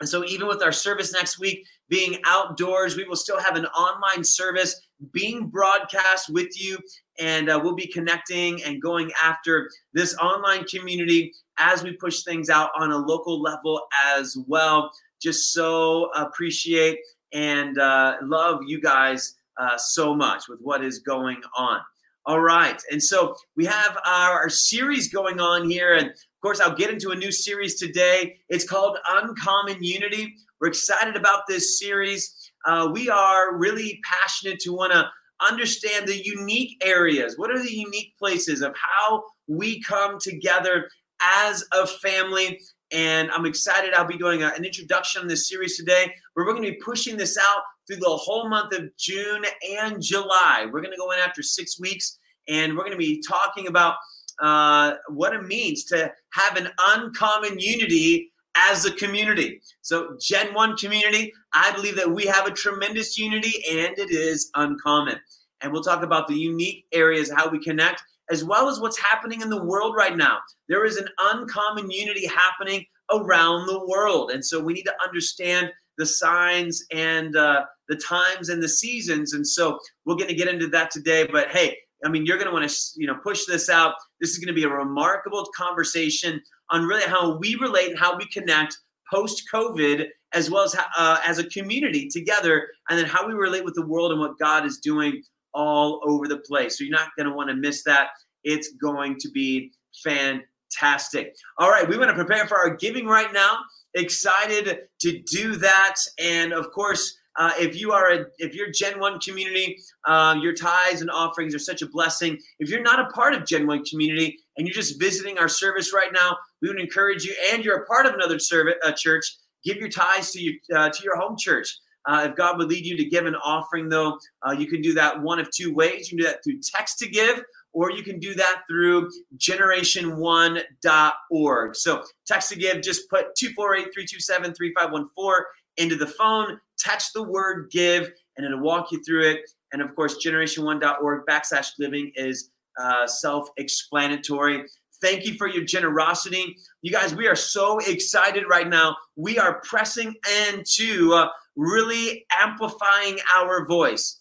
And 0.00 0.08
so, 0.08 0.24
even 0.24 0.48
with 0.48 0.62
our 0.62 0.72
service 0.72 1.12
next 1.12 1.38
week 1.38 1.64
being 1.88 2.18
outdoors, 2.26 2.96
we 2.96 3.04
will 3.04 3.16
still 3.16 3.38
have 3.38 3.56
an 3.56 3.66
online 3.66 4.24
service 4.24 4.88
being 5.12 5.46
broadcast 5.46 6.30
with 6.30 6.60
you. 6.60 6.78
And 7.18 7.48
uh, 7.48 7.60
we'll 7.62 7.74
be 7.74 7.86
connecting 7.86 8.62
and 8.64 8.82
going 8.82 9.10
after 9.22 9.70
this 9.92 10.16
online 10.16 10.64
community 10.64 11.32
as 11.58 11.84
we 11.84 11.92
push 11.92 12.22
things 12.22 12.50
out 12.50 12.70
on 12.76 12.90
a 12.90 12.96
local 12.96 13.40
level 13.40 13.82
as 14.16 14.36
well. 14.48 14.90
Just 15.20 15.52
so 15.52 16.10
appreciate 16.16 16.98
and 17.32 17.78
uh, 17.78 18.16
love 18.22 18.60
you 18.66 18.80
guys 18.80 19.36
uh, 19.58 19.76
so 19.76 20.14
much 20.14 20.48
with 20.48 20.58
what 20.60 20.84
is 20.84 20.98
going 20.98 21.40
on. 21.56 21.80
All 22.24 22.40
right. 22.40 22.80
And 22.90 23.02
so 23.02 23.34
we 23.56 23.64
have 23.64 23.98
our, 24.06 24.42
our, 24.42 24.48
series 24.48 25.12
going 25.12 25.40
on 25.40 25.68
here. 25.68 25.94
And 25.94 26.06
of 26.06 26.40
course, 26.40 26.60
I'll 26.60 26.74
get 26.74 26.90
into 26.90 27.10
a 27.10 27.16
new 27.16 27.32
series 27.32 27.80
today. 27.80 28.36
It's 28.48 28.68
called 28.68 28.96
Uncommon 29.10 29.82
Unity. 29.82 30.34
We're 30.60 30.68
excited 30.68 31.16
about 31.16 31.48
this 31.48 31.80
series. 31.80 32.52
Uh, 32.64 32.90
we 32.92 33.08
are 33.08 33.56
really 33.56 34.00
passionate 34.04 34.60
to 34.60 34.72
want 34.72 34.92
to 34.92 35.10
understand 35.44 36.06
the 36.06 36.24
unique 36.24 36.80
areas. 36.84 37.36
What 37.36 37.50
are 37.50 37.60
the 37.60 37.74
unique 37.74 38.16
places 38.16 38.62
of 38.62 38.72
how 38.76 39.24
we 39.48 39.82
come 39.82 40.18
together 40.20 40.88
as 41.20 41.64
a 41.72 41.88
family? 41.88 42.60
And 42.92 43.30
I'm 43.30 43.46
excited. 43.46 43.94
I'll 43.94 44.06
be 44.06 44.18
doing 44.18 44.42
an 44.42 44.64
introduction 44.64 45.22
on 45.22 45.28
this 45.28 45.48
series 45.48 45.76
today 45.76 46.12
where 46.34 46.44
we're 46.46 46.52
going 46.52 46.64
to 46.64 46.72
be 46.72 46.80
pushing 46.84 47.16
this 47.16 47.38
out 47.38 47.62
through 47.86 47.96
the 47.96 48.08
whole 48.08 48.48
month 48.48 48.74
of 48.74 48.94
June 48.98 49.44
and 49.78 50.00
July. 50.00 50.66
We're 50.70 50.82
going 50.82 50.92
to 50.92 50.98
go 50.98 51.10
in 51.12 51.18
after 51.18 51.42
six 51.42 51.80
weeks 51.80 52.18
and 52.48 52.76
we're 52.76 52.84
going 52.84 52.92
to 52.92 52.98
be 52.98 53.22
talking 53.26 53.66
about 53.66 53.96
uh, 54.40 54.94
what 55.08 55.34
it 55.34 55.44
means 55.44 55.84
to 55.84 56.12
have 56.32 56.56
an 56.56 56.68
uncommon 56.78 57.58
unity 57.58 58.32
as 58.56 58.84
a 58.84 58.92
community. 58.92 59.60
So, 59.80 60.16
Gen 60.20 60.52
1 60.52 60.76
community, 60.76 61.32
I 61.54 61.72
believe 61.72 61.96
that 61.96 62.10
we 62.10 62.24
have 62.26 62.46
a 62.46 62.50
tremendous 62.50 63.18
unity 63.18 63.64
and 63.70 63.96
it 63.98 64.10
is 64.10 64.50
uncommon. 64.54 65.18
And 65.62 65.72
we'll 65.72 65.82
talk 65.82 66.02
about 66.02 66.28
the 66.28 66.34
unique 66.34 66.86
areas, 66.92 67.30
how 67.30 67.48
we 67.48 67.62
connect, 67.62 68.02
as 68.30 68.44
well 68.44 68.68
as 68.68 68.80
what's 68.80 68.98
happening 68.98 69.42
in 69.42 69.50
the 69.50 69.62
world 69.62 69.94
right 69.96 70.16
now. 70.16 70.38
There 70.68 70.84
is 70.84 70.96
an 70.96 71.08
uncommon 71.18 71.90
unity 71.90 72.26
happening 72.26 72.84
around 73.10 73.66
the 73.66 73.86
world. 73.86 74.30
And 74.30 74.44
so 74.44 74.60
we 74.60 74.72
need 74.72 74.84
to 74.84 74.94
understand 75.04 75.70
the 75.98 76.06
signs 76.06 76.84
and 76.92 77.36
uh, 77.36 77.64
the 77.88 77.96
times 77.96 78.48
and 78.48 78.62
the 78.62 78.68
seasons. 78.68 79.34
And 79.34 79.46
so 79.46 79.78
we're 80.04 80.16
going 80.16 80.28
to 80.28 80.34
get 80.34 80.48
into 80.48 80.68
that 80.68 80.90
today. 80.90 81.26
But 81.30 81.48
hey, 81.48 81.76
I 82.04 82.08
mean, 82.08 82.26
you're 82.26 82.38
going 82.38 82.48
to 82.48 82.52
want 82.52 82.68
to 82.68 82.76
you 82.96 83.06
know 83.06 83.16
push 83.22 83.44
this 83.44 83.68
out. 83.68 83.94
This 84.20 84.30
is 84.30 84.38
going 84.38 84.48
to 84.48 84.54
be 84.54 84.64
a 84.64 84.68
remarkable 84.68 85.46
conversation 85.56 86.40
on 86.70 86.84
really 86.84 87.04
how 87.04 87.36
we 87.38 87.54
relate 87.56 87.90
and 87.90 87.98
how 87.98 88.16
we 88.16 88.26
connect 88.26 88.76
post 89.12 89.44
COVID, 89.52 90.06
as 90.32 90.50
well 90.50 90.64
as 90.64 90.74
uh, 90.96 91.20
as 91.24 91.38
a 91.38 91.44
community 91.44 92.08
together, 92.08 92.68
and 92.88 92.98
then 92.98 93.06
how 93.06 93.26
we 93.26 93.34
relate 93.34 93.64
with 93.64 93.74
the 93.74 93.86
world 93.86 94.10
and 94.10 94.20
what 94.20 94.38
God 94.38 94.64
is 94.64 94.78
doing 94.78 95.22
all 95.54 96.00
over 96.04 96.28
the 96.28 96.38
place. 96.38 96.78
So 96.78 96.84
you're 96.84 96.96
not 96.96 97.10
going 97.16 97.28
to 97.28 97.34
want 97.34 97.50
to 97.50 97.56
miss 97.56 97.82
that. 97.84 98.08
It's 98.44 98.72
going 98.74 99.16
to 99.20 99.30
be 99.30 99.72
fantastic. 100.02 101.34
All 101.58 101.70
right, 101.70 101.88
we 101.88 101.98
want 101.98 102.10
to 102.10 102.16
prepare 102.16 102.46
for 102.46 102.58
our 102.58 102.76
giving 102.76 103.06
right 103.06 103.32
now. 103.32 103.58
Excited 103.94 104.80
to 105.00 105.22
do 105.22 105.56
that, 105.56 105.96
and 106.18 106.52
of 106.52 106.70
course 106.72 107.18
uh, 107.36 107.52
if 107.58 107.80
you 107.80 107.92
are 107.92 108.12
a 108.12 108.24
if 108.38 108.54
you're 108.54 108.70
Gen 108.70 108.98
One 108.98 109.18
community, 109.18 109.78
uh, 110.06 110.36
your 110.40 110.52
tithes 110.52 111.00
and 111.00 111.10
offerings 111.10 111.54
are 111.54 111.58
such 111.58 111.82
a 111.82 111.88
blessing. 111.88 112.38
If 112.58 112.68
you're 112.68 112.82
not 112.82 113.00
a 113.00 113.06
part 113.06 113.34
of 113.34 113.46
Gen 113.46 113.66
One 113.66 113.84
community 113.84 114.38
and 114.56 114.66
you're 114.66 114.74
just 114.74 115.00
visiting 115.00 115.38
our 115.38 115.48
service 115.48 115.94
right 115.94 116.12
now, 116.12 116.36
we 116.60 116.68
would 116.68 116.80
encourage 116.80 117.24
you. 117.24 117.34
And 117.50 117.64
you're 117.64 117.82
a 117.82 117.86
part 117.86 118.06
of 118.06 118.14
another 118.14 118.38
service, 118.38 118.74
uh, 118.84 118.92
church, 118.92 119.24
give 119.64 119.78
your 119.78 119.88
tithes 119.88 120.30
to 120.32 120.42
your 120.42 120.54
uh, 120.74 120.90
to 120.90 121.02
your 121.02 121.16
home 121.16 121.36
church. 121.38 121.74
Uh, 122.04 122.26
if 122.30 122.36
God 122.36 122.58
would 122.58 122.68
lead 122.68 122.84
you 122.84 122.96
to 122.96 123.04
give 123.04 123.26
an 123.26 123.36
offering, 123.36 123.88
though, 123.88 124.18
uh, 124.46 124.52
you 124.52 124.66
can 124.66 124.82
do 124.82 124.92
that 124.94 125.20
one 125.20 125.38
of 125.38 125.48
two 125.50 125.72
ways. 125.72 126.10
You 126.10 126.18
can 126.18 126.24
do 126.24 126.30
that 126.30 126.42
through 126.42 126.58
text 126.62 126.98
to 126.98 127.08
give, 127.08 127.44
or 127.72 127.92
you 127.92 128.02
can 128.02 128.18
do 128.18 128.34
that 128.34 128.62
through 128.68 129.08
generation1.org. 129.38 131.76
So 131.76 132.02
text 132.26 132.48
to 132.50 132.58
give, 132.58 132.82
just 132.82 133.08
put 133.08 133.36
248 133.36 133.94
327 133.94 134.54
3514 134.54 135.44
into 135.78 135.96
the 135.96 136.06
phone, 136.06 136.60
text 136.78 137.14
the 137.14 137.22
word 137.22 137.70
give, 137.70 138.12
and 138.36 138.44
it'll 138.44 138.60
walk 138.60 138.92
you 138.92 139.02
through 139.04 139.30
it. 139.30 139.40
And 139.72 139.80
of 139.80 139.94
course, 139.94 140.22
generation1.org 140.24 141.26
backslash 141.26 141.70
living 141.78 142.12
is 142.14 142.50
uh, 142.78 143.06
self 143.06 143.48
explanatory. 143.56 144.64
Thank 145.00 145.26
you 145.26 145.34
for 145.34 145.48
your 145.48 145.64
generosity. 145.64 146.56
You 146.82 146.92
guys, 146.92 147.14
we 147.14 147.26
are 147.26 147.36
so 147.36 147.78
excited 147.80 148.44
right 148.48 148.68
now. 148.68 148.96
We 149.16 149.38
are 149.38 149.60
pressing 149.64 150.14
into 150.48 151.14
uh, 151.14 151.28
really 151.56 152.26
amplifying 152.40 153.18
our 153.34 153.66
voice. 153.66 154.20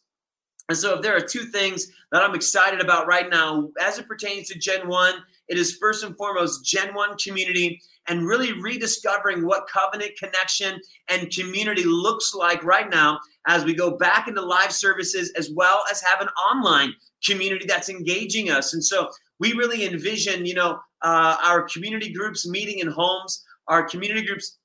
And 0.70 0.78
so, 0.78 0.96
if 0.96 1.02
there 1.02 1.15
are 1.15 1.22
two 1.22 1.46
things 1.46 1.88
that 2.12 2.24
I'm 2.24 2.36
excited 2.36 2.80
about 2.80 3.08
right 3.08 3.30
now 3.30 3.70
as 3.82 4.00
it 4.00 4.08
pertains 4.08 4.48
to 4.50 4.60
Gen 4.60 4.88
1, 4.88 5.15
it 5.50 5.58
is 5.58 5.76
first 5.76 6.04
and 6.04 6.15
foremost 6.15 6.63
Gen 6.63 6.94
1 6.94 7.17
community 7.17 7.82
and 8.08 8.26
really 8.26 8.54
rediscovering 8.54 9.46
what 9.46 9.67
covenant 9.67 10.12
connection 10.17 10.80
and 11.10 11.30
community 11.30 11.84
looks 11.84 12.34
like 12.34 12.63
right 12.63 12.89
now 12.89 13.20
as 13.48 13.63
we 13.65 13.74
go 13.74 13.98
back 13.98 14.28
into 14.28 14.41
live 14.41 14.72
services 14.72 15.32
as 15.38 15.52
well 15.54 15.84
as 15.91 16.02
have 16.02 16.22
an 16.22 16.30
online 16.30 16.94
community 17.26 17.65
that's 17.67 17.89
engaging 17.89 18.50
us. 18.50 18.74
And 18.74 18.84
so 18.84 19.10
we 19.39 19.54
really 19.54 19.86
envision, 19.86 20.46
you 20.46 20.54
know, 20.54 20.80
uh, 21.02 21.38
our 21.44 21.63
community 21.63 22.13
groups 22.13 22.48
meeting 22.48 22.80
in 22.80 22.88
homes, 22.88 23.44
our 23.67 23.84
community 23.84 24.26
groups, 24.26 24.58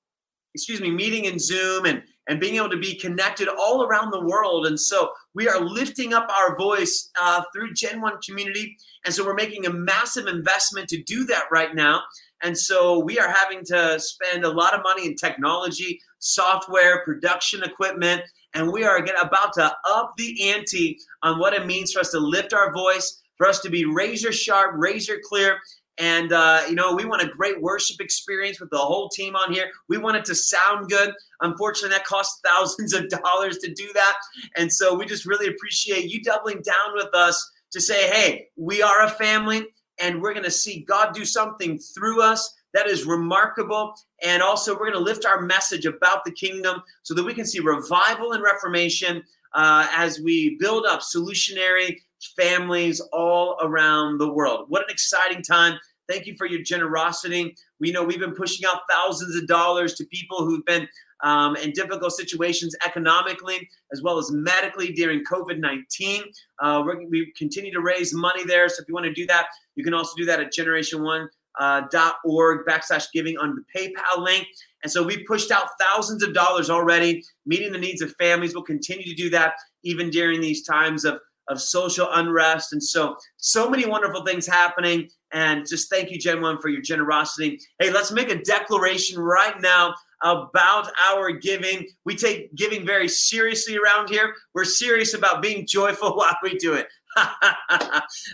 excuse 0.54 0.80
me, 0.80 0.90
meeting 0.90 1.24
in 1.24 1.38
Zoom 1.38 1.84
and 1.84 2.02
and 2.28 2.40
being 2.40 2.56
able 2.56 2.70
to 2.70 2.78
be 2.78 2.98
connected 2.98 3.48
all 3.48 3.84
around 3.84 4.10
the 4.10 4.24
world. 4.24 4.66
And 4.66 4.78
so 4.78 5.12
we 5.34 5.48
are 5.48 5.60
lifting 5.60 6.12
up 6.12 6.28
our 6.40 6.56
voice 6.56 7.10
uh, 7.20 7.42
through 7.52 7.74
Gen 7.74 8.00
1 8.00 8.14
community. 8.26 8.76
And 9.04 9.14
so 9.14 9.24
we're 9.24 9.34
making 9.34 9.66
a 9.66 9.72
massive 9.72 10.26
investment 10.26 10.88
to 10.88 11.02
do 11.02 11.24
that 11.26 11.44
right 11.50 11.74
now. 11.74 12.02
And 12.42 12.56
so 12.58 12.98
we 12.98 13.18
are 13.18 13.30
having 13.30 13.64
to 13.66 13.98
spend 13.98 14.44
a 14.44 14.50
lot 14.50 14.74
of 14.74 14.82
money 14.82 15.06
in 15.06 15.14
technology, 15.14 16.00
software, 16.18 17.02
production 17.04 17.62
equipment, 17.62 18.22
and 18.54 18.72
we 18.72 18.84
are 18.84 18.96
again 18.96 19.16
about 19.20 19.52
to 19.54 19.72
up 19.86 20.14
the 20.16 20.50
ante 20.50 20.98
on 21.22 21.38
what 21.38 21.52
it 21.52 21.66
means 21.66 21.92
for 21.92 22.00
us 22.00 22.10
to 22.10 22.18
lift 22.18 22.54
our 22.54 22.72
voice, 22.72 23.22
for 23.36 23.46
us 23.46 23.60
to 23.60 23.70
be 23.70 23.84
razor 23.84 24.32
sharp, 24.32 24.72
razor 24.76 25.18
clear. 25.28 25.58
And, 25.98 26.32
uh, 26.32 26.62
you 26.68 26.74
know, 26.74 26.94
we 26.94 27.04
want 27.04 27.22
a 27.22 27.28
great 27.28 27.60
worship 27.60 28.00
experience 28.00 28.60
with 28.60 28.70
the 28.70 28.78
whole 28.78 29.08
team 29.08 29.34
on 29.34 29.52
here. 29.52 29.70
We 29.88 29.98
want 29.98 30.16
it 30.16 30.24
to 30.26 30.34
sound 30.34 30.88
good. 30.88 31.12
Unfortunately, 31.40 31.96
that 31.96 32.04
costs 32.04 32.40
thousands 32.46 32.92
of 32.92 33.08
dollars 33.08 33.58
to 33.58 33.72
do 33.72 33.90
that. 33.94 34.14
And 34.56 34.72
so 34.72 34.94
we 34.94 35.06
just 35.06 35.26
really 35.26 35.46
appreciate 35.46 36.10
you 36.10 36.22
doubling 36.22 36.62
down 36.62 36.94
with 36.94 37.14
us 37.14 37.50
to 37.72 37.80
say, 37.80 38.08
hey, 38.08 38.48
we 38.56 38.82
are 38.82 39.04
a 39.04 39.10
family 39.10 39.66
and 39.98 40.20
we're 40.20 40.34
going 40.34 40.44
to 40.44 40.50
see 40.50 40.84
God 40.86 41.14
do 41.14 41.24
something 41.24 41.78
through 41.78 42.22
us 42.22 42.54
that 42.74 42.86
is 42.86 43.06
remarkable. 43.06 43.94
And 44.22 44.42
also, 44.42 44.72
we're 44.72 44.90
going 44.90 44.92
to 44.92 44.98
lift 44.98 45.24
our 45.24 45.40
message 45.40 45.86
about 45.86 46.24
the 46.24 46.32
kingdom 46.32 46.82
so 47.02 47.14
that 47.14 47.24
we 47.24 47.32
can 47.32 47.46
see 47.46 47.60
revival 47.60 48.32
and 48.32 48.42
reformation 48.42 49.22
uh, 49.54 49.88
as 49.92 50.20
we 50.20 50.56
build 50.60 50.84
up 50.84 51.00
solutionary 51.00 51.96
families 52.36 53.00
all 53.12 53.56
around 53.62 54.18
the 54.18 54.32
world. 54.32 54.66
What 54.68 54.82
an 54.82 54.90
exciting 54.90 55.42
time! 55.42 55.78
Thank 56.08 56.26
you 56.26 56.36
for 56.36 56.46
your 56.46 56.62
generosity. 56.62 57.56
We 57.80 57.90
know 57.90 58.04
we've 58.04 58.20
been 58.20 58.34
pushing 58.34 58.66
out 58.66 58.82
thousands 58.90 59.36
of 59.36 59.46
dollars 59.46 59.94
to 59.94 60.04
people 60.06 60.44
who've 60.44 60.64
been 60.64 60.88
um, 61.22 61.56
in 61.56 61.72
difficult 61.72 62.12
situations 62.12 62.76
economically 62.84 63.68
as 63.92 64.02
well 64.02 64.18
as 64.18 64.30
medically 64.30 64.92
during 64.92 65.24
COVID 65.24 65.58
19. 65.58 66.22
Uh, 66.60 66.84
we 67.08 67.32
continue 67.36 67.72
to 67.72 67.80
raise 67.80 68.12
money 68.14 68.44
there. 68.44 68.68
So 68.68 68.82
if 68.82 68.88
you 68.88 68.94
want 68.94 69.06
to 69.06 69.12
do 69.12 69.26
that, 69.26 69.46
you 69.74 69.84
can 69.84 69.94
also 69.94 70.12
do 70.16 70.24
that 70.26 70.40
at 70.40 70.52
generation1.org 70.52 71.30
uh, 71.58 71.82
backslash 72.70 73.06
giving 73.12 73.38
on 73.38 73.56
the 73.56 73.64
PayPal 73.74 74.22
link. 74.22 74.46
And 74.82 74.92
so 74.92 75.02
we 75.02 75.24
pushed 75.24 75.50
out 75.50 75.68
thousands 75.80 76.22
of 76.22 76.34
dollars 76.34 76.70
already, 76.70 77.24
meeting 77.44 77.72
the 77.72 77.78
needs 77.78 78.02
of 78.02 78.14
families. 78.20 78.54
We'll 78.54 78.62
continue 78.62 79.04
to 79.04 79.14
do 79.14 79.30
that 79.30 79.54
even 79.82 80.10
during 80.10 80.40
these 80.40 80.62
times 80.62 81.04
of, 81.04 81.18
of 81.48 81.60
social 81.60 82.08
unrest. 82.12 82.72
And 82.72 82.82
so, 82.82 83.16
so 83.36 83.68
many 83.68 83.86
wonderful 83.86 84.24
things 84.24 84.46
happening. 84.46 85.08
And 85.32 85.66
just 85.66 85.90
thank 85.90 86.10
you, 86.10 86.18
Gen 86.18 86.40
1, 86.40 86.60
for 86.60 86.68
your 86.68 86.82
generosity. 86.82 87.58
Hey, 87.78 87.92
let's 87.92 88.12
make 88.12 88.30
a 88.30 88.42
declaration 88.42 89.18
right 89.18 89.60
now 89.60 89.94
about 90.22 90.90
our 91.10 91.30
giving. 91.30 91.86
We 92.04 92.16
take 92.16 92.54
giving 92.54 92.86
very 92.86 93.08
seriously 93.08 93.76
around 93.76 94.08
here. 94.08 94.34
We're 94.54 94.64
serious 94.64 95.14
about 95.14 95.42
being 95.42 95.66
joyful 95.66 96.12
while 96.16 96.36
we 96.42 96.56
do 96.56 96.74
it. 96.74 96.88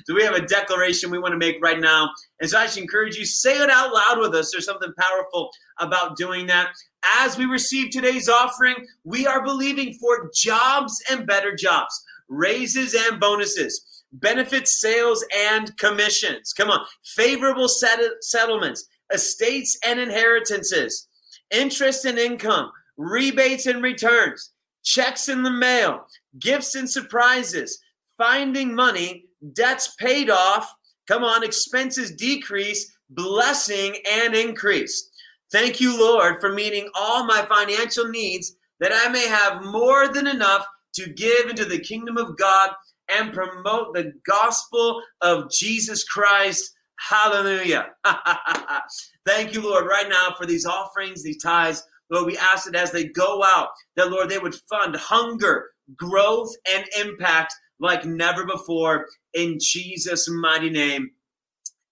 so 0.05 0.15
we 0.15 0.25
have 0.25 0.35
a 0.35 0.47
declaration 0.47 1.11
we 1.11 1.19
want 1.19 1.33
to 1.33 1.39
make 1.39 1.63
right 1.63 1.81
now. 1.81 2.11
And 2.41 2.51
so 2.51 2.59
I 2.59 2.67
should 2.67 2.83
encourage 2.83 3.17
you, 3.17 3.25
say 3.25 3.63
it 3.63 3.71
out 3.71 3.93
loud 3.93 4.19
with 4.19 4.35
us. 4.35 4.51
There's 4.51 4.67
something 4.67 4.93
powerful 4.99 5.51
about 5.79 6.17
doing 6.17 6.47
that. 6.47 6.73
As 7.19 7.37
we 7.37 7.45
receive 7.47 7.91
today's 7.91 8.29
offering, 8.29 8.75
we 9.05 9.27
are 9.27 9.43
believing 9.43 9.95
for 9.95 10.31
jobs 10.35 11.03
and 11.11 11.27
better 11.27 11.55
jobs, 11.55 12.03
raises 12.33 12.95
and 12.95 13.21
bonuses, 13.21 14.05
benefits, 14.13 14.81
sales, 14.81 15.25
and 15.37 15.77
commissions. 15.77 16.53
Come 16.53 16.71
on, 16.71 16.85
favorable 17.05 17.69
set- 17.69 18.01
settlements, 18.23 18.87
estates 19.13 19.79
and 19.85 20.01
inheritances, 20.01 21.09
interest 21.51 22.05
and 22.05 22.19
income, 22.19 22.71
rebates 22.97 23.67
and 23.67 23.83
returns, 23.83 24.53
checks 24.83 25.29
in 25.29 25.43
the 25.43 25.51
mail, 25.51 26.07
gifts 26.39 26.75
and 26.75 26.89
surprises, 26.89 27.79
finding 28.17 28.75
money, 28.75 29.27
debts 29.53 29.95
paid 29.99 30.31
off. 30.31 30.73
Come 31.07 31.25
on, 31.25 31.45
expenses 31.45 32.13
decrease, 32.13 32.93
blessing 33.11 33.97
and 34.11 34.35
increase. 34.35 35.11
Thank 35.51 35.81
you, 35.81 35.99
Lord, 36.01 36.41
for 36.41 36.53
meeting 36.53 36.89
all 36.95 37.27
my 37.27 37.45
financial 37.47 38.09
needs 38.09 38.57
that 38.81 38.93
I 38.95 39.11
may 39.11 39.29
have 39.29 39.63
more 39.65 40.09
than 40.09 40.27
enough 40.27 40.67
to 40.95 41.13
give 41.13 41.49
into 41.49 41.65
the 41.65 41.79
kingdom 41.79 42.17
of 42.17 42.37
God 42.37 42.71
and 43.09 43.33
promote 43.33 43.95
the 43.95 44.13
gospel 44.27 45.03
of 45.21 45.51
Jesus 45.51 46.05
Christ. 46.05 46.73
Hallelujah. 46.99 47.87
Thank 49.27 49.55
you, 49.55 49.63
Lord, 49.63 49.87
right 49.87 50.09
now 50.09 50.35
for 50.39 50.47
these 50.47 50.67
offerings, 50.67 51.23
these 51.23 51.43
tithes. 51.43 51.83
Lord, 52.11 52.27
we 52.27 52.37
ask 52.37 52.67
that 52.67 52.77
as 52.77 52.93
they 52.93 53.05
go 53.09 53.43
out, 53.43 53.69
that, 53.97 54.11
Lord, 54.11 54.29
they 54.29 54.39
would 54.39 54.55
fund 54.69 54.95
hunger, 54.97 55.71
growth, 55.97 56.55
and 56.73 56.85
impact 57.01 57.55
like 57.81 58.05
never 58.05 58.47
before. 58.47 59.07
In 59.35 59.59
Jesus' 59.61 60.29
mighty 60.29 60.71
name, 60.71 61.11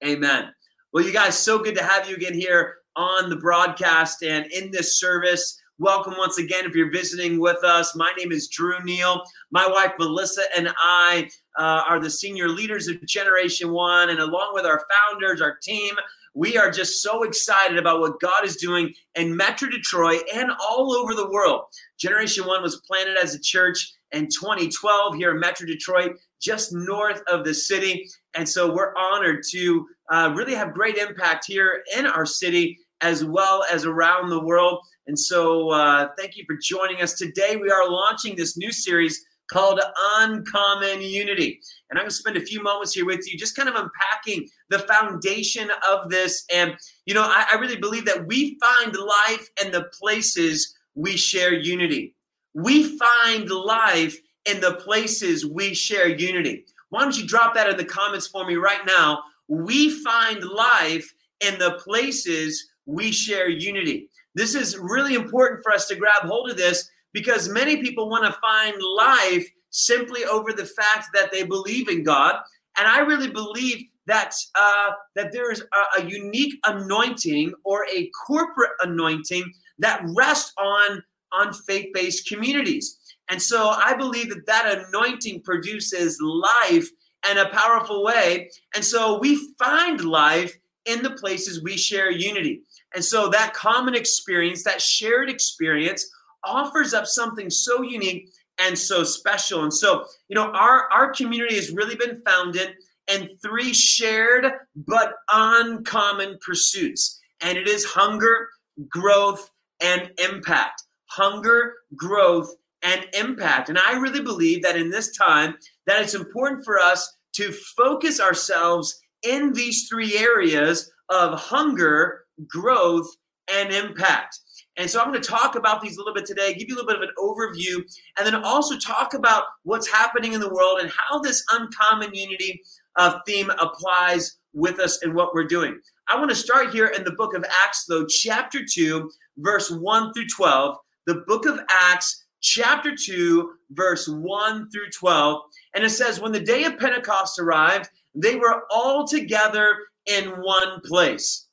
amen. 0.05 0.53
Well, 0.93 1.05
you 1.05 1.13
guys, 1.13 1.39
so 1.39 1.59
good 1.59 1.77
to 1.77 1.85
have 1.85 2.09
you 2.09 2.17
again 2.17 2.35
here 2.35 2.77
on 2.97 3.31
the 3.31 3.37
broadcast 3.37 4.23
and 4.23 4.47
in 4.53 4.71
this 4.71 4.99
service. 4.99 5.61
Welcome 5.81 6.17
once 6.19 6.37
again 6.37 6.67
if 6.67 6.75
you're 6.75 6.93
visiting 6.93 7.41
with 7.41 7.65
us. 7.65 7.97
My 7.97 8.13
name 8.19 8.33
is 8.33 8.49
Drew 8.49 8.85
Neal. 8.85 9.23
My 9.51 9.67
wife 9.67 9.93
Melissa 9.99 10.43
and 10.55 10.69
I 10.77 11.31
uh, 11.57 11.85
are 11.89 11.99
the 11.99 12.11
senior 12.11 12.51
leaders 12.51 12.87
of 12.87 13.03
Generation 13.07 13.73
One, 13.73 14.11
and 14.11 14.19
along 14.19 14.51
with 14.53 14.67
our 14.67 14.85
founders, 14.93 15.41
our 15.41 15.57
team, 15.57 15.95
we 16.35 16.59
are 16.59 16.71
just 16.71 17.01
so 17.01 17.23
excited 17.23 17.79
about 17.79 18.01
what 18.01 18.21
God 18.21 18.45
is 18.45 18.57
doing 18.57 18.93
in 19.15 19.35
Metro 19.35 19.71
Detroit 19.71 20.21
and 20.35 20.51
all 20.61 20.95
over 20.95 21.15
the 21.15 21.31
world. 21.31 21.63
Generation 21.99 22.47
One 22.47 22.63
was 22.63 22.83
planted 22.87 23.17
as 23.17 23.35
a 23.35 23.41
church 23.41 23.91
in 24.13 24.29
2012 24.29 25.15
here 25.15 25.31
in 25.31 25.41
Metro 25.41 25.67
Detroit, 25.67 26.19
just 26.43 26.75
north 26.75 27.23
of 27.27 27.43
the 27.43 27.55
city. 27.55 28.07
And 28.35 28.47
so 28.47 28.71
we're 28.71 28.95
honored 28.99 29.45
to 29.53 29.89
uh, 30.13 30.35
really 30.37 30.55
have 30.55 30.75
great 30.75 30.99
impact 30.99 31.47
here 31.47 31.83
in 31.97 32.05
our 32.05 32.27
city 32.27 32.81
as 33.01 33.25
well 33.25 33.65
as 33.73 33.85
around 33.87 34.29
the 34.29 34.45
world. 34.45 34.81
And 35.11 35.19
so 35.19 35.71
uh, 35.71 36.11
thank 36.17 36.37
you 36.37 36.45
for 36.47 36.57
joining 36.63 37.03
us. 37.03 37.15
Today, 37.15 37.57
we 37.57 37.69
are 37.69 37.91
launching 37.91 38.37
this 38.37 38.57
new 38.57 38.71
series 38.71 39.21
called 39.51 39.81
Uncommon 40.21 41.03
Unity. 41.03 41.59
And 41.91 41.99
I'm 41.99 42.05
going 42.05 42.11
to 42.11 42.15
spend 42.15 42.37
a 42.37 42.41
few 42.41 42.63
moments 42.63 42.95
here 42.95 43.05
with 43.05 43.27
you, 43.27 43.37
just 43.37 43.57
kind 43.57 43.69
of 43.69 43.75
unpacking 43.75 44.49
the 44.69 44.79
foundation 44.79 45.69
of 45.91 46.11
this. 46.11 46.45
And, 46.55 46.77
you 47.07 47.15
know, 47.15 47.25
I, 47.25 47.45
I 47.51 47.57
really 47.57 47.75
believe 47.75 48.05
that 48.05 48.29
we 48.29 48.57
find 48.61 48.95
life 48.97 49.49
in 49.65 49.73
the 49.73 49.91
places 50.01 50.77
we 50.95 51.17
share 51.17 51.55
unity. 51.55 52.15
We 52.55 52.97
find 52.97 53.51
life 53.51 54.17
in 54.45 54.61
the 54.61 54.75
places 54.75 55.45
we 55.45 55.75
share 55.75 56.07
unity. 56.07 56.67
Why 56.91 57.01
don't 57.01 57.19
you 57.19 57.27
drop 57.27 57.55
that 57.55 57.69
in 57.69 57.77
the 57.77 57.85
comments 57.85 58.29
for 58.29 58.47
me 58.47 58.55
right 58.55 58.87
now? 58.87 59.25
We 59.49 59.91
find 59.91 60.45
life 60.45 61.13
in 61.41 61.59
the 61.59 61.81
places 61.85 62.71
we 62.87 63.11
share 63.11 63.49
unity. 63.49 64.10
This 64.35 64.55
is 64.55 64.79
really 64.79 65.15
important 65.15 65.63
for 65.63 65.73
us 65.73 65.87
to 65.89 65.97
grab 65.97 66.23
hold 66.23 66.51
of 66.51 66.57
this 66.57 66.91
because 67.13 67.49
many 67.49 67.79
people 67.79 68.09
want 68.09 68.25
to 68.25 68.41
find 68.41 68.77
life 68.81 69.49
simply 69.71 70.25
over 70.25 70.53
the 70.53 70.67
fact 70.67 71.09
that 71.15 71.33
they 71.33 71.43
believe 71.43 71.89
in 71.89 72.03
God. 72.03 72.37
And 72.77 72.87
I 72.87 73.01
really 73.01 73.31
believe 73.31 73.85
that 74.07 74.35
uh, 74.59 74.91
that 75.15 75.33
there 75.33 75.51
is 75.53 75.63
a, 75.73 76.01
a 76.01 76.09
unique 76.09 76.55
anointing 76.67 77.53
or 77.65 77.87
a 77.93 78.11
corporate 78.27 78.73
anointing 78.83 79.45
that 79.79 80.03
rests 80.17 80.53
on 80.59 81.03
on 81.33 81.53
faith-based 81.53 82.29
communities. 82.29 82.99
And 83.29 83.41
so 83.41 83.69
I 83.69 83.95
believe 83.95 84.31
that 84.31 84.47
that 84.47 84.85
anointing 84.89 85.43
produces 85.43 86.19
life 86.21 86.89
in 87.31 87.39
a 87.39 87.51
powerful 87.51 88.03
way. 88.03 88.51
And 88.75 88.85
so 88.85 89.19
we 89.19 89.37
find 89.59 90.05
life 90.05 90.57
in 90.87 91.03
the 91.03 91.11
places 91.13 91.63
we 91.63 91.77
share 91.77 92.11
unity. 92.11 92.63
And 92.95 93.05
so 93.05 93.29
that 93.29 93.55
common 93.55 93.95
experience, 93.95 94.65
that 94.65 94.83
shared 94.83 95.31
experience, 95.31 96.11
offers 96.45 96.95
up 96.95 97.07
something 97.07 97.51
so 97.51 97.83
unique 97.83 98.31
and 98.61 98.77
so 98.77 99.05
special. 99.05 99.63
And 99.63 99.73
so, 99.73 100.05
you 100.29 100.35
know, 100.35 100.51
our, 100.53 100.89
our 100.93 101.13
community 101.13 101.55
has 101.57 101.71
really 101.71 101.95
been 101.95 102.21
founded 102.23 102.75
in 103.13 103.31
three 103.43 103.73
shared 103.73 104.53
but 104.75 105.15
uncommon 105.33 106.39
pursuits. 106.45 107.21
And 107.41 107.57
it 107.57 107.69
is 107.69 107.85
hunger, 107.85 108.49
growth, 108.89 109.51
and 109.81 110.11
impact. 110.19 110.83
Hunger, 111.07 111.75
growth, 111.97 112.55
and 112.83 113.07
impact. 113.15 113.69
And 113.69 113.79
I 113.79 113.99
really 113.99 114.23
believe 114.23 114.63
that 114.63 114.77
in 114.77 114.91
this 114.91 115.17
time 115.17 115.57
that 115.87 116.01
it's 116.01 116.15
important 116.15 116.65
for 116.65 116.79
us 116.79 117.17
to 117.35 117.53
focus 117.53 118.21
ourselves 118.21 119.01
in 119.23 119.53
these 119.53 119.89
three 119.89 120.17
areas 120.17 120.91
of 121.09 121.39
hunger, 121.39 122.25
growth, 122.47 123.09
and 123.53 123.73
impact. 123.73 124.39
And 124.77 124.89
so 124.89 125.01
I'm 125.01 125.11
going 125.11 125.21
to 125.21 125.29
talk 125.29 125.57
about 125.57 125.83
these 125.83 125.97
a 125.97 126.01
little 126.01 126.15
bit 126.15 126.25
today, 126.25 126.55
give 126.55 126.69
you 126.69 126.75
a 126.75 126.79
little 126.79 126.91
bit 126.91 126.97
of 126.97 127.03
an 127.03 127.15
overview, 127.19 127.83
and 128.17 128.27
then 128.27 128.35
also 128.35 128.79
talk 128.79 129.15
about 129.15 129.45
what's 129.65 129.89
happening 129.89 130.33
in 130.33 130.41
the 130.41 130.53
world 130.53 130.81
and 130.81 130.91
how 130.91 131.19
this 131.19 131.45
uncommon 131.53 132.15
unity 132.15 132.63
uh, 132.97 133.19
theme 133.27 133.51
applies 133.61 134.39
with 134.53 134.79
us 134.79 135.03
and 135.03 135.15
what 135.15 135.35
we're 135.35 135.45
doing. 135.45 135.79
I 136.09 136.17
want 136.17 136.31
to 136.31 136.37
start 136.37 136.71
here 136.71 136.87
in 136.87 137.05
the 137.05 137.13
book 137.13 137.35
of 137.35 137.45
Acts, 137.65 137.85
though, 137.89 138.07
chapter 138.07 138.61
2, 138.65 139.11
verse 139.39 139.71
1 139.71 140.13
through 140.13 140.27
12. 140.27 140.77
The 141.07 141.23
book 141.27 141.47
of 141.47 141.61
Acts, 141.69 142.25
chapter 142.41 142.95
2, 142.97 143.53
verse 143.71 144.09
1 144.09 144.71
through 144.71 144.91
12. 144.99 145.43
And 145.75 145.85
it 145.85 145.91
says, 145.91 146.21
When 146.21 146.33
the 146.33 146.41
day 146.41 146.65
of 146.65 146.79
Pentecost 146.79 147.39
arrived, 147.39 147.91
they 148.15 148.37
were 148.37 148.63
all 148.71 149.07
together 149.07 149.77
in 150.07 150.31
one 150.31 150.81
place. 150.85 151.47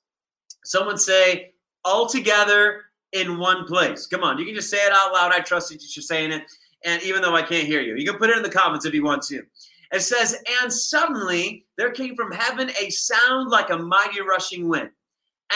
Someone 0.67 0.97
say, 0.97 1.53
all 1.86 2.08
together 2.08 2.84
in 3.13 3.39
one 3.39 3.65
place. 3.65 4.06
Come 4.06 4.23
on, 4.23 4.38
you 4.38 4.45
can 4.45 4.53
just 4.53 4.69
say 4.69 4.77
it 4.77 4.91
out 4.91 5.13
loud. 5.13 5.32
I 5.32 5.39
trust 5.39 5.69
that 5.69 5.95
you're 5.95 6.03
saying 6.03 6.34
it. 6.34 6.43
And 6.84 7.01
even 7.03 7.21
though 7.21 7.36
I 7.36 7.41
can't 7.41 7.65
hear 7.65 7.80
you, 7.80 7.95
you 7.95 8.06
can 8.06 8.19
put 8.19 8.30
it 8.30 8.36
in 8.38 8.43
the 8.43 8.49
comments 8.49 8.86
if 8.86 8.93
you 8.93 9.03
want 9.03 9.23
to. 9.23 9.43
It 9.93 10.01
says, 10.01 10.36
And 10.62 10.71
suddenly 10.71 11.65
there 11.77 11.91
came 11.91 12.17
from 12.17 12.34
heaven 12.34 12.69
a 12.82 12.89
sound 12.89 13.49
like 13.49 13.69
a 13.69 13.77
mighty 13.77 14.19
rushing 14.21 14.67
wind, 14.67 14.89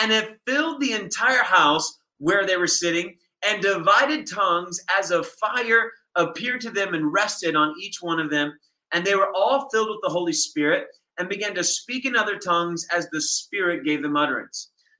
and 0.02 0.13
it 0.13 0.39
filled 0.47 0.80
the 0.80 0.93
entire 0.93 1.43
house 1.43 2.00
where 2.19 2.45
they 2.45 2.56
were 2.56 2.67
sitting, 2.67 3.17
and 3.45 3.62
divided 3.62 4.30
tongues 4.32 4.80
as 4.97 5.12
of 5.12 5.28
fire 5.28 5.91
appeared 6.15 6.62
to 6.62 6.71
them 6.71 6.93
and 6.93 7.12
rested 7.12 7.56
on 7.58 7.76
each 7.82 7.97
one 8.02 8.19
of 8.19 8.30
them. 8.30 8.54
And 8.93 9.06
they 9.06 9.15
were 9.15 9.32
all 9.36 9.67
filled 9.69 9.89
with 9.89 10.00
the 10.04 10.10
Holy 10.10 10.34
Spirit 10.34 10.88
and 11.17 11.28
began 11.28 11.54
to 11.56 11.63
speak 11.63 12.06
in 12.06 12.15
other 12.15 12.38
tongues 12.38 12.86
as 12.93 13.10
the 13.10 13.21
Spirit 13.21 13.84
gave 13.84 14.02
them 14.02 14.15
utterance. 14.15 14.70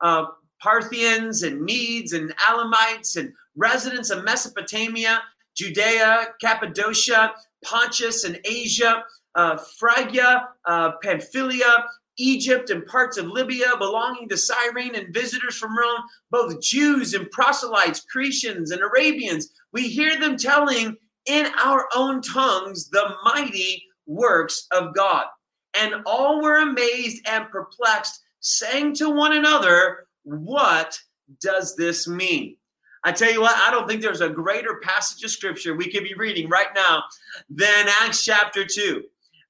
Uh, 0.00 0.26
Parthians 0.60 1.42
and 1.42 1.62
Medes 1.62 2.12
and 2.12 2.34
Elamites 2.48 3.16
and 3.16 3.32
residents 3.56 4.10
of 4.10 4.24
Mesopotamia, 4.24 5.22
Judea, 5.56 6.28
Cappadocia, 6.40 7.32
Pontus 7.64 8.24
and 8.24 8.40
Asia, 8.44 9.04
uh, 9.34 9.56
Phrygia, 9.56 10.48
uh, 10.64 10.92
Pamphylia, 11.02 11.84
Egypt, 12.18 12.70
and 12.70 12.84
parts 12.86 13.16
of 13.16 13.26
Libya 13.26 13.76
belonging 13.78 14.28
to 14.28 14.36
Cyrene, 14.36 14.94
and 14.96 15.14
visitors 15.14 15.56
from 15.56 15.78
Rome, 15.78 16.02
both 16.30 16.60
Jews 16.60 17.14
and 17.14 17.30
proselytes, 17.30 18.04
Cretians 18.12 18.72
and 18.72 18.82
Arabians. 18.82 19.52
We 19.72 19.88
hear 19.88 20.18
them 20.18 20.36
telling 20.36 20.96
in 21.26 21.46
our 21.62 21.88
own 21.94 22.20
tongues 22.22 22.88
the 22.90 23.14
mighty 23.24 23.84
works 24.06 24.66
of 24.72 24.94
God. 24.94 25.26
And 25.74 26.02
all 26.06 26.42
were 26.42 26.58
amazed 26.58 27.26
and 27.28 27.48
perplexed, 27.50 28.20
saying 28.40 28.94
to 28.96 29.10
one 29.10 29.36
another, 29.36 30.06
What 30.24 31.00
does 31.40 31.76
this 31.76 32.08
mean? 32.08 32.56
I 33.04 33.12
tell 33.12 33.32
you 33.32 33.40
what, 33.40 33.56
I 33.56 33.70
don't 33.70 33.88
think 33.88 34.02
there's 34.02 34.20
a 34.20 34.28
greater 34.28 34.80
passage 34.82 35.22
of 35.22 35.30
scripture 35.30 35.74
we 35.74 35.90
could 35.90 36.04
be 36.04 36.14
reading 36.14 36.48
right 36.48 36.68
now 36.74 37.04
than 37.48 37.86
Acts 38.02 38.24
chapter 38.24 38.64
2. 38.64 39.02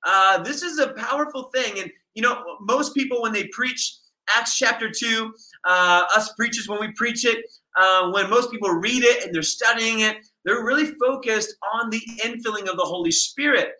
Uh, 0.04 0.42
this 0.42 0.62
is 0.62 0.78
a 0.78 0.92
powerful 0.92 1.50
thing. 1.54 1.80
And, 1.80 1.90
you 2.14 2.22
know, 2.22 2.58
most 2.60 2.94
people, 2.94 3.22
when 3.22 3.32
they 3.32 3.48
preach 3.48 3.96
Acts 4.36 4.56
chapter 4.56 4.90
2, 4.90 5.32
uh, 5.64 6.02
us 6.14 6.32
preachers, 6.34 6.68
when 6.68 6.80
we 6.80 6.92
preach 6.92 7.24
it, 7.24 7.44
uh, 7.76 8.10
when 8.10 8.28
most 8.28 8.50
people 8.50 8.70
read 8.70 9.02
it 9.02 9.24
and 9.24 9.34
they're 9.34 9.42
studying 9.42 10.00
it, 10.00 10.18
they're 10.44 10.64
really 10.64 10.92
focused 10.94 11.56
on 11.74 11.90
the 11.90 12.00
infilling 12.24 12.68
of 12.68 12.76
the 12.76 12.84
Holy 12.84 13.10
Spirit 13.10 13.72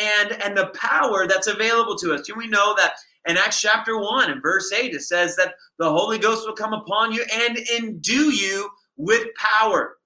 and, 0.00 0.32
and 0.42 0.56
the 0.56 0.68
power 0.74 1.26
that's 1.26 1.46
available 1.46 1.96
to 1.96 2.14
us. 2.14 2.26
Do 2.26 2.34
we 2.36 2.48
know 2.48 2.74
that 2.76 2.94
in 3.26 3.36
Acts 3.36 3.60
chapter 3.60 3.98
1 3.98 4.30
and 4.30 4.42
verse 4.42 4.72
8, 4.72 4.94
it 4.94 5.02
says 5.02 5.36
that 5.36 5.54
the 5.78 5.90
Holy 5.90 6.18
Ghost 6.18 6.46
will 6.46 6.54
come 6.54 6.72
upon 6.72 7.12
you 7.12 7.24
and 7.32 7.58
endue 7.76 8.30
you 8.30 8.68
with 8.96 9.26
power. 9.36 9.96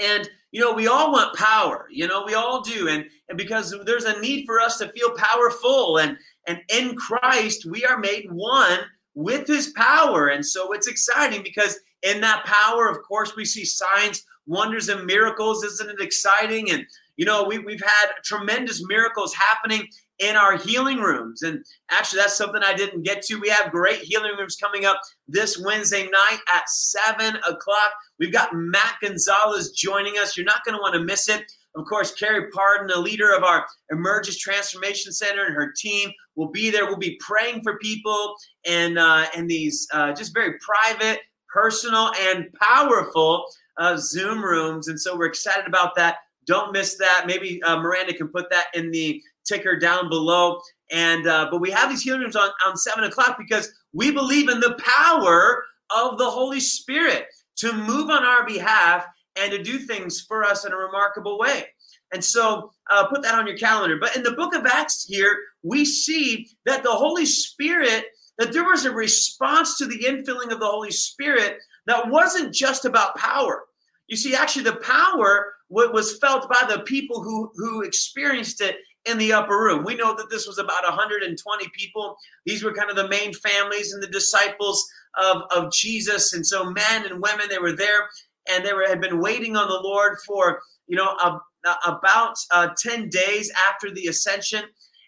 And 0.00 0.28
you 0.50 0.60
know, 0.60 0.72
we 0.72 0.86
all 0.86 1.12
want 1.12 1.36
power. 1.36 1.86
You 1.90 2.06
know, 2.06 2.24
we 2.24 2.34
all 2.34 2.62
do, 2.62 2.88
and 2.88 3.04
and 3.28 3.36
because 3.36 3.74
there's 3.84 4.04
a 4.04 4.18
need 4.20 4.46
for 4.46 4.60
us 4.60 4.78
to 4.78 4.90
feel 4.92 5.10
powerful, 5.14 5.98
and 5.98 6.16
and 6.46 6.60
in 6.72 6.94
Christ 6.96 7.66
we 7.66 7.84
are 7.84 7.98
made 7.98 8.26
one 8.30 8.80
with 9.14 9.46
His 9.46 9.68
power, 9.68 10.28
and 10.28 10.44
so 10.44 10.72
it's 10.72 10.88
exciting 10.88 11.42
because 11.42 11.78
in 12.02 12.20
that 12.20 12.44
power, 12.46 12.88
of 12.88 13.02
course, 13.02 13.34
we 13.36 13.44
see 13.44 13.64
signs, 13.64 14.24
wonders, 14.46 14.88
and 14.88 15.04
miracles. 15.04 15.64
Isn't 15.64 15.90
it 15.90 16.00
exciting? 16.00 16.70
And 16.70 16.86
you 17.16 17.26
know, 17.26 17.44
we 17.44 17.58
we've 17.58 17.82
had 17.82 18.12
tremendous 18.24 18.86
miracles 18.86 19.34
happening 19.34 19.88
in 20.18 20.36
our 20.36 20.56
healing 20.56 20.98
rooms. 20.98 21.42
And 21.42 21.64
actually, 21.90 22.20
that's 22.20 22.36
something 22.36 22.62
I 22.62 22.74
didn't 22.74 23.02
get 23.02 23.22
to. 23.22 23.40
We 23.40 23.48
have 23.48 23.70
great 23.70 24.00
healing 24.00 24.32
rooms 24.38 24.56
coming 24.56 24.84
up 24.84 25.00
this 25.26 25.62
Wednesday 25.64 26.04
night 26.04 26.38
at 26.52 26.68
7 26.68 27.36
o'clock. 27.48 27.92
We've 28.18 28.32
got 28.32 28.54
Matt 28.54 28.96
Gonzalez 29.00 29.70
joining 29.72 30.18
us. 30.18 30.36
You're 30.36 30.46
not 30.46 30.64
going 30.64 30.76
to 30.76 30.82
want 30.82 30.94
to 30.94 31.04
miss 31.04 31.28
it. 31.28 31.44
Of 31.76 31.84
course, 31.84 32.12
Carrie 32.12 32.50
Pardon, 32.50 32.88
the 32.88 32.98
leader 33.00 33.32
of 33.32 33.44
our 33.44 33.64
Emergence 33.90 34.38
Transformation 34.38 35.12
Center, 35.12 35.44
and 35.44 35.54
her 35.54 35.72
team 35.76 36.10
will 36.34 36.50
be 36.50 36.70
there. 36.70 36.86
We'll 36.86 36.96
be 36.96 37.20
praying 37.20 37.62
for 37.62 37.78
people 37.78 38.34
and 38.66 38.98
uh, 38.98 39.26
and 39.36 39.48
these 39.48 39.86
uh, 39.92 40.12
just 40.12 40.34
very 40.34 40.54
private, 40.58 41.20
personal, 41.52 42.10
and 42.18 42.48
powerful 42.60 43.44
uh, 43.76 43.96
Zoom 43.96 44.42
rooms. 44.42 44.88
And 44.88 45.00
so 45.00 45.16
we're 45.16 45.26
excited 45.26 45.66
about 45.66 45.94
that. 45.94 46.16
Don't 46.46 46.72
miss 46.72 46.96
that. 46.96 47.24
Maybe 47.26 47.62
uh, 47.62 47.76
Miranda 47.76 48.14
can 48.14 48.28
put 48.28 48.50
that 48.50 48.68
in 48.74 48.90
the 48.90 49.22
ticker 49.48 49.76
down 49.76 50.08
below. 50.08 50.60
And 50.90 51.26
uh, 51.26 51.48
but 51.50 51.60
we 51.60 51.70
have 51.70 51.90
these 51.90 52.02
healing 52.02 52.20
rooms 52.20 52.36
on, 52.36 52.50
on 52.66 52.76
seven 52.76 53.04
o'clock 53.04 53.36
because 53.38 53.72
we 53.92 54.10
believe 54.10 54.48
in 54.48 54.60
the 54.60 54.78
power 54.78 55.64
of 55.90 56.18
the 56.18 56.30
Holy 56.30 56.60
Spirit 56.60 57.26
to 57.56 57.72
move 57.72 58.10
on 58.10 58.24
our 58.24 58.46
behalf 58.46 59.04
and 59.36 59.52
to 59.52 59.62
do 59.62 59.78
things 59.78 60.20
for 60.20 60.44
us 60.44 60.64
in 60.64 60.72
a 60.72 60.76
remarkable 60.76 61.38
way. 61.38 61.66
And 62.12 62.24
so 62.24 62.72
uh, 62.90 63.06
put 63.08 63.22
that 63.22 63.34
on 63.34 63.46
your 63.46 63.56
calendar. 63.56 63.98
But 64.00 64.16
in 64.16 64.22
the 64.22 64.32
book 64.32 64.54
of 64.54 64.66
Acts 64.66 65.04
here, 65.04 65.36
we 65.62 65.84
see 65.84 66.48
that 66.64 66.82
the 66.82 66.90
Holy 66.90 67.26
Spirit, 67.26 68.06
that 68.38 68.52
there 68.52 68.64
was 68.64 68.84
a 68.84 68.90
response 68.90 69.76
to 69.78 69.86
the 69.86 69.98
infilling 69.98 70.50
of 70.52 70.60
the 70.60 70.66
Holy 70.66 70.90
Spirit 70.90 71.58
that 71.86 72.08
wasn't 72.08 72.54
just 72.54 72.84
about 72.84 73.16
power. 73.16 73.64
You 74.06 74.16
see, 74.16 74.34
actually, 74.34 74.64
the 74.64 74.76
power 74.76 75.52
was 75.68 76.18
felt 76.18 76.48
by 76.48 76.64
the 76.66 76.80
people 76.80 77.22
who, 77.22 77.50
who 77.56 77.82
experienced 77.82 78.62
it 78.62 78.76
in 79.04 79.18
the 79.18 79.32
upper 79.32 79.56
room. 79.56 79.84
We 79.84 79.94
know 79.94 80.14
that 80.16 80.30
this 80.30 80.46
was 80.46 80.58
about 80.58 80.82
120 80.84 81.68
people. 81.74 82.16
These 82.44 82.62
were 82.62 82.74
kind 82.74 82.90
of 82.90 82.96
the 82.96 83.08
main 83.08 83.32
families 83.32 83.92
and 83.92 84.02
the 84.02 84.08
disciples 84.08 84.86
of, 85.18 85.42
of 85.50 85.72
Jesus. 85.72 86.32
And 86.32 86.46
so 86.46 86.70
men 86.70 87.06
and 87.06 87.22
women, 87.22 87.48
they 87.48 87.58
were 87.58 87.72
there 87.72 88.08
and 88.50 88.64
they 88.64 88.72
were, 88.72 88.86
had 88.86 89.00
been 89.00 89.20
waiting 89.20 89.56
on 89.56 89.68
the 89.68 89.80
Lord 89.80 90.16
for, 90.26 90.60
you 90.86 90.96
know, 90.96 91.16
a, 91.22 91.40
a, 91.66 91.76
about 91.86 92.34
uh, 92.52 92.68
10 92.76 93.08
days 93.08 93.50
after 93.68 93.90
the 93.90 94.06
ascension. 94.06 94.64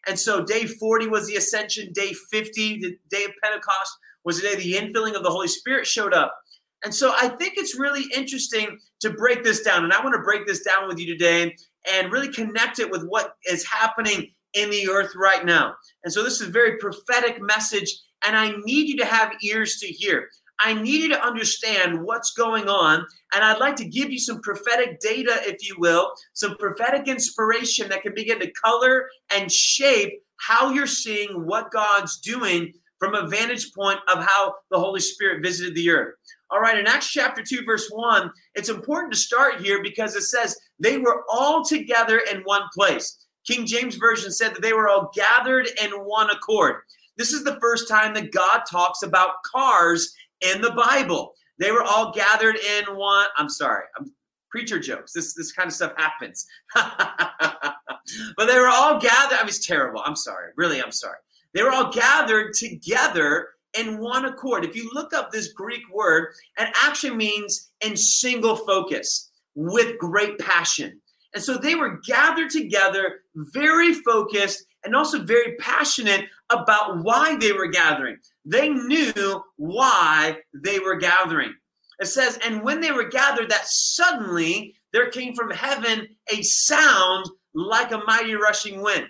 And 0.07 0.19
so 0.19 0.45
day 0.45 0.67
40 0.67 1.09
was 1.09 1.27
the 1.27 1.37
ascension. 1.37 1.93
Day 1.93 2.13
50, 2.31 2.81
the 2.81 2.97
day 3.11 3.25
of 3.25 3.33
Pentecost, 3.43 3.93
was 4.25 4.41
the 4.41 4.49
day 4.49 4.57
the 4.57 4.75
infilling 4.75 5.15
of 5.15 5.23
the 5.23 5.31
Holy 5.31 5.49
Spirit 5.49 5.87
showed 5.87 6.15
up. 6.15 6.35
And 6.83 6.95
so 6.95 7.13
I 7.15 7.29
think 7.29 7.55
it's 7.57 7.79
really 7.79 8.05
interesting 8.17 8.79
to 9.01 9.11
break 9.11 9.45
this 9.45 9.61
down. 9.61 9.85
And 9.85 9.93
I 9.93 10.03
want 10.03 10.15
to 10.15 10.23
break 10.23 10.47
this 10.47 10.63
down 10.63 10.89
with 10.89 10.99
you 10.99 11.07
today 11.07 11.55
and 11.89 12.13
really 12.13 12.33
connect 12.33 12.79
it 12.79 12.91
with 12.91 13.05
what 13.05 13.35
is 13.49 13.67
happening 13.67 14.33
in 14.55 14.71
the 14.71 14.89
earth 14.89 15.13
right 15.15 15.45
now. 15.45 15.75
And 16.05 16.13
so 16.13 16.23
this 16.23 16.41
is 16.41 16.49
a 16.49 16.53
very 16.53 16.79
prophetic 16.79 17.41
message, 17.41 17.95
and 18.27 18.37
I 18.37 18.53
need 18.65 18.89
you 18.89 18.97
to 18.99 19.07
have 19.07 19.33
ears 19.43 19.79
to 19.81 19.87
hear. 19.87 20.29
I 20.63 20.75
need 20.75 21.03
you 21.03 21.09
to 21.11 21.25
understand 21.25 22.03
what's 22.05 22.33
going 22.33 22.69
on, 22.69 23.07
and 23.33 23.43
I'd 23.45 23.61
like 23.61 23.77
to 23.77 23.89
give 23.89 24.11
you 24.11 24.19
some 24.19 24.43
prophetic 24.43 25.01
data, 25.01 25.41
if 25.45 25.67
you 25.67 25.75
will, 25.79 26.13
some 26.35 26.57
prophetic 26.59 27.09
inspiration 27.09 27.89
that 27.89 28.03
can 28.03 28.15
begin 28.15 28.41
to 28.41 28.51
color 28.53 29.09
and 29.35 29.51
shape 29.51 30.21
how 30.37 30.71
you're 30.71 30.87
seeing 30.87 31.47
what 31.47 31.71
God's 31.71 32.19
doing 32.21 32.73
from 32.99 33.15
a 33.15 33.27
vantage 33.27 33.73
point 33.73 33.99
of 34.13 34.23
how 34.23 34.55
the 34.71 34.79
Holy 34.79 35.01
Spirit 35.01 35.43
visited 35.43 35.75
the 35.75 35.91
earth. 35.91 36.15
All 36.51 36.61
right, 36.61 36.77
in 36.77 36.87
Acts 36.87 37.11
chapter 37.11 37.43
2, 37.43 37.65
verse 37.65 37.89
1, 37.91 38.31
it's 38.55 38.69
important 38.69 39.13
to 39.13 39.19
start 39.19 39.61
here 39.61 39.83
because 39.83 40.15
it 40.15 40.23
says 40.23 40.57
they 40.81 40.99
were 40.99 41.25
all 41.31 41.65
together 41.65 42.23
in 42.31 42.41
one 42.41 42.63
place. 42.75 43.27
King 43.47 43.67
James 43.67 43.97
Version 43.97 44.31
said 44.31 44.55
that 44.55 44.63
they 44.63 44.73
were 44.73 44.89
all 44.89 45.11
gathered 45.15 45.69
in 45.83 45.91
one 45.91 46.31
accord. 46.31 46.77
This 47.17 47.33
is 47.33 47.45
the 47.45 47.59
first 47.61 47.89
time 47.89 48.15
that 48.15 48.33
God 48.33 48.63
talks 48.71 49.03
about 49.03 49.43
cars 49.45 50.15
in 50.41 50.61
the 50.61 50.73
Bible. 50.73 51.35
They 51.59 51.73
were 51.73 51.83
all 51.83 52.13
gathered 52.13 52.57
in 52.57 52.97
one. 52.97 53.27
I'm 53.37 53.49
sorry, 53.49 53.85
I'm 53.99 54.13
preacher 54.51 54.79
jokes. 54.79 55.13
This 55.13 55.35
this 55.35 55.53
kind 55.53 55.69
of 55.69 55.75
stuff 55.75 55.93
happens. 55.97 56.47
but 56.75 58.47
they 58.47 58.59
were 58.59 58.69
all 58.69 59.01
gathered. 59.01 59.39
I 59.39 59.45
it's 59.47 59.67
terrible. 59.67 60.03
I'm 60.05 60.17
sorry. 60.17 60.53
Really, 60.57 60.83
I'm 60.83 60.93
sorry. 60.93 61.19
They 61.55 61.63
were 61.63 61.71
all 61.71 61.93
gathered 61.93 62.55
together 62.55 63.49
in 63.79 63.99
one 63.99 64.25
accord. 64.25 64.65
If 64.65 64.75
you 64.77 64.91
look 64.93 65.15
up 65.15 65.31
this 65.31 65.53
Greek 65.53 65.83
word, 65.93 66.29
it 66.59 66.69
actually 66.83 67.15
means 67.17 67.71
in 67.85 67.97
single 67.97 68.57
focus 68.57 69.30
with 69.55 69.99
great 69.99 70.39
passion. 70.39 71.01
And 71.35 71.43
so 71.43 71.57
they 71.57 71.75
were 71.75 72.01
gathered 72.07 72.51
together, 72.51 73.21
very 73.35 73.95
focused 73.95 74.65
and 74.85 74.97
also 74.97 75.23
very 75.23 75.57
passionate 75.57 76.25
about 76.51 77.03
why 77.05 77.37
they 77.37 77.53
were 77.53 77.69
gathering. 77.69 78.17
They 78.45 78.69
knew 78.71 79.43
why 79.57 80.39
they 80.55 80.79
were 80.79 80.97
gathering. 80.97 81.55
It 82.01 82.07
says, 82.07 82.39
and 82.45 82.63
when 82.63 82.81
they 82.81 82.93
were 82.93 83.09
gathered, 83.09 83.51
that 83.51 83.67
suddenly 83.67 84.75
there 84.93 85.11
came 85.11 85.35
from 85.35 85.51
heaven 85.51 86.09
a 86.33 86.43
sound 86.43 87.27
like 87.55 87.93
a 87.93 88.03
mighty 88.07 88.35
rushing 88.35 88.81
wind. 88.81 89.07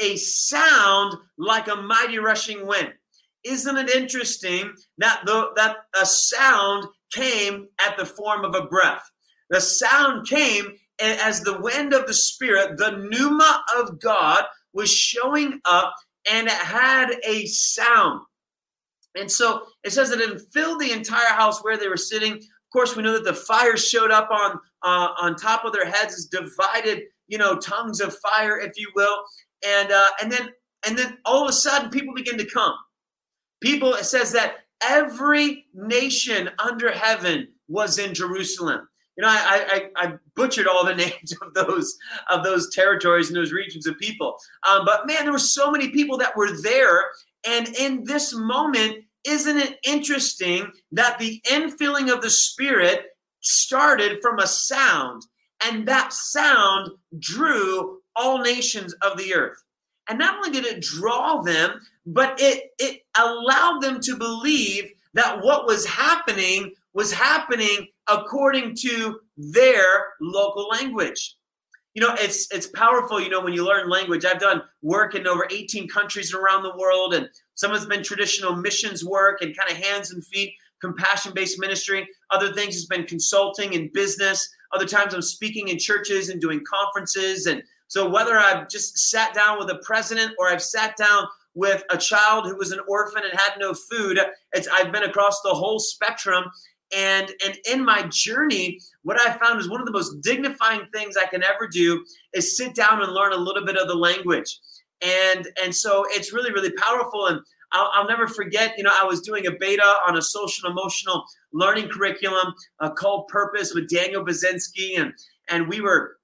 A 0.00 0.16
sound 0.16 1.14
like 1.36 1.68
a 1.68 1.76
mighty 1.76 2.18
rushing 2.18 2.66
wind. 2.66 2.92
Isn't 3.44 3.76
it 3.76 3.90
interesting 3.90 4.72
that 4.98 5.22
the, 5.26 5.50
that 5.56 5.76
a 6.00 6.06
sound 6.06 6.86
came 7.12 7.68
at 7.86 7.98
the 7.98 8.06
form 8.06 8.44
of 8.44 8.54
a 8.54 8.66
breath? 8.66 9.02
The 9.50 9.60
sound 9.60 10.26
came 10.28 10.72
as 11.00 11.40
the 11.40 11.60
wind 11.60 11.92
of 11.92 12.06
the 12.06 12.14
Spirit, 12.14 12.76
the 12.76 13.08
pneuma 13.10 13.64
of 13.78 14.00
God 14.00 14.44
was 14.72 14.90
showing 14.90 15.60
up 15.64 15.94
and 16.30 16.46
it 16.46 16.52
had 16.52 17.16
a 17.26 17.46
sound. 17.46 18.22
And 19.16 19.30
so 19.30 19.62
it 19.82 19.92
says 19.92 20.10
that 20.10 20.20
it 20.20 20.42
filled 20.52 20.80
the 20.80 20.92
entire 20.92 21.34
house 21.34 21.64
where 21.64 21.76
they 21.76 21.88
were 21.88 21.96
sitting. 21.96 22.34
Of 22.34 22.72
course, 22.72 22.94
we 22.94 23.02
know 23.02 23.14
that 23.14 23.24
the 23.24 23.34
fire 23.34 23.76
showed 23.76 24.10
up 24.10 24.30
on 24.30 24.58
uh, 24.82 25.08
on 25.20 25.36
top 25.36 25.64
of 25.64 25.72
their 25.72 25.84
heads 25.84 26.14
as 26.14 26.26
divided, 26.26 27.02
you 27.26 27.36
know, 27.36 27.56
tongues 27.56 28.00
of 28.00 28.16
fire, 28.18 28.58
if 28.58 28.78
you 28.78 28.90
will. 28.94 29.24
And 29.66 29.90
uh, 29.90 30.08
and 30.22 30.30
then 30.30 30.50
and 30.86 30.96
then 30.96 31.18
all 31.24 31.42
of 31.42 31.50
a 31.50 31.52
sudden, 31.52 31.90
people 31.90 32.14
begin 32.14 32.38
to 32.38 32.46
come. 32.46 32.72
People, 33.60 33.94
it 33.94 34.04
says 34.04 34.32
that 34.32 34.58
every 34.82 35.66
nation 35.74 36.50
under 36.58 36.90
heaven 36.92 37.48
was 37.68 37.98
in 37.98 38.14
Jerusalem. 38.14 38.88
You 39.16 39.22
know, 39.22 39.28
I, 39.28 39.90
I, 39.96 40.06
I 40.06 40.12
butchered 40.34 40.66
all 40.66 40.84
the 40.84 40.94
names 41.06 41.34
of 41.42 41.54
those 41.54 41.96
of 42.30 42.44
those 42.44 42.74
territories 42.74 43.28
and 43.28 43.36
those 43.36 43.52
regions 43.52 43.86
of 43.86 43.98
people. 43.98 44.36
Um, 44.68 44.84
but 44.84 45.06
man, 45.06 45.24
there 45.24 45.32
were 45.32 45.38
so 45.38 45.70
many 45.70 45.90
people 45.90 46.18
that 46.18 46.36
were 46.36 46.60
there. 46.62 47.10
And 47.46 47.68
in 47.76 48.04
this 48.04 48.34
moment, 48.34 49.04
isn't 49.24 49.58
it 49.58 49.78
interesting 49.84 50.70
that 50.92 51.18
the 51.18 51.40
infilling 51.46 52.12
of 52.12 52.22
the 52.22 52.30
Spirit 52.30 53.06
started 53.40 54.18
from 54.22 54.38
a 54.38 54.46
sound, 54.46 55.22
and 55.64 55.86
that 55.88 56.12
sound 56.12 56.90
drew 57.18 58.00
all 58.16 58.38
nations 58.38 58.94
of 59.02 59.18
the 59.18 59.34
earth? 59.34 59.58
And 60.08 60.18
not 60.18 60.36
only 60.36 60.50
did 60.50 60.64
it 60.64 60.82
draw 60.82 61.42
them, 61.42 61.80
but 62.06 62.40
it, 62.40 62.70
it 62.78 63.02
allowed 63.16 63.80
them 63.80 64.00
to 64.00 64.16
believe 64.16 64.90
that 65.14 65.42
what 65.42 65.66
was 65.66 65.86
happening 65.86 66.72
was 66.94 67.12
happening 67.12 67.86
according 68.08 68.74
to 68.76 69.20
their 69.36 70.04
local 70.20 70.68
language. 70.68 71.36
you 71.94 72.00
know, 72.00 72.14
it's 72.18 72.50
it's 72.52 72.68
powerful. 72.68 73.20
You 73.20 73.30
know, 73.30 73.40
when 73.40 73.52
you 73.52 73.66
learn 73.66 73.88
language, 73.90 74.24
I've 74.24 74.38
done 74.38 74.62
work 74.82 75.14
in 75.14 75.26
over 75.26 75.46
18 75.50 75.88
countries 75.88 76.32
around 76.32 76.62
the 76.62 76.76
world, 76.76 77.14
and 77.14 77.28
some 77.54 77.72
has 77.72 77.86
been 77.86 78.02
traditional 78.02 78.54
missions 78.54 79.04
work 79.04 79.42
and 79.42 79.56
kind 79.56 79.70
of 79.70 79.76
hands 79.76 80.12
and 80.12 80.24
feet, 80.24 80.54
compassion-based 80.80 81.58
ministry. 81.58 82.08
Other 82.30 82.52
things 82.52 82.74
has 82.74 82.86
been 82.86 83.04
consulting 83.06 83.74
and 83.74 83.92
business. 83.92 84.48
Other 84.72 84.86
times 84.86 85.14
I'm 85.14 85.22
speaking 85.22 85.68
in 85.68 85.78
churches 85.78 86.28
and 86.28 86.40
doing 86.40 86.62
conferences. 86.64 87.46
And 87.46 87.62
so 87.88 88.08
whether 88.08 88.38
I've 88.38 88.68
just 88.68 88.96
sat 89.10 89.34
down 89.34 89.58
with 89.58 89.68
a 89.70 89.80
president 89.84 90.32
or 90.38 90.48
I've 90.48 90.62
sat 90.62 90.96
down 90.96 91.26
with 91.54 91.82
a 91.90 91.98
child 91.98 92.46
who 92.46 92.56
was 92.56 92.70
an 92.70 92.78
orphan 92.88 93.22
and 93.28 93.38
had 93.38 93.58
no 93.58 93.74
food, 93.74 94.20
it's 94.52 94.68
I've 94.68 94.92
been 94.92 95.02
across 95.02 95.42
the 95.42 95.50
whole 95.50 95.80
spectrum. 95.80 96.44
And 96.96 97.32
and 97.44 97.56
in 97.70 97.84
my 97.84 98.08
journey, 98.10 98.80
what 99.02 99.20
I 99.20 99.36
found 99.38 99.60
is 99.60 99.68
one 99.68 99.80
of 99.80 99.86
the 99.86 99.92
most 99.92 100.20
dignifying 100.22 100.86
things 100.92 101.16
I 101.16 101.26
can 101.26 101.42
ever 101.42 101.68
do 101.70 102.04
is 102.32 102.56
sit 102.56 102.74
down 102.74 103.02
and 103.02 103.12
learn 103.12 103.32
a 103.32 103.36
little 103.36 103.64
bit 103.64 103.76
of 103.76 103.88
the 103.88 103.94
language. 103.94 104.58
And 105.02 105.48
and 105.62 105.74
so 105.74 106.04
it's 106.08 106.32
really, 106.32 106.52
really 106.52 106.72
powerful. 106.72 107.26
And 107.26 107.40
I'll, 107.72 107.90
I'll, 107.94 108.08
never 108.08 108.26
forget, 108.26 108.74
you 108.76 108.82
know, 108.82 108.92
I 108.92 109.04
was 109.04 109.20
doing 109.20 109.46
a 109.46 109.52
beta 109.52 109.94
on 110.06 110.16
a 110.16 110.22
social 110.22 110.68
emotional 110.68 111.24
learning 111.52 111.88
curriculum 111.88 112.52
uh, 112.80 112.90
called 112.90 113.28
Purpose 113.28 113.72
with 113.74 113.88
Daniel 113.88 114.24
Bazinski, 114.24 114.98
and 114.98 115.12
and 115.48 115.68
we 115.68 115.80
were 115.80 116.16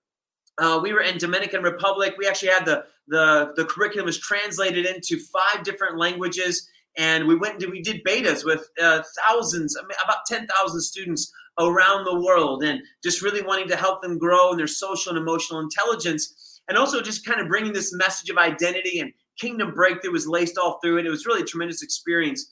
uh, 0.58 0.80
we 0.82 0.92
were 0.92 1.00
in 1.00 1.18
Dominican 1.18 1.62
Republic. 1.62 2.14
We 2.18 2.26
actually 2.26 2.50
had 2.50 2.66
the 2.66 2.84
the 3.08 3.52
the 3.56 3.64
curriculum 3.64 4.06
was 4.06 4.18
translated 4.18 4.86
into 4.86 5.18
five 5.18 5.62
different 5.62 5.98
languages, 5.98 6.68
and 6.96 7.26
we 7.26 7.36
went 7.36 7.62
and 7.62 7.72
we 7.72 7.82
did 7.82 8.04
betas 8.04 8.44
with 8.44 8.68
uh, 8.82 9.02
thousands, 9.28 9.76
I 9.76 9.82
mean, 9.82 9.96
about 10.02 10.26
ten 10.26 10.46
thousand 10.46 10.80
students 10.80 11.32
around 11.58 12.04
the 12.04 12.20
world, 12.20 12.62
and 12.64 12.80
just 13.02 13.22
really 13.22 13.42
wanting 13.42 13.68
to 13.68 13.76
help 13.76 14.02
them 14.02 14.18
grow 14.18 14.52
in 14.52 14.58
their 14.58 14.66
social 14.66 15.10
and 15.10 15.18
emotional 15.18 15.60
intelligence, 15.60 16.60
and 16.68 16.76
also 16.76 17.00
just 17.00 17.24
kind 17.24 17.40
of 17.40 17.48
bringing 17.48 17.72
this 17.72 17.92
message 17.94 18.30
of 18.30 18.38
identity 18.38 19.00
and 19.00 19.12
Kingdom 19.38 19.72
Breakthrough 19.72 20.12
was 20.12 20.26
laced 20.26 20.58
all 20.58 20.78
through 20.80 20.98
it. 20.98 21.06
It 21.06 21.10
was 21.10 21.26
really 21.26 21.42
a 21.42 21.44
tremendous 21.44 21.82
experience. 21.82 22.50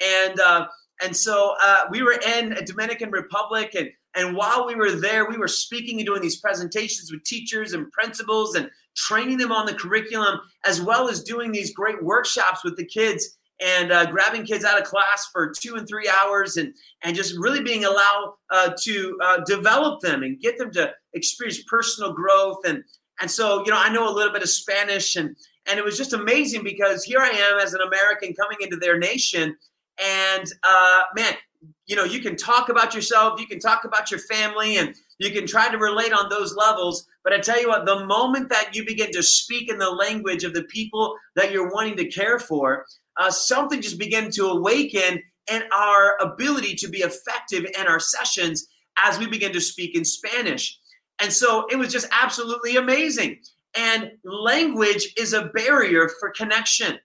And 0.00 0.38
uh, 0.40 0.66
and 1.02 1.16
so 1.16 1.54
uh, 1.62 1.84
we 1.90 2.02
were 2.02 2.12
in 2.12 2.52
a 2.52 2.62
Dominican 2.62 3.10
Republic, 3.10 3.74
and 3.74 3.90
and 4.14 4.36
while 4.36 4.66
we 4.66 4.74
were 4.74 4.92
there, 4.92 5.28
we 5.28 5.36
were 5.36 5.48
speaking 5.48 5.98
and 5.98 6.06
doing 6.06 6.22
these 6.22 6.40
presentations 6.40 7.12
with 7.12 7.24
teachers 7.24 7.72
and 7.72 7.90
principals 7.92 8.54
and 8.54 8.70
training 8.96 9.38
them 9.38 9.52
on 9.52 9.66
the 9.66 9.74
curriculum, 9.74 10.40
as 10.64 10.80
well 10.80 11.08
as 11.08 11.22
doing 11.22 11.52
these 11.52 11.72
great 11.72 12.02
workshops 12.02 12.64
with 12.64 12.76
the 12.76 12.84
kids 12.84 13.36
and 13.60 13.92
uh, 13.92 14.06
grabbing 14.10 14.44
kids 14.44 14.64
out 14.64 14.80
of 14.80 14.86
class 14.86 15.28
for 15.32 15.52
two 15.58 15.76
and 15.76 15.86
three 15.86 16.08
hours 16.08 16.56
and 16.56 16.74
and 17.02 17.16
just 17.16 17.36
really 17.38 17.62
being 17.62 17.84
allowed 17.84 18.34
uh, 18.50 18.72
to 18.82 19.18
uh, 19.22 19.40
develop 19.46 20.00
them 20.00 20.22
and 20.22 20.40
get 20.40 20.58
them 20.58 20.70
to 20.72 20.92
experience 21.14 21.62
personal 21.68 22.12
growth 22.12 22.58
and 22.66 22.82
and 23.20 23.30
so 23.30 23.64
you 23.64 23.70
know 23.70 23.78
I 23.78 23.92
know 23.92 24.08
a 24.08 24.14
little 24.14 24.32
bit 24.32 24.42
of 24.42 24.48
Spanish 24.48 25.16
and 25.16 25.36
and 25.66 25.78
it 25.78 25.84
was 25.84 25.96
just 25.96 26.12
amazing 26.12 26.64
because 26.64 27.04
here 27.04 27.20
I 27.20 27.28
am 27.28 27.58
as 27.58 27.74
an 27.74 27.80
American 27.80 28.34
coming 28.34 28.58
into 28.60 28.76
their 28.76 28.98
nation. 28.98 29.56
And 30.02 30.44
uh, 30.62 31.02
man, 31.14 31.34
you 31.86 31.94
know, 31.94 32.04
you 32.04 32.20
can 32.20 32.36
talk 32.36 32.70
about 32.70 32.94
yourself, 32.94 33.38
you 33.40 33.46
can 33.46 33.60
talk 33.60 33.84
about 33.84 34.10
your 34.10 34.20
family, 34.20 34.78
and 34.78 34.94
you 35.18 35.30
can 35.30 35.46
try 35.46 35.70
to 35.70 35.76
relate 35.76 36.12
on 36.12 36.30
those 36.30 36.56
levels. 36.56 37.06
But 37.22 37.34
I 37.34 37.38
tell 37.38 37.60
you 37.60 37.68
what, 37.68 37.84
the 37.84 38.06
moment 38.06 38.48
that 38.48 38.74
you 38.74 38.86
begin 38.86 39.12
to 39.12 39.22
speak 39.22 39.70
in 39.70 39.78
the 39.78 39.90
language 39.90 40.44
of 40.44 40.54
the 40.54 40.64
people 40.64 41.14
that 41.36 41.52
you're 41.52 41.70
wanting 41.70 41.96
to 41.98 42.06
care 42.06 42.38
for, 42.38 42.86
uh, 43.16 43.30
something 43.30 43.80
just 43.80 43.98
began 43.98 44.30
to 44.32 44.46
awaken 44.46 45.22
in 45.50 45.62
our 45.74 46.16
ability 46.20 46.74
to 46.76 46.88
be 46.88 46.98
effective 46.98 47.66
in 47.78 47.86
our 47.86 48.00
sessions 48.00 48.66
as 48.98 49.18
we 49.18 49.26
begin 49.26 49.52
to 49.52 49.60
speak 49.60 49.96
in 49.96 50.04
Spanish. 50.04 50.78
And 51.20 51.32
so 51.32 51.66
it 51.70 51.76
was 51.76 51.92
just 51.92 52.08
absolutely 52.10 52.76
amazing. 52.76 53.40
And 53.76 54.12
language 54.24 55.12
is 55.18 55.32
a 55.32 55.46
barrier 55.46 56.08
for 56.18 56.30
connection. 56.30 56.98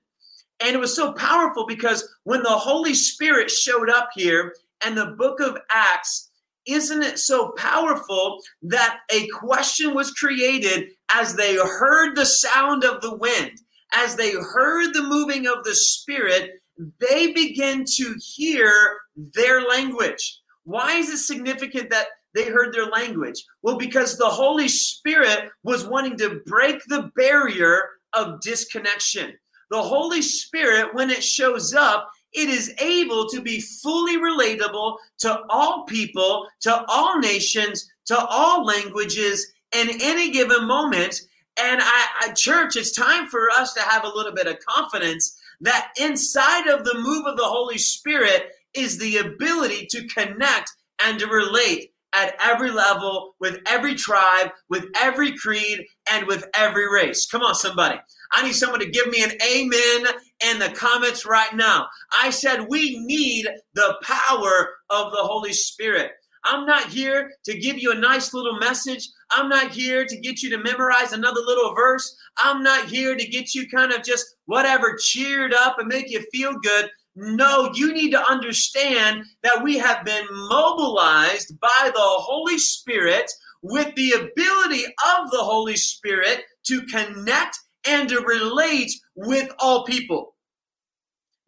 And 0.59 0.75
it 0.75 0.79
was 0.79 0.95
so 0.95 1.13
powerful 1.13 1.65
because 1.65 2.07
when 2.23 2.41
the 2.43 2.49
Holy 2.49 2.93
Spirit 2.93 3.51
showed 3.51 3.89
up 3.89 4.09
here 4.13 4.55
and 4.83 4.97
the 4.97 5.07
book 5.17 5.39
of 5.41 5.57
Acts, 5.69 6.29
isn't 6.65 7.03
it 7.03 7.19
so 7.19 7.49
powerful 7.51 8.41
that 8.63 8.99
a 9.11 9.27
question 9.27 9.93
was 9.93 10.11
created 10.11 10.89
as 11.09 11.35
they 11.35 11.55
heard 11.55 12.15
the 12.15 12.25
sound 12.25 12.83
of 12.83 13.01
the 13.01 13.15
wind, 13.15 13.59
as 13.93 14.15
they 14.15 14.31
heard 14.31 14.93
the 14.93 15.03
moving 15.03 15.47
of 15.47 15.63
the 15.63 15.75
Spirit, 15.75 16.61
they 16.99 17.31
begin 17.31 17.85
to 17.95 18.15
hear 18.21 18.97
their 19.15 19.61
language. 19.61 20.41
Why 20.63 20.95
is 20.97 21.09
it 21.09 21.19
significant 21.19 21.89
that 21.91 22.07
they 22.33 22.45
heard 22.45 22.73
their 22.73 22.87
language? 22.87 23.45
Well, 23.61 23.77
because 23.77 24.17
the 24.17 24.25
Holy 24.25 24.67
Spirit 24.67 25.49
was 25.63 25.87
wanting 25.87 26.17
to 26.17 26.41
break 26.45 26.81
the 26.87 27.11
barrier 27.15 27.89
of 28.13 28.41
disconnection. 28.41 29.33
The 29.71 29.81
Holy 29.81 30.21
Spirit, 30.21 30.93
when 30.93 31.09
it 31.09 31.23
shows 31.23 31.73
up, 31.73 32.09
it 32.33 32.49
is 32.49 32.73
able 32.79 33.29
to 33.29 33.41
be 33.41 33.61
fully 33.61 34.17
relatable 34.17 34.97
to 35.19 35.39
all 35.49 35.85
people, 35.85 36.47
to 36.61 36.83
all 36.87 37.19
nations, 37.19 37.89
to 38.05 38.17
all 38.17 38.65
languages 38.65 39.53
in 39.73 39.89
any 40.01 40.31
given 40.31 40.67
moment. 40.67 41.21
And 41.57 41.81
I, 41.81 42.05
I, 42.21 42.31
church, 42.33 42.75
it's 42.75 42.91
time 42.91 43.27
for 43.27 43.49
us 43.49 43.73
to 43.73 43.81
have 43.81 44.03
a 44.03 44.09
little 44.09 44.33
bit 44.33 44.47
of 44.47 44.59
confidence 44.65 45.39
that 45.61 45.91
inside 45.99 46.67
of 46.67 46.83
the 46.83 46.99
move 46.99 47.25
of 47.25 47.37
the 47.37 47.45
Holy 47.45 47.77
Spirit 47.77 48.51
is 48.73 48.97
the 48.97 49.17
ability 49.17 49.87
to 49.91 50.07
connect 50.07 50.71
and 51.03 51.17
to 51.19 51.27
relate 51.27 51.91
at 52.13 52.35
every 52.41 52.71
level, 52.71 53.35
with 53.39 53.59
every 53.67 53.93
tribe, 53.93 54.49
with 54.69 54.85
every 54.95 55.35
creed, 55.37 55.85
and 56.11 56.25
with 56.27 56.45
every 56.53 56.89
race. 56.91 57.25
Come 57.25 57.41
on, 57.41 57.55
somebody. 57.55 57.99
I 58.31 58.43
need 58.43 58.53
someone 58.53 58.79
to 58.79 58.89
give 58.89 59.07
me 59.07 59.23
an 59.23 59.31
amen 59.45 60.13
in 60.45 60.59
the 60.59 60.73
comments 60.75 61.25
right 61.25 61.53
now. 61.53 61.87
I 62.21 62.29
said 62.29 62.67
we 62.69 62.99
need 62.99 63.47
the 63.73 63.95
power 64.01 64.69
of 64.89 65.11
the 65.11 65.23
Holy 65.23 65.53
Spirit. 65.53 66.11
I'm 66.45 66.65
not 66.65 66.89
here 66.89 67.31
to 67.45 67.59
give 67.59 67.77
you 67.79 67.91
a 67.91 67.95
nice 67.95 68.33
little 68.33 68.57
message. 68.57 69.09
I'm 69.31 69.49
not 69.49 69.71
here 69.71 70.05
to 70.05 70.17
get 70.17 70.41
you 70.41 70.49
to 70.51 70.63
memorize 70.63 71.11
another 71.11 71.41
little 71.41 71.73
verse. 71.75 72.15
I'm 72.37 72.63
not 72.63 72.87
here 72.87 73.15
to 73.15 73.27
get 73.27 73.55
you 73.55 73.67
kind 73.67 73.91
of 73.91 74.03
just 74.03 74.35
whatever 74.45 74.95
cheered 74.95 75.53
up 75.53 75.79
and 75.79 75.87
make 75.87 76.09
you 76.09 76.23
feel 76.31 76.53
good. 76.59 76.89
No, 77.15 77.71
you 77.73 77.93
need 77.93 78.11
to 78.11 78.29
understand 78.29 79.23
that 79.41 79.63
we 79.63 79.77
have 79.77 80.05
been 80.05 80.25
mobilized 80.31 81.59
by 81.59 81.91
the 81.93 81.99
Holy 81.99 82.57
Spirit 82.57 83.31
with 83.61 83.95
the 83.95 84.11
ability 84.11 84.85
of 84.85 85.31
the 85.31 85.39
Holy 85.39 85.77
Spirit 85.77 86.43
to 86.67 86.81
connect 86.83 87.57
and 87.87 88.07
to 88.09 88.19
relate 88.19 88.91
with 89.15 89.49
all 89.59 89.85
people. 89.85 90.35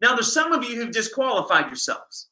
Now, 0.00 0.14
there's 0.14 0.32
some 0.32 0.52
of 0.52 0.64
you 0.64 0.76
who've 0.76 0.92
disqualified 0.92 1.66
yourselves. 1.66 2.28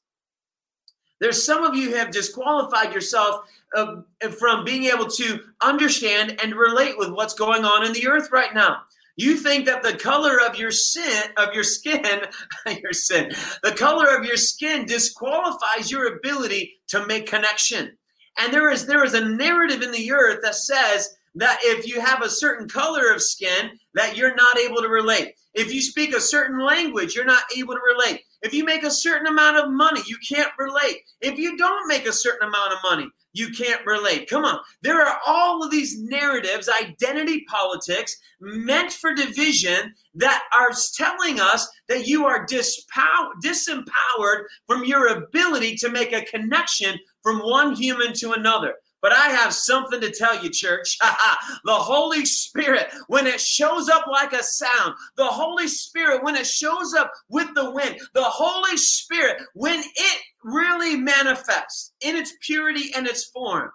There's 1.20 1.44
some 1.44 1.64
of 1.64 1.74
you 1.74 1.94
have 1.94 2.10
disqualified 2.10 2.92
yourself 2.92 3.48
uh, 3.74 4.02
from 4.38 4.64
being 4.64 4.84
able 4.84 5.06
to 5.06 5.40
understand 5.62 6.38
and 6.42 6.54
relate 6.54 6.98
with 6.98 7.10
what's 7.10 7.34
going 7.34 7.64
on 7.64 7.84
in 7.84 7.92
the 7.92 8.06
earth 8.08 8.30
right 8.30 8.54
now. 8.54 8.82
You 9.16 9.36
think 9.36 9.64
that 9.64 9.82
the 9.82 9.94
color 9.94 10.38
of 10.46 10.58
your 10.58 10.70
sin, 10.70 11.22
of 11.38 11.54
your 11.54 11.64
skin, 11.64 12.20
your 12.82 12.92
sin, 12.92 13.32
the 13.62 13.72
color 13.72 14.14
of 14.14 14.26
your 14.26 14.36
skin 14.36 14.84
disqualifies 14.84 15.90
your 15.90 16.16
ability 16.16 16.74
to 16.88 17.06
make 17.06 17.26
connection. 17.26 17.96
And 18.38 18.52
there 18.52 18.70
is 18.70 18.86
there 18.86 19.04
is 19.04 19.14
a 19.14 19.24
narrative 19.24 19.80
in 19.80 19.90
the 19.90 20.12
earth 20.12 20.40
that 20.42 20.54
says 20.54 21.16
that 21.36 21.58
if 21.62 21.86
you 21.86 22.00
have 22.00 22.22
a 22.22 22.30
certain 22.30 22.68
color 22.68 23.10
of 23.12 23.22
skin, 23.22 23.70
that 23.94 24.16
you're 24.16 24.34
not 24.34 24.58
able 24.58 24.82
to 24.82 24.88
relate. 24.88 25.34
If 25.54 25.72
you 25.72 25.80
speak 25.80 26.14
a 26.14 26.20
certain 26.20 26.62
language, 26.62 27.14
you're 27.14 27.24
not 27.24 27.44
able 27.56 27.74
to 27.74 27.80
relate. 27.80 28.22
If 28.42 28.52
you 28.52 28.64
make 28.64 28.82
a 28.82 28.90
certain 28.90 29.26
amount 29.26 29.56
of 29.56 29.70
money, 29.70 30.02
you 30.06 30.16
can't 30.28 30.52
relate. 30.58 31.02
If 31.20 31.38
you 31.38 31.56
don't 31.56 31.88
make 31.88 32.06
a 32.06 32.12
certain 32.12 32.48
amount 32.48 32.72
of 32.72 32.78
money, 32.82 33.08
you 33.32 33.50
can't 33.50 33.84
relate. 33.86 34.28
Come 34.28 34.44
on. 34.44 34.58
There 34.82 35.00
are 35.00 35.18
all 35.26 35.62
of 35.62 35.70
these 35.70 36.00
narratives, 36.00 36.68
identity 36.68 37.44
politics, 37.48 38.16
meant 38.40 38.92
for 38.92 39.14
division 39.14 39.94
that 40.14 40.44
are 40.54 40.70
telling 40.96 41.40
us 41.40 41.68
that 41.88 42.06
you 42.06 42.26
are 42.26 42.46
dispow- 42.46 43.32
disempowered 43.44 44.44
from 44.66 44.84
your 44.84 45.08
ability 45.08 45.76
to 45.76 45.90
make 45.90 46.12
a 46.12 46.24
connection 46.24 46.98
from 47.22 47.40
one 47.40 47.74
human 47.74 48.12
to 48.14 48.32
another. 48.32 48.74
But 49.02 49.12
I 49.12 49.28
have 49.28 49.52
something 49.52 50.00
to 50.00 50.10
tell 50.10 50.42
you, 50.42 50.50
church. 50.50 50.98
the 51.64 51.74
Holy 51.74 52.24
Spirit, 52.24 52.88
when 53.08 53.26
it 53.26 53.40
shows 53.40 53.88
up 53.88 54.06
like 54.10 54.32
a 54.32 54.42
sound, 54.42 54.94
the 55.16 55.26
Holy 55.26 55.68
Spirit, 55.68 56.24
when 56.24 56.34
it 56.34 56.46
shows 56.46 56.94
up 56.94 57.12
with 57.28 57.48
the 57.54 57.70
wind, 57.70 58.00
the 58.14 58.24
Holy 58.24 58.76
Spirit, 58.76 59.42
when 59.54 59.80
it 59.80 60.22
really 60.42 60.96
manifests 60.96 61.92
in 62.00 62.16
its 62.16 62.34
purity 62.40 62.90
and 62.96 63.06
its 63.06 63.24
form, 63.24 63.70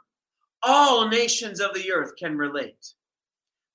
all 0.63 1.07
nations 1.07 1.59
of 1.59 1.73
the 1.73 1.91
earth 1.91 2.13
can 2.17 2.37
relate. 2.37 2.93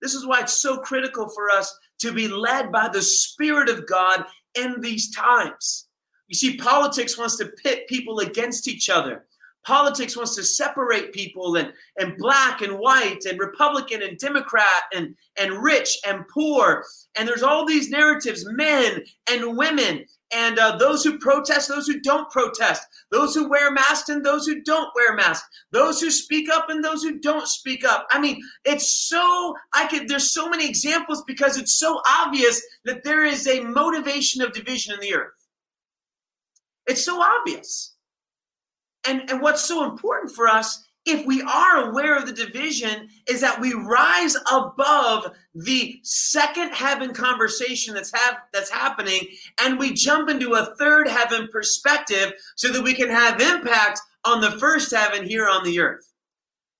This 0.02 0.14
is 0.14 0.26
why 0.26 0.40
it's 0.40 0.60
so 0.60 0.78
critical 0.78 1.28
for 1.28 1.50
us 1.50 1.76
to 2.00 2.12
be 2.12 2.28
led 2.28 2.70
by 2.70 2.88
the 2.88 3.02
Spirit 3.02 3.68
of 3.68 3.86
God 3.86 4.24
in 4.54 4.80
these 4.80 5.14
times. 5.14 5.88
You 6.28 6.34
see, 6.34 6.56
politics 6.56 7.16
wants 7.16 7.36
to 7.38 7.46
pit 7.46 7.88
people 7.88 8.20
against 8.20 8.68
each 8.68 8.90
other. 8.90 9.26
Politics 9.66 10.16
wants 10.16 10.36
to 10.36 10.44
separate 10.44 11.12
people 11.12 11.56
and, 11.56 11.72
and 11.98 12.16
black 12.18 12.62
and 12.62 12.78
white 12.78 13.24
and 13.24 13.38
Republican 13.38 14.00
and 14.00 14.16
Democrat 14.16 14.84
and, 14.94 15.16
and 15.36 15.60
rich 15.60 15.98
and 16.06 16.24
poor. 16.28 16.84
And 17.16 17.26
there's 17.26 17.42
all 17.42 17.66
these 17.66 17.90
narratives, 17.90 18.46
men 18.46 19.02
and 19.28 19.56
women, 19.56 20.04
and 20.32 20.58
uh, 20.58 20.76
those 20.76 21.02
who 21.02 21.18
protest, 21.18 21.68
those 21.68 21.88
who 21.88 22.00
don't 22.00 22.30
protest, 22.30 22.86
those 23.10 23.34
who 23.34 23.48
wear 23.48 23.72
masks 23.72 24.08
and 24.08 24.24
those 24.24 24.46
who 24.46 24.62
don't 24.62 24.90
wear 24.94 25.14
masks, 25.14 25.48
those 25.72 26.00
who 26.00 26.12
speak 26.12 26.48
up 26.48 26.70
and 26.70 26.84
those 26.84 27.02
who 27.02 27.18
don't 27.18 27.48
speak 27.48 27.84
up. 27.84 28.06
I 28.10 28.20
mean, 28.20 28.40
it's 28.64 29.08
so, 29.08 29.54
I 29.74 29.88
could, 29.88 30.08
there's 30.08 30.32
so 30.32 30.48
many 30.48 30.68
examples 30.68 31.24
because 31.26 31.56
it's 31.56 31.78
so 31.78 32.00
obvious 32.08 32.62
that 32.84 33.02
there 33.02 33.24
is 33.24 33.48
a 33.48 33.60
motivation 33.60 34.42
of 34.42 34.52
division 34.52 34.94
in 34.94 35.00
the 35.00 35.14
earth. 35.14 35.32
It's 36.86 37.04
so 37.04 37.20
obvious. 37.20 37.95
And, 39.08 39.30
and 39.30 39.40
what's 39.40 39.64
so 39.64 39.84
important 39.84 40.34
for 40.34 40.48
us, 40.48 40.82
if 41.04 41.24
we 41.24 41.40
are 41.42 41.88
aware 41.88 42.16
of 42.16 42.26
the 42.26 42.32
division, 42.32 43.08
is 43.28 43.40
that 43.40 43.60
we 43.60 43.72
rise 43.74 44.36
above 44.50 45.32
the 45.54 46.00
second 46.02 46.72
heaven 46.72 47.14
conversation 47.14 47.94
that's 47.94 48.12
that's 48.52 48.70
happening, 48.70 49.20
and 49.60 49.78
we 49.78 49.94
jump 49.94 50.28
into 50.28 50.54
a 50.54 50.74
third 50.76 51.08
heaven 51.08 51.48
perspective 51.52 52.32
so 52.56 52.72
that 52.72 52.82
we 52.82 52.92
can 52.92 53.08
have 53.08 53.40
impact 53.40 54.00
on 54.24 54.40
the 54.40 54.58
first 54.58 54.92
heaven 54.92 55.24
here 55.24 55.48
on 55.48 55.62
the 55.62 55.78
earth. 55.78 56.12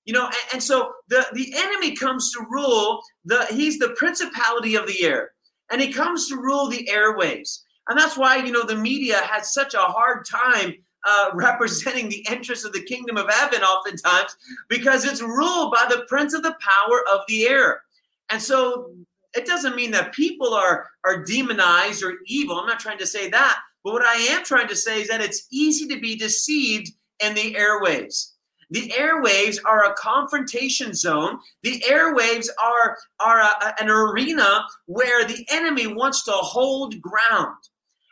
You 0.03 0.13
know, 0.13 0.25
and, 0.25 0.35
and 0.53 0.63
so 0.63 0.91
the, 1.07 1.25
the 1.33 1.53
enemy 1.55 1.95
comes 1.95 2.31
to 2.33 2.45
rule 2.49 3.01
the 3.23 3.45
he's 3.45 3.79
the 3.79 3.95
principality 3.97 4.75
of 4.75 4.87
the 4.87 5.05
air, 5.05 5.31
and 5.71 5.81
he 5.81 5.93
comes 5.93 6.27
to 6.27 6.35
rule 6.35 6.67
the 6.67 6.89
airways. 6.89 7.63
And 7.87 7.97
that's 7.97 8.17
why, 8.17 8.35
you 8.37 8.51
know, 8.51 8.65
the 8.65 8.75
media 8.75 9.21
has 9.21 9.53
such 9.53 9.73
a 9.73 9.77
hard 9.79 10.25
time 10.25 10.73
uh, 11.07 11.31
representing 11.33 12.09
the 12.09 12.25
interests 12.29 12.65
of 12.65 12.73
the 12.73 12.83
kingdom 12.83 13.17
of 13.17 13.31
heaven 13.31 13.61
oftentimes 13.61 14.35
because 14.67 15.05
it's 15.05 15.21
ruled 15.21 15.73
by 15.73 15.85
the 15.89 16.05
prince 16.07 16.33
of 16.33 16.43
the 16.43 16.55
power 16.59 17.03
of 17.11 17.21
the 17.27 17.47
air. 17.47 17.81
And 18.29 18.41
so 18.41 18.91
it 19.35 19.45
doesn't 19.45 19.75
mean 19.75 19.91
that 19.91 20.13
people 20.13 20.53
are, 20.53 20.87
are 21.05 21.23
demonized 21.23 22.03
or 22.03 22.15
evil. 22.25 22.59
I'm 22.59 22.67
not 22.67 22.79
trying 22.79 22.97
to 22.99 23.07
say 23.07 23.29
that. 23.29 23.59
But 23.83 23.93
what 23.93 24.05
I 24.05 24.15
am 24.15 24.43
trying 24.43 24.67
to 24.67 24.75
say 24.75 25.01
is 25.01 25.07
that 25.07 25.21
it's 25.21 25.47
easy 25.51 25.87
to 25.87 25.99
be 25.99 26.17
deceived 26.17 26.91
in 27.23 27.33
the 27.35 27.53
airwaves. 27.53 28.33
The 28.69 28.89
airwaves 28.89 29.59
are 29.63 29.85
a 29.85 29.93
confrontation 29.93 30.93
zone. 30.93 31.39
The 31.63 31.81
airwaves 31.89 32.47
are, 32.61 32.97
are 33.19 33.39
a, 33.39 33.81
an 33.81 33.89
arena 33.89 34.65
where 34.87 35.25
the 35.25 35.45
enemy 35.49 35.87
wants 35.87 36.25
to 36.25 36.31
hold 36.31 36.99
ground. 37.01 37.55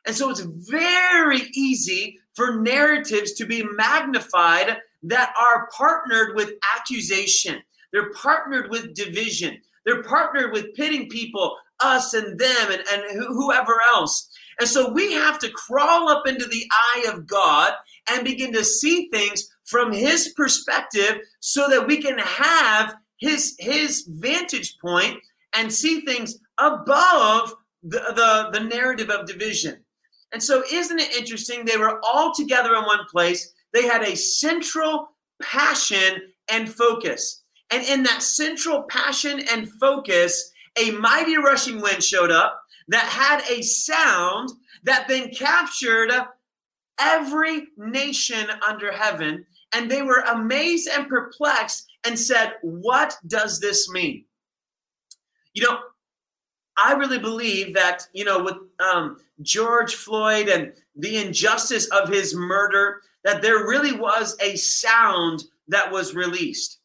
And 0.06 0.16
so 0.16 0.30
it's 0.30 0.42
very 0.42 1.42
easy 1.54 2.20
for 2.36 2.60
narratives 2.60 3.34
to 3.34 3.46
be 3.46 3.64
magnified 3.64 4.78
that 5.04 5.34
are 5.40 5.70
partnered 5.76 6.36
with 6.36 6.54
accusation. 6.76 7.62
They're 7.92 8.12
partnered 8.14 8.70
with 8.70 8.94
division. 8.94 9.58
They're 9.86 10.04
partnered 10.04 10.52
with 10.52 10.74
pitting 10.76 11.10
people, 11.10 11.58
us 11.80 12.14
and 12.14 12.38
them, 12.40 12.72
and, 12.72 12.82
and 12.92 13.24
whoever 13.24 13.80
else. 13.94 14.30
And 14.60 14.68
so 14.68 14.92
we 14.92 15.14
have 15.14 15.40
to 15.40 15.52
crawl 15.52 16.10
up 16.10 16.28
into 16.28 16.46
the 16.46 16.66
eye 16.72 17.06
of 17.14 17.28
God 17.28 17.74
and 18.10 18.24
begin 18.24 18.54
to 18.54 18.64
see 18.64 19.10
things 19.10 19.48
from 19.64 19.92
his 19.92 20.34
perspective 20.36 21.20
so 21.40 21.70
that 21.70 21.88
we 21.88 22.02
can 22.02 22.18
have 22.20 22.96
his 23.18 23.56
his 23.60 24.06
vantage 24.08 24.78
point 24.80 25.18
and 25.56 25.72
see 25.72 26.02
things 26.02 26.38
above 26.58 27.54
the, 27.84 28.00
the, 28.16 28.60
the 28.60 28.66
narrative 28.66 29.10
of 29.10 29.28
division. 29.28 29.85
And 30.36 30.44
so, 30.44 30.64
isn't 30.70 31.00
it 31.00 31.16
interesting? 31.16 31.64
They 31.64 31.78
were 31.78 31.98
all 32.04 32.34
together 32.34 32.76
in 32.76 32.84
one 32.84 33.06
place. 33.10 33.54
They 33.74 33.84
had 33.84 34.04
a 34.04 34.18
central 34.18 35.12
passion 35.42 36.34
and 36.52 36.68
focus. 36.68 37.42
And 37.72 37.88
in 37.88 38.04
that 38.04 38.22
central 38.22 38.84
passion 38.84 39.42
and 39.50 39.72
focus, 39.80 40.52
a 40.78 40.92
mighty 40.92 41.38
rushing 41.38 41.80
wind 41.80 42.04
showed 42.04 42.32
up 42.32 42.62
that 42.90 43.06
had 43.06 43.50
a 43.50 43.62
sound 43.62 44.50
that 44.84 45.08
then 45.08 45.30
captured 45.30 46.12
every 47.00 47.68
nation 47.78 48.46
under 48.68 48.92
heaven. 48.92 49.46
And 49.72 49.90
they 49.90 50.02
were 50.02 50.20
amazed 50.20 50.90
and 50.90 51.08
perplexed 51.08 51.88
and 52.06 52.20
said, 52.20 52.56
What 52.62 53.16
does 53.26 53.62
this 53.62 53.90
mean? 53.90 54.26
You 55.54 55.64
know, 55.64 55.80
I 56.78 56.92
really 56.96 57.20
believe 57.20 57.74
that, 57.76 58.06
you 58.12 58.26
know, 58.26 58.44
with 58.44 58.58
um, 58.80 59.18
George 59.42 59.96
Floyd 59.96 60.48
and 60.48 60.74
the 60.96 61.18
injustice 61.18 61.88
of 61.88 62.10
his 62.10 62.36
murder, 62.36 63.02
that 63.24 63.42
there 63.42 63.68
really 63.68 63.94
was 63.94 64.38
a 64.42 64.56
sound 64.56 65.44
that 65.68 65.92
was 65.92 66.16
released. 66.16 66.80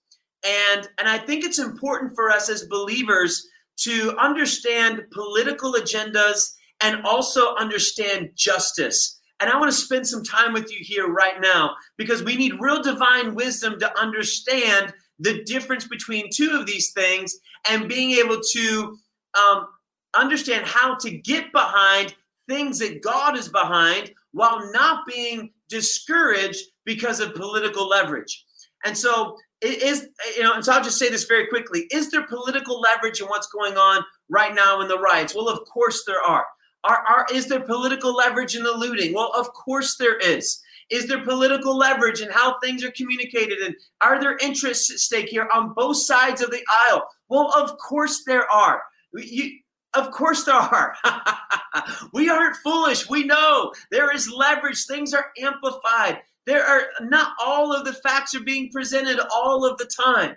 And, 0.45 0.89
and 0.99 1.09
I 1.09 1.19
think 1.19 1.45
it's 1.45 1.59
important 1.59 2.15
for 2.15 2.31
us 2.31 2.49
as 2.49 2.65
believers 2.65 3.47
to 3.79 4.15
understand 4.19 5.05
political 5.13 5.75
agendas 5.75 6.55
and 6.83 7.05
also 7.05 7.55
understand 7.57 8.31
justice. 8.35 9.19
And 9.41 9.51
I 9.51 9.59
want 9.59 9.71
to 9.71 9.77
spend 9.77 10.07
some 10.07 10.23
time 10.23 10.53
with 10.53 10.71
you 10.71 10.79
here 10.81 11.09
right 11.09 11.41
now 11.41 11.75
because 11.97 12.23
we 12.23 12.37
need 12.37 12.61
real 12.61 12.83
divine 12.83 13.35
wisdom 13.35 13.79
to 13.81 13.99
understand 13.99 14.93
the 15.19 15.43
difference 15.45 15.87
between 15.87 16.29
two 16.35 16.51
of 16.53 16.67
these 16.67 16.93
things 16.93 17.39
and 17.69 17.89
being 17.89 18.13
able 18.13 18.41
to 18.53 18.99
um, 19.39 19.67
understand 20.15 20.67
how 20.67 20.97
to 20.97 21.11
get 21.11 21.53
behind 21.53 22.15
things 22.49 22.79
that 22.81 23.03
God 23.03 23.37
is 23.37 23.49
behind 23.49 24.13
while 24.33 24.71
not 24.73 25.07
being 25.07 25.51
discouraged 25.69 26.65
because 26.85 27.21
of 27.21 27.35
political 27.35 27.89
leverage. 27.89 28.45
And 28.85 28.97
so 28.97 29.37
it 29.61 29.83
is, 29.83 30.09
you 30.37 30.43
know, 30.43 30.55
and 30.55 30.65
so 30.65 30.73
I'll 30.73 30.83
just 30.83 30.99
say 30.99 31.11
this 31.11 31.25
very 31.25 31.47
quickly. 31.47 31.87
Is 31.93 32.11
there 32.11 32.27
political 32.27 32.81
leverage 32.81 33.21
in 33.21 33.27
what's 33.27 33.49
going 33.49 33.77
on 33.77 34.03
right 34.29 34.55
now 34.55 34.81
in 34.81 34.89
the 34.89 34.99
riots? 34.99 35.35
Well, 35.35 35.49
of 35.49 35.61
course 35.69 36.05
there 36.07 36.23
are. 36.23 36.45
Are, 36.85 37.05
are 37.07 37.27
is 37.33 37.47
there 37.47 37.61
political 37.61 38.15
leverage 38.15 38.57
in 38.57 38.63
the 38.63 38.73
looting? 38.73 39.13
Well, 39.13 39.33
of 39.37 39.53
course 39.53 39.97
there 39.99 40.17
is. 40.17 40.61
Is 40.91 41.07
there 41.07 41.23
political 41.23 41.77
leverage 41.77 42.21
in 42.21 42.31
how 42.31 42.59
things 42.59 42.83
are 42.83 42.91
communicated? 42.93 43.59
And 43.59 43.75
are 44.01 44.19
there 44.19 44.37
interests 44.39 44.91
at 44.91 44.99
stake 44.99 45.29
here 45.29 45.49
on 45.55 45.75
both 45.75 45.99
sides 45.99 46.43
of 46.43 46.51
the 46.51 46.65
aisle? 46.89 47.07
Well, 47.29 47.53
of 47.55 47.77
course 47.79 48.25
there 48.27 48.51
are. 48.51 48.83
You, 49.15 49.59
of 49.95 50.11
course 50.11 50.45
there 50.45 50.55
are. 50.55 50.95
we 52.13 52.29
aren't 52.29 52.57
foolish. 52.57 53.09
We 53.09 53.25
know 53.25 53.73
there 53.91 54.15
is 54.15 54.31
leverage. 54.31 54.85
Things 54.85 55.15
are 55.15 55.33
amplified. 55.41 56.21
There 56.47 56.65
are 56.65 56.83
not 57.03 57.33
all 57.41 57.73
of 57.73 57.85
the 57.85 57.93
facts 57.93 58.35
are 58.35 58.41
being 58.41 58.71
presented 58.71 59.21
all 59.35 59.65
of 59.65 59.79
the 59.79 59.87
time. 59.87 60.37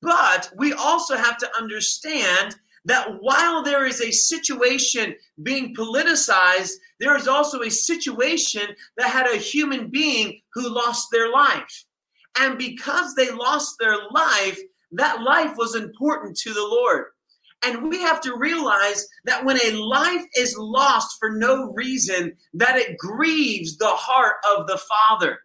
But 0.00 0.50
we 0.56 0.72
also 0.72 1.16
have 1.16 1.38
to 1.38 1.56
understand 1.56 2.56
that 2.84 3.20
while 3.20 3.62
there 3.62 3.86
is 3.86 4.00
a 4.00 4.10
situation 4.10 5.14
being 5.42 5.74
politicized, 5.74 6.72
there 6.98 7.16
is 7.16 7.28
also 7.28 7.62
a 7.62 7.70
situation 7.70 8.62
that 8.96 9.10
had 9.10 9.28
a 9.28 9.36
human 9.36 9.88
being 9.88 10.40
who 10.54 10.68
lost 10.68 11.08
their 11.12 11.30
life. 11.30 11.84
And 12.38 12.58
because 12.58 13.14
they 13.14 13.30
lost 13.30 13.76
their 13.78 13.96
life, 14.10 14.58
that 14.92 15.22
life 15.22 15.56
was 15.56 15.74
important 15.74 16.36
to 16.38 16.52
the 16.52 16.66
Lord. 16.66 17.06
And 17.64 17.88
we 17.88 18.00
have 18.00 18.20
to 18.22 18.36
realize 18.36 19.06
that 19.24 19.44
when 19.44 19.58
a 19.62 19.72
life 19.72 20.24
is 20.36 20.56
lost 20.58 21.16
for 21.20 21.30
no 21.30 21.72
reason, 21.74 22.32
that 22.54 22.76
it 22.76 22.98
grieves 22.98 23.76
the 23.76 23.86
heart 23.86 24.36
of 24.56 24.66
the 24.66 24.78
Father. 24.78 25.38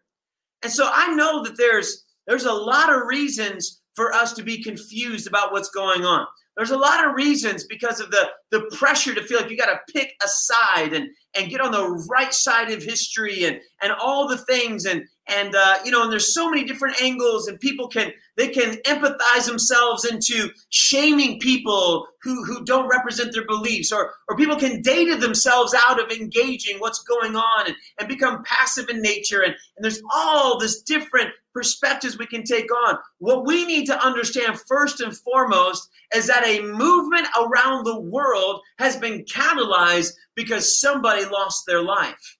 And 0.63 0.71
so 0.71 0.89
I 0.91 1.13
know 1.13 1.43
that 1.43 1.57
there's 1.57 2.03
there's 2.25 2.45
a 2.45 2.53
lot 2.53 2.93
of 2.93 3.07
reasons 3.07 3.81
for 3.95 4.13
us 4.13 4.33
to 4.33 4.43
be 4.43 4.61
confused 4.61 5.27
about 5.27 5.51
what's 5.51 5.69
going 5.69 6.05
on. 6.05 6.27
There's 6.55 6.71
a 6.71 6.77
lot 6.77 7.05
of 7.05 7.13
reasons 7.13 7.65
because 7.65 7.99
of 7.99 8.09
the 8.09 8.29
the 8.49 8.69
pressure 8.75 9.13
to 9.13 9.23
feel 9.23 9.39
like 9.39 9.51
you 9.51 9.57
got 9.57 9.67
to 9.67 9.93
pick 9.93 10.13
a 10.23 10.27
side 10.27 10.93
and 10.93 11.07
and 11.37 11.51
get 11.51 11.61
on 11.61 11.71
the 11.71 12.07
right 12.09 12.33
side 12.33 12.71
of 12.71 12.81
history 12.81 13.45
and 13.45 13.59
and 13.81 13.93
all 13.93 14.27
the 14.27 14.39
things 14.39 14.85
and 14.85 15.03
and 15.29 15.55
uh, 15.55 15.77
you 15.85 15.91
know 15.91 16.01
and 16.01 16.11
there's 16.11 16.33
so 16.33 16.49
many 16.49 16.63
different 16.63 16.99
angles 17.01 17.47
and 17.47 17.59
people 17.59 17.87
can 17.87 18.11
they 18.37 18.49
can 18.49 18.75
empathize 18.85 19.45
themselves 19.45 20.05
into 20.05 20.49
shaming 20.69 21.39
people 21.39 22.07
who 22.21 22.43
who 22.45 22.63
don't 22.63 22.87
represent 22.87 23.33
their 23.33 23.45
beliefs 23.45 23.91
or 23.91 24.13
or 24.29 24.37
people 24.37 24.55
can 24.55 24.81
data 24.81 25.15
themselves 25.17 25.75
out 25.87 26.01
of 26.01 26.11
engaging 26.11 26.77
what's 26.77 27.03
going 27.03 27.35
on 27.35 27.67
and, 27.67 27.75
and 27.99 28.07
become 28.07 28.43
passive 28.43 28.89
in 28.89 29.01
nature 29.01 29.41
and, 29.41 29.55
and 29.75 29.83
there's 29.83 30.01
all 30.13 30.59
this 30.59 30.81
different 30.81 31.29
perspectives 31.53 32.17
we 32.17 32.27
can 32.27 32.43
take 32.43 32.71
on 32.87 32.97
what 33.17 33.45
we 33.45 33.65
need 33.65 33.85
to 33.85 34.05
understand 34.05 34.59
first 34.67 35.01
and 35.01 35.17
foremost 35.17 35.89
is 36.15 36.27
that 36.27 36.45
a 36.45 36.61
movement 36.61 37.27
around 37.39 37.83
the 37.83 37.99
world 37.99 38.61
has 38.79 38.95
been 38.97 39.25
catalyzed 39.25 40.13
because 40.35 40.79
somebody 40.79 41.25
lost 41.25 41.63
their 41.67 41.81
life. 41.81 42.37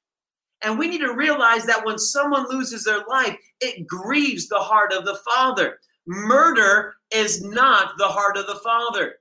And 0.63 0.79
we 0.79 0.87
need 0.87 1.01
to 1.01 1.13
realize 1.13 1.65
that 1.65 1.85
when 1.85 1.99
someone 1.99 2.47
loses 2.49 2.83
their 2.83 3.03
life, 3.07 3.37
it 3.59 3.85
grieves 3.85 4.47
the 4.47 4.59
heart 4.59 4.91
of 4.93 5.05
the 5.05 5.19
Father. 5.29 5.79
Murder 6.07 6.95
is 7.13 7.43
not 7.43 7.97
the 7.97 8.07
heart 8.07 8.37
of 8.37 8.47
the 8.47 8.59
Father. 8.63 9.15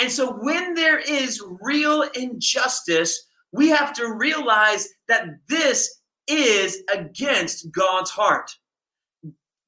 And 0.00 0.10
so 0.10 0.32
when 0.32 0.74
there 0.74 0.98
is 0.98 1.42
real 1.60 2.02
injustice, 2.14 3.26
we 3.52 3.68
have 3.68 3.92
to 3.94 4.14
realize 4.14 4.88
that 5.08 5.26
this 5.48 6.00
is 6.28 6.82
against 6.94 7.70
God's 7.72 8.10
heart. 8.10 8.54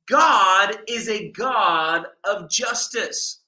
God 0.08 0.78
is 0.88 1.08
a 1.08 1.30
God 1.32 2.06
of 2.24 2.50
justice. 2.50 3.42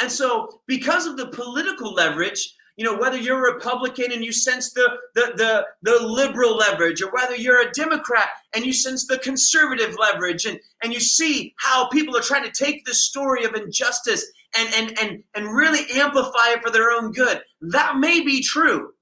And 0.00 0.10
so, 0.10 0.60
because 0.66 1.06
of 1.06 1.16
the 1.16 1.28
political 1.28 1.92
leverage, 1.92 2.54
you 2.78 2.84
know, 2.84 2.96
whether 2.96 3.18
you're 3.18 3.48
a 3.48 3.54
Republican 3.54 4.12
and 4.12 4.24
you 4.24 4.30
sense 4.30 4.72
the, 4.72 4.88
the, 5.16 5.32
the, 5.34 5.66
the 5.82 6.06
liberal 6.06 6.56
leverage, 6.56 7.02
or 7.02 7.10
whether 7.10 7.34
you're 7.34 7.60
a 7.60 7.72
Democrat 7.72 8.28
and 8.54 8.64
you 8.64 8.72
sense 8.72 9.04
the 9.04 9.18
conservative 9.18 9.96
leverage, 9.98 10.46
and, 10.46 10.60
and 10.84 10.92
you 10.92 11.00
see 11.00 11.52
how 11.58 11.88
people 11.88 12.16
are 12.16 12.22
trying 12.22 12.44
to 12.44 12.52
take 12.52 12.86
this 12.86 13.04
story 13.04 13.42
of 13.42 13.54
injustice 13.54 14.24
and, 14.56 14.72
and, 14.74 14.98
and, 15.00 15.24
and 15.34 15.52
really 15.52 15.90
amplify 15.92 16.50
it 16.50 16.62
for 16.62 16.70
their 16.70 16.92
own 16.92 17.10
good. 17.10 17.42
That 17.62 17.96
may 17.98 18.20
be 18.20 18.44
true. 18.44 18.92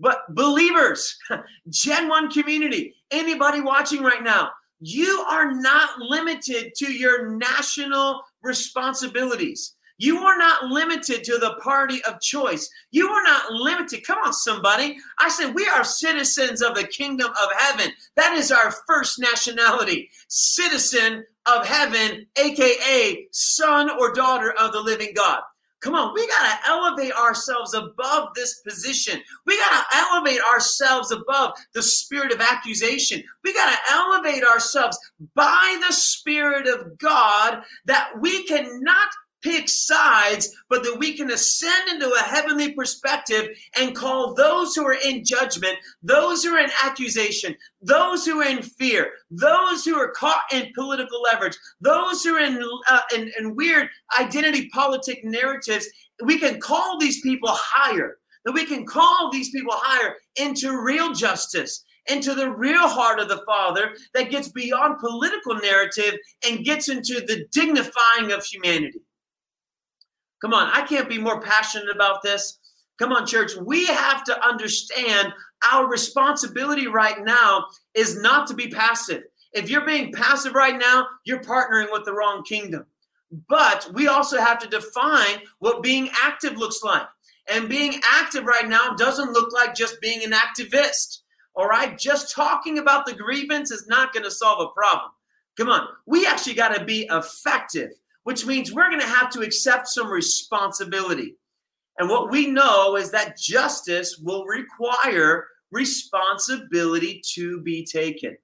But 0.00 0.18
believers, 0.34 1.16
Gen 1.68 2.08
1 2.08 2.32
community, 2.32 2.96
anybody 3.12 3.60
watching 3.60 4.02
right 4.02 4.24
now, 4.24 4.50
you 4.80 5.24
are 5.30 5.52
not 5.52 6.00
limited 6.00 6.72
to 6.78 6.92
your 6.92 7.36
national 7.36 8.22
responsibilities. 8.42 9.75
You 9.98 10.18
are 10.18 10.36
not 10.36 10.64
limited 10.64 11.24
to 11.24 11.38
the 11.38 11.54
party 11.62 12.02
of 12.04 12.20
choice. 12.20 12.68
You 12.90 13.08
are 13.08 13.22
not 13.22 13.52
limited. 13.52 14.06
Come 14.06 14.18
on, 14.24 14.32
somebody. 14.32 14.98
I 15.18 15.28
said, 15.28 15.54
we 15.54 15.66
are 15.66 15.84
citizens 15.84 16.62
of 16.62 16.74
the 16.74 16.86
kingdom 16.86 17.30
of 17.30 17.48
heaven. 17.56 17.92
That 18.16 18.34
is 18.34 18.52
our 18.52 18.72
first 18.86 19.18
nationality. 19.18 20.10
Citizen 20.28 21.24
of 21.46 21.66
heaven, 21.66 22.26
AKA 22.36 23.28
son 23.32 23.90
or 23.98 24.12
daughter 24.12 24.52
of 24.58 24.72
the 24.72 24.80
living 24.80 25.12
God. 25.14 25.40
Come 25.80 25.94
on, 25.94 26.14
we 26.14 26.26
got 26.26 26.42
to 26.42 26.68
elevate 26.68 27.12
ourselves 27.12 27.74
above 27.74 28.30
this 28.34 28.60
position. 28.60 29.20
We 29.44 29.56
got 29.58 29.84
to 29.84 29.96
elevate 29.96 30.40
ourselves 30.40 31.12
above 31.12 31.52
the 31.74 31.82
spirit 31.82 32.32
of 32.32 32.40
accusation. 32.40 33.22
We 33.44 33.52
got 33.54 33.70
to 33.70 33.92
elevate 33.92 34.42
ourselves 34.42 34.98
by 35.34 35.80
the 35.86 35.92
Spirit 35.92 36.66
of 36.66 36.98
God 36.98 37.62
that 37.84 38.10
we 38.20 38.44
cannot 38.46 39.08
pick 39.46 39.68
sides, 39.68 40.52
but 40.68 40.82
that 40.82 40.98
we 40.98 41.16
can 41.16 41.30
ascend 41.30 41.88
into 41.88 42.12
a 42.12 42.22
heavenly 42.22 42.72
perspective 42.72 43.48
and 43.78 43.94
call 43.94 44.34
those 44.34 44.74
who 44.74 44.84
are 44.84 44.98
in 45.04 45.24
judgment, 45.24 45.76
those 46.02 46.42
who 46.42 46.52
are 46.52 46.58
in 46.58 46.70
accusation, 46.84 47.54
those 47.80 48.26
who 48.26 48.40
are 48.40 48.48
in 48.48 48.62
fear, 48.62 49.12
those 49.30 49.84
who 49.84 49.94
are 49.94 50.10
caught 50.10 50.42
in 50.50 50.72
political 50.74 51.22
leverage, 51.22 51.56
those 51.80 52.24
who 52.24 52.34
are 52.34 52.40
in, 52.40 52.60
uh, 52.90 53.00
in, 53.14 53.30
in 53.38 53.54
weird 53.54 53.88
identity 54.18 54.68
politic 54.70 55.20
narratives, 55.22 55.86
we 56.24 56.40
can 56.40 56.60
call 56.60 56.98
these 56.98 57.20
people 57.20 57.50
higher. 57.52 58.16
That 58.44 58.52
we 58.52 58.64
can 58.64 58.86
call 58.86 59.30
these 59.32 59.50
people 59.50 59.74
higher 59.76 60.14
into 60.40 60.80
real 60.80 61.12
justice, 61.12 61.84
into 62.08 62.32
the 62.34 62.48
real 62.48 62.86
heart 62.88 63.18
of 63.18 63.28
the 63.28 63.42
Father 63.44 63.90
that 64.14 64.30
gets 64.30 64.48
beyond 64.48 65.00
political 65.00 65.56
narrative 65.56 66.14
and 66.48 66.64
gets 66.64 66.88
into 66.88 67.14
the 67.14 67.44
dignifying 67.50 68.30
of 68.30 68.44
humanity. 68.44 69.00
Come 70.40 70.52
on, 70.52 70.70
I 70.72 70.82
can't 70.82 71.08
be 71.08 71.18
more 71.18 71.40
passionate 71.40 71.94
about 71.94 72.22
this. 72.22 72.58
Come 72.98 73.12
on, 73.12 73.26
church. 73.26 73.52
We 73.56 73.86
have 73.86 74.24
to 74.24 74.46
understand 74.46 75.32
our 75.72 75.88
responsibility 75.88 76.86
right 76.86 77.22
now 77.22 77.66
is 77.94 78.20
not 78.20 78.46
to 78.48 78.54
be 78.54 78.68
passive. 78.68 79.22
If 79.52 79.70
you're 79.70 79.86
being 79.86 80.12
passive 80.12 80.54
right 80.54 80.78
now, 80.78 81.06
you're 81.24 81.42
partnering 81.42 81.90
with 81.90 82.04
the 82.04 82.12
wrong 82.12 82.42
kingdom. 82.44 82.86
But 83.48 83.90
we 83.92 84.06
also 84.06 84.38
have 84.38 84.58
to 84.60 84.68
define 84.68 85.40
what 85.58 85.82
being 85.82 86.10
active 86.22 86.56
looks 86.56 86.82
like. 86.82 87.06
And 87.48 87.68
being 87.68 88.00
active 88.04 88.44
right 88.44 88.68
now 88.68 88.94
doesn't 88.94 89.32
look 89.32 89.52
like 89.52 89.74
just 89.74 90.00
being 90.00 90.22
an 90.24 90.32
activist. 90.32 91.20
All 91.54 91.66
right? 91.66 91.96
Just 91.98 92.34
talking 92.34 92.78
about 92.78 93.06
the 93.06 93.14
grievance 93.14 93.70
is 93.70 93.86
not 93.88 94.12
going 94.12 94.24
to 94.24 94.30
solve 94.30 94.60
a 94.60 94.72
problem. 94.78 95.10
Come 95.56 95.68
on. 95.68 95.88
We 96.06 96.26
actually 96.26 96.54
got 96.54 96.74
to 96.76 96.84
be 96.84 97.08
effective 97.10 97.92
which 98.26 98.44
means 98.44 98.72
we're 98.72 98.88
going 98.88 98.98
to 98.98 99.06
have 99.06 99.30
to 99.30 99.42
accept 99.42 99.86
some 99.86 100.08
responsibility. 100.08 101.36
And 101.96 102.10
what 102.10 102.28
we 102.28 102.48
know 102.48 102.96
is 102.96 103.12
that 103.12 103.38
justice 103.38 104.18
will 104.18 104.44
require 104.46 105.46
responsibility 105.70 107.22
to 107.34 107.60
be 107.60 107.86
taken. 107.86 108.36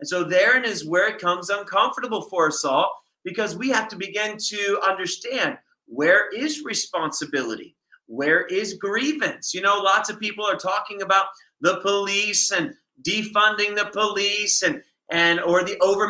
And 0.00 0.08
so 0.08 0.24
therein 0.24 0.64
is 0.64 0.88
where 0.88 1.06
it 1.06 1.20
comes 1.20 1.50
uncomfortable 1.50 2.22
for 2.30 2.46
us 2.46 2.64
all 2.64 2.90
because 3.22 3.54
we 3.54 3.68
have 3.68 3.88
to 3.88 3.96
begin 3.96 4.38
to 4.38 4.80
understand 4.88 5.58
where 5.84 6.30
is 6.30 6.64
responsibility? 6.64 7.76
Where 8.06 8.46
is 8.46 8.78
grievance? 8.80 9.52
You 9.52 9.60
know, 9.60 9.82
lots 9.82 10.08
of 10.08 10.18
people 10.18 10.46
are 10.46 10.56
talking 10.56 11.02
about 11.02 11.26
the 11.60 11.76
police 11.82 12.52
and 12.52 12.72
defunding 13.06 13.76
the 13.76 13.90
police 13.92 14.62
and 14.62 14.82
and 15.10 15.40
or 15.40 15.64
the 15.64 15.76
over 15.80 16.06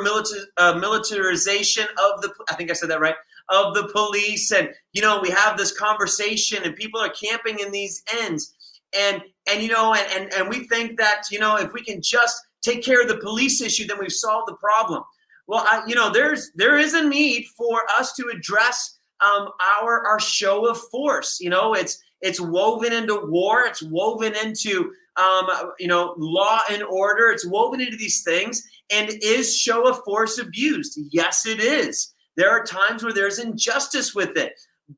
uh, 0.57 0.75
militarization 0.79 1.85
of 1.85 2.23
the 2.23 2.33
I 2.49 2.55
think 2.55 2.71
I 2.71 2.75
said 2.75 2.91
that 2.91 3.01
right 3.01 3.15
of 3.49 3.75
the 3.75 3.89
police. 3.89 4.53
And 4.53 4.71
you 4.93 5.03
know 5.03 5.21
we 5.21 5.31
have 5.31 5.57
this 5.57 5.77
conversation 5.77 6.63
and 6.65 6.77
people 6.77 7.01
are 7.01 7.11
camping 7.11 7.59
in 7.59 7.73
these 7.73 8.03
ends. 8.21 8.55
And 8.99 9.23
and 9.51 9.63
you 9.63 9.69
know 9.69 9.95
and 9.95 10.07
and, 10.13 10.35
and 10.35 10.49
we 10.49 10.69
think 10.69 10.99
that 10.99 11.25
you 11.31 11.39
know 11.39 11.57
if 11.57 11.73
we 11.73 11.83
can 11.83 12.03
just 12.03 12.41
take 12.63 12.85
care 12.85 13.01
of 13.03 13.09
the 13.09 13.17
police 13.17 13.61
issue 13.61 13.87
then 13.87 13.99
we've 13.99 14.13
solved 14.13 14.49
the 14.49 14.57
problem. 14.57 15.03
Well 15.47 15.65
I, 15.69 15.83
you 15.87 15.95
know 15.95 16.11
there's 16.11 16.51
there 16.55 16.77
is 16.77 16.95
a 16.95 17.07
need 17.07 17.47
for 17.57 17.81
us 17.99 18.13
to 18.15 18.31
address 18.35 18.99
um, 19.21 19.49
our 19.81 20.07
our 20.07 20.21
show 20.21 20.67
of 20.69 20.79
force. 20.91 21.39
You 21.41 21.51
know 21.51 21.75
it's 21.75 22.03
it's 22.21 22.41
woven 22.41 22.93
into 22.93 23.19
war. 23.27 23.65
It's 23.65 23.83
woven 23.83 24.35
into 24.45 24.93
um, 25.17 25.47
you 25.79 25.89
know 25.89 26.15
law 26.19 26.61
and 26.71 26.83
order 26.83 27.31
it's 27.31 27.47
woven 27.47 27.81
into 27.81 27.97
these 27.97 28.23
things 28.23 28.63
and 28.91 29.11
is 29.23 29.57
show 29.57 29.89
of 29.89 30.03
force 30.05 30.39
abused? 30.39 30.99
Yes, 31.11 31.47
it 31.47 31.61
is. 31.61 32.13
There 32.37 32.51
are 32.51 32.65
times 32.65 33.03
where 33.03 33.13
there's 33.13 33.39
injustice 33.39 34.15
with 34.15 34.37
it. 34.37 34.53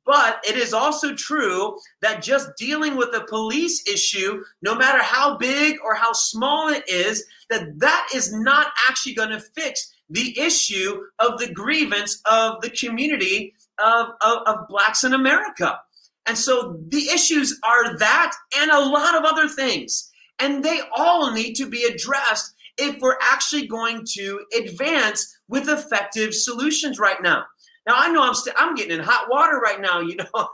But 0.07 0.43
it 0.49 0.57
is 0.57 0.73
also 0.73 1.15
true 1.15 1.77
that 2.01 2.23
just 2.23 2.57
dealing 2.57 2.97
with 2.97 3.15
a 3.15 3.27
police 3.29 3.87
issue, 3.87 4.43
no 4.63 4.75
matter 4.75 5.03
how 5.03 5.37
big 5.37 5.77
or 5.85 5.95
how 5.95 6.13
small 6.13 6.69
it 6.69 6.89
is, 6.89 7.27
that 7.51 7.79
that 7.79 8.09
is 8.15 8.33
not 8.33 8.69
actually 8.89 9.15
going 9.15 9.31
to 9.31 9.41
fix 9.41 9.93
the 10.09 10.39
issue 10.39 11.03
of 11.19 11.39
the 11.39 11.53
grievance 11.53 12.21
of 12.25 12.61
the 12.63 12.71
community 12.71 13.55
of, 13.79 14.09
of, 14.21 14.39
of 14.47 14.69
blacks 14.69 15.05
in 15.05 15.13
America. 15.13 15.79
And 16.27 16.39
so 16.39 16.79
the 16.89 17.09
issues 17.09 17.59
are 17.65 17.99
that 17.99 18.33
and 18.57 18.71
a 18.71 18.81
lot 18.81 19.17
of 19.17 19.25
other 19.25 19.49
things. 19.49 20.11
And 20.39 20.65
they 20.65 20.81
all 20.95 21.33
need 21.33 21.55
to 21.55 21.67
be 21.67 21.85
addressed 21.85 22.55
if 22.79 23.01
we're 23.01 23.19
actually 23.21 23.67
going 23.67 24.05
to 24.15 24.41
advance 24.57 25.39
with 25.49 25.69
effective 25.69 26.35
solutions 26.35 26.99
right 26.99 27.21
now. 27.23 27.45
Now 27.87 27.95
I 27.97 28.09
know 28.09 28.23
I'm 28.23 28.35
st- 28.35 28.57
I'm 28.59 28.75
getting 28.75 28.97
in 28.97 29.05
hot 29.05 29.27
water 29.29 29.59
right 29.59 29.81
now, 29.81 30.01
you 30.01 30.17
know, 30.17 30.25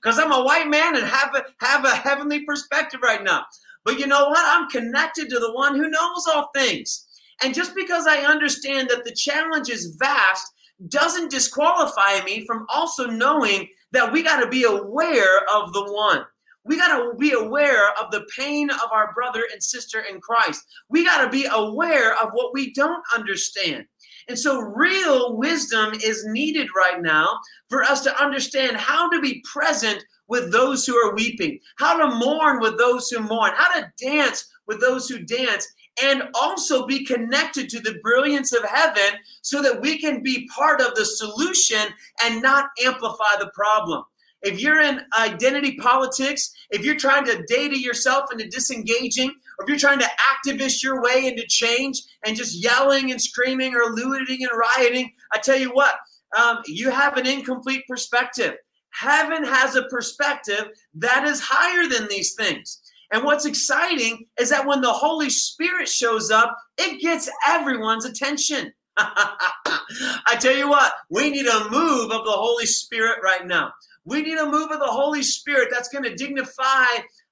because 0.00 0.18
I'm 0.18 0.32
a 0.32 0.44
white 0.44 0.68
man 0.68 0.96
and 0.96 1.04
have 1.04 1.34
a 1.34 1.44
have 1.64 1.84
a 1.84 1.94
heavenly 1.94 2.44
perspective 2.44 3.00
right 3.02 3.22
now. 3.22 3.44
But 3.84 3.98
you 3.98 4.06
know 4.06 4.28
what? 4.28 4.44
I'm 4.44 4.68
connected 4.68 5.28
to 5.30 5.38
the 5.38 5.52
one 5.52 5.74
who 5.74 5.88
knows 5.88 6.26
all 6.32 6.50
things. 6.54 7.06
And 7.42 7.54
just 7.54 7.74
because 7.74 8.06
I 8.06 8.18
understand 8.18 8.88
that 8.90 9.04
the 9.04 9.14
challenge 9.14 9.68
is 9.68 9.96
vast 9.98 10.52
doesn't 10.88 11.30
disqualify 11.30 12.22
me 12.24 12.46
from 12.46 12.66
also 12.68 13.06
knowing 13.06 13.68
that 13.92 14.12
we 14.12 14.22
got 14.22 14.40
to 14.40 14.48
be 14.48 14.64
aware 14.64 15.40
of 15.52 15.72
the 15.72 15.84
one. 15.92 16.24
We 16.64 16.76
got 16.76 16.96
to 16.98 17.14
be 17.16 17.32
aware 17.32 17.90
of 17.98 18.10
the 18.10 18.26
pain 18.36 18.68
of 18.70 18.92
our 18.92 19.14
brother 19.14 19.44
and 19.52 19.62
sister 19.62 20.00
in 20.00 20.20
Christ. 20.20 20.62
We 20.90 21.04
got 21.04 21.24
to 21.24 21.30
be 21.30 21.46
aware 21.50 22.12
of 22.22 22.30
what 22.32 22.52
we 22.52 22.74
don't 22.74 23.02
understand. 23.14 23.86
And 24.28 24.38
so, 24.38 24.60
real 24.60 25.38
wisdom 25.38 25.94
is 26.04 26.26
needed 26.26 26.68
right 26.76 27.00
now 27.00 27.38
for 27.70 27.82
us 27.82 28.02
to 28.04 28.22
understand 28.22 28.76
how 28.76 29.08
to 29.08 29.20
be 29.22 29.42
present 29.50 30.04
with 30.28 30.52
those 30.52 30.84
who 30.84 30.94
are 30.96 31.14
weeping, 31.14 31.58
how 31.78 31.96
to 31.96 32.14
mourn 32.14 32.60
with 32.60 32.76
those 32.76 33.08
who 33.08 33.20
mourn, 33.20 33.52
how 33.54 33.80
to 33.80 33.90
dance 33.98 34.46
with 34.66 34.80
those 34.80 35.08
who 35.08 35.20
dance, 35.20 35.66
and 36.02 36.24
also 36.34 36.86
be 36.86 37.04
connected 37.04 37.68
to 37.68 37.80
the 37.80 37.98
brilliance 38.02 38.52
of 38.52 38.64
heaven 38.64 39.18
so 39.42 39.62
that 39.62 39.80
we 39.80 39.98
can 39.98 40.22
be 40.22 40.48
part 40.54 40.80
of 40.80 40.94
the 40.94 41.04
solution 41.04 41.92
and 42.22 42.42
not 42.42 42.70
amplify 42.84 43.36
the 43.38 43.50
problem 43.54 44.04
if 44.42 44.60
you're 44.60 44.80
in 44.80 45.00
identity 45.18 45.76
politics, 45.76 46.52
if 46.70 46.84
you're 46.84 46.96
trying 46.96 47.24
to 47.26 47.44
data 47.48 47.78
yourself 47.78 48.30
into 48.32 48.46
disengaging, 48.48 49.30
or 49.30 49.64
if 49.64 49.68
you're 49.68 49.78
trying 49.78 49.98
to 49.98 50.08
activist 50.20 50.82
your 50.82 51.02
way 51.02 51.26
into 51.26 51.44
change 51.48 52.02
and 52.24 52.36
just 52.36 52.62
yelling 52.62 53.10
and 53.10 53.20
screaming 53.20 53.74
or 53.74 53.92
looting 53.92 54.38
and 54.40 54.50
rioting, 54.54 55.12
I 55.32 55.38
tell 55.38 55.58
you 55.58 55.70
what, 55.70 55.96
um, 56.38 56.58
you 56.66 56.90
have 56.90 57.16
an 57.16 57.26
incomplete 57.26 57.84
perspective. 57.88 58.54
Heaven 58.90 59.44
has 59.44 59.76
a 59.76 59.84
perspective 59.84 60.68
that 60.94 61.24
is 61.24 61.40
higher 61.40 61.88
than 61.88 62.08
these 62.08 62.34
things. 62.34 62.80
And 63.10 63.24
what's 63.24 63.46
exciting 63.46 64.26
is 64.38 64.50
that 64.50 64.66
when 64.66 64.80
the 64.80 64.92
Holy 64.92 65.30
Spirit 65.30 65.88
shows 65.88 66.30
up, 66.30 66.56
it 66.76 67.00
gets 67.00 67.30
everyone's 67.48 68.04
attention. 68.04 68.72
I 68.96 70.36
tell 70.40 70.56
you 70.56 70.68
what, 70.68 70.92
we 71.08 71.30
need 71.30 71.46
a 71.46 71.70
move 71.70 72.10
of 72.10 72.24
the 72.24 72.32
Holy 72.32 72.66
Spirit 72.66 73.18
right 73.22 73.46
now. 73.46 73.72
We 74.04 74.22
need 74.22 74.38
a 74.38 74.46
move 74.46 74.70
of 74.70 74.80
the 74.80 74.86
Holy 74.86 75.22
Spirit 75.22 75.68
that's 75.70 75.88
going 75.88 76.04
to 76.04 76.14
dignify 76.14 76.86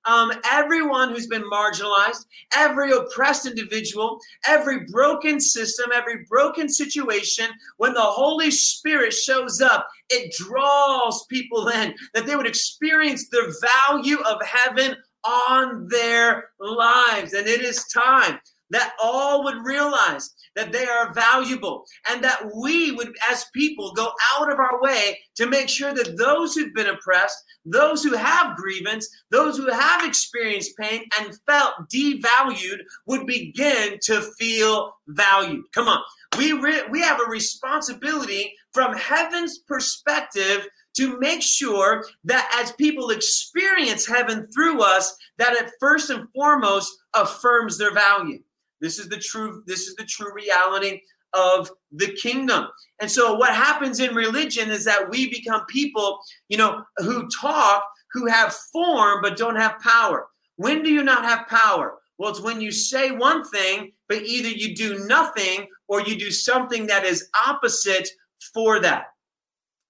um, 0.07 0.31
everyone 0.51 1.11
who's 1.11 1.27
been 1.27 1.45
marginalized, 1.51 2.27
every 2.55 2.93
oppressed 2.93 3.47
individual, 3.47 4.21
every 4.47 4.85
broken 4.87 5.41
system, 5.41 5.91
every 5.93 6.25
broken 6.29 6.69
situation, 6.69 7.47
when 7.77 7.93
the 7.93 8.01
Holy 8.01 8.51
Spirit 8.51 9.13
shows 9.13 9.61
up, 9.61 9.89
it 10.11 10.33
draws 10.37 11.27
people 11.27 11.69
in 11.69 11.95
that 12.15 12.27
they 12.27 12.37
would 12.37 12.47
experience 12.47 13.29
the 13.29 13.55
value 13.89 14.19
of 14.21 14.41
heaven 14.47 14.97
on 15.27 15.89
their 15.89 16.51
lives. 16.61 17.33
And 17.33 17.47
it 17.47 17.63
is 17.63 17.85
time 17.87 18.39
that 18.71 18.95
all 19.03 19.45
would 19.45 19.65
realize 19.65 20.35
that 20.57 20.73
they 20.73 20.87
are 20.87 21.13
valuable 21.13 21.85
and 22.09 22.25
that 22.25 22.43
we 22.57 22.91
would, 22.93 23.15
as 23.31 23.45
people, 23.55 23.93
go 23.93 24.11
out 24.35 24.51
of 24.51 24.59
our 24.59 24.81
way 24.81 25.19
to 25.37 25.47
make 25.47 25.69
sure 25.69 25.95
that 25.95 26.17
those 26.17 26.55
who've 26.55 26.75
been 26.75 26.89
oppressed, 26.89 27.37
those 27.65 28.03
who 28.03 28.15
have 28.15 28.57
grievance, 28.57 29.09
those 29.31 29.57
who 29.57 29.71
have 29.71 30.05
experienced 30.05 30.77
pain 30.79 31.03
and 31.21 31.39
felt 31.47 31.75
devalued 31.93 32.79
would 33.07 33.27
begin 33.27 33.99
to 34.03 34.23
feel 34.39 34.93
valued. 35.09 35.65
Come 35.73 35.89
on. 35.89 36.01
We, 36.39 36.53
re- 36.53 36.89
we 36.91 37.01
have 37.01 37.21
a 37.21 37.31
responsibility 37.31 38.53
from 38.73 38.95
heaven's 38.97 39.59
perspective 39.59 40.67
to 40.97 41.19
make 41.19 41.43
sure 41.43 42.05
that 42.25 42.51
as 42.61 42.73
people 42.73 43.11
experience 43.11 44.07
heaven 44.07 44.49
through 44.53 44.83
us, 44.83 45.17
that 45.39 45.55
it 45.55 45.71
first 45.79 46.11
and 46.11 46.29
foremost 46.35 46.97
affirms 47.15 47.79
their 47.79 47.93
value. 47.93 48.41
This 48.81 48.99
is 48.99 49.09
the 49.09 49.17
true 49.17 49.63
this 49.67 49.87
is 49.87 49.95
the 49.97 50.05
true 50.05 50.33
reality 50.35 51.01
of 51.33 51.71
the 51.93 52.09
kingdom. 52.13 52.67
And 53.01 53.11
so 53.11 53.35
what 53.35 53.55
happens 53.55 54.01
in 54.01 54.15
religion 54.15 54.71
is 54.71 54.85
that 54.85 55.11
we 55.11 55.29
become 55.29 55.67
people, 55.67 56.19
you 56.49 56.57
know, 56.57 56.83
who 56.99 57.29
talk, 57.29 57.83
who 58.13 58.27
have 58.27 58.55
form 58.73 59.21
but 59.23 59.37
don't 59.37 59.57
have 59.57 59.79
power. 59.81 60.29
When 60.57 60.83
do 60.83 60.91
you 60.91 61.03
not 61.03 61.25
have 61.25 61.47
power? 61.47 61.99
Well, 62.19 62.31
it's 62.31 62.41
when 62.41 62.63
you 62.63 62.73
say 62.73 63.11
one 63.11 63.45
thing, 63.45 63.93
but 64.09 64.23
either 64.23 64.49
you 64.49 64.75
do 64.75 65.07
nothing 65.07 65.67
or 65.89 66.01
you 66.01 66.17
do 66.17 66.31
something 66.31 66.87
that 66.87 67.05
is 67.05 67.29
opposite 67.47 68.09
for 68.55 68.81
that. 68.81 69.07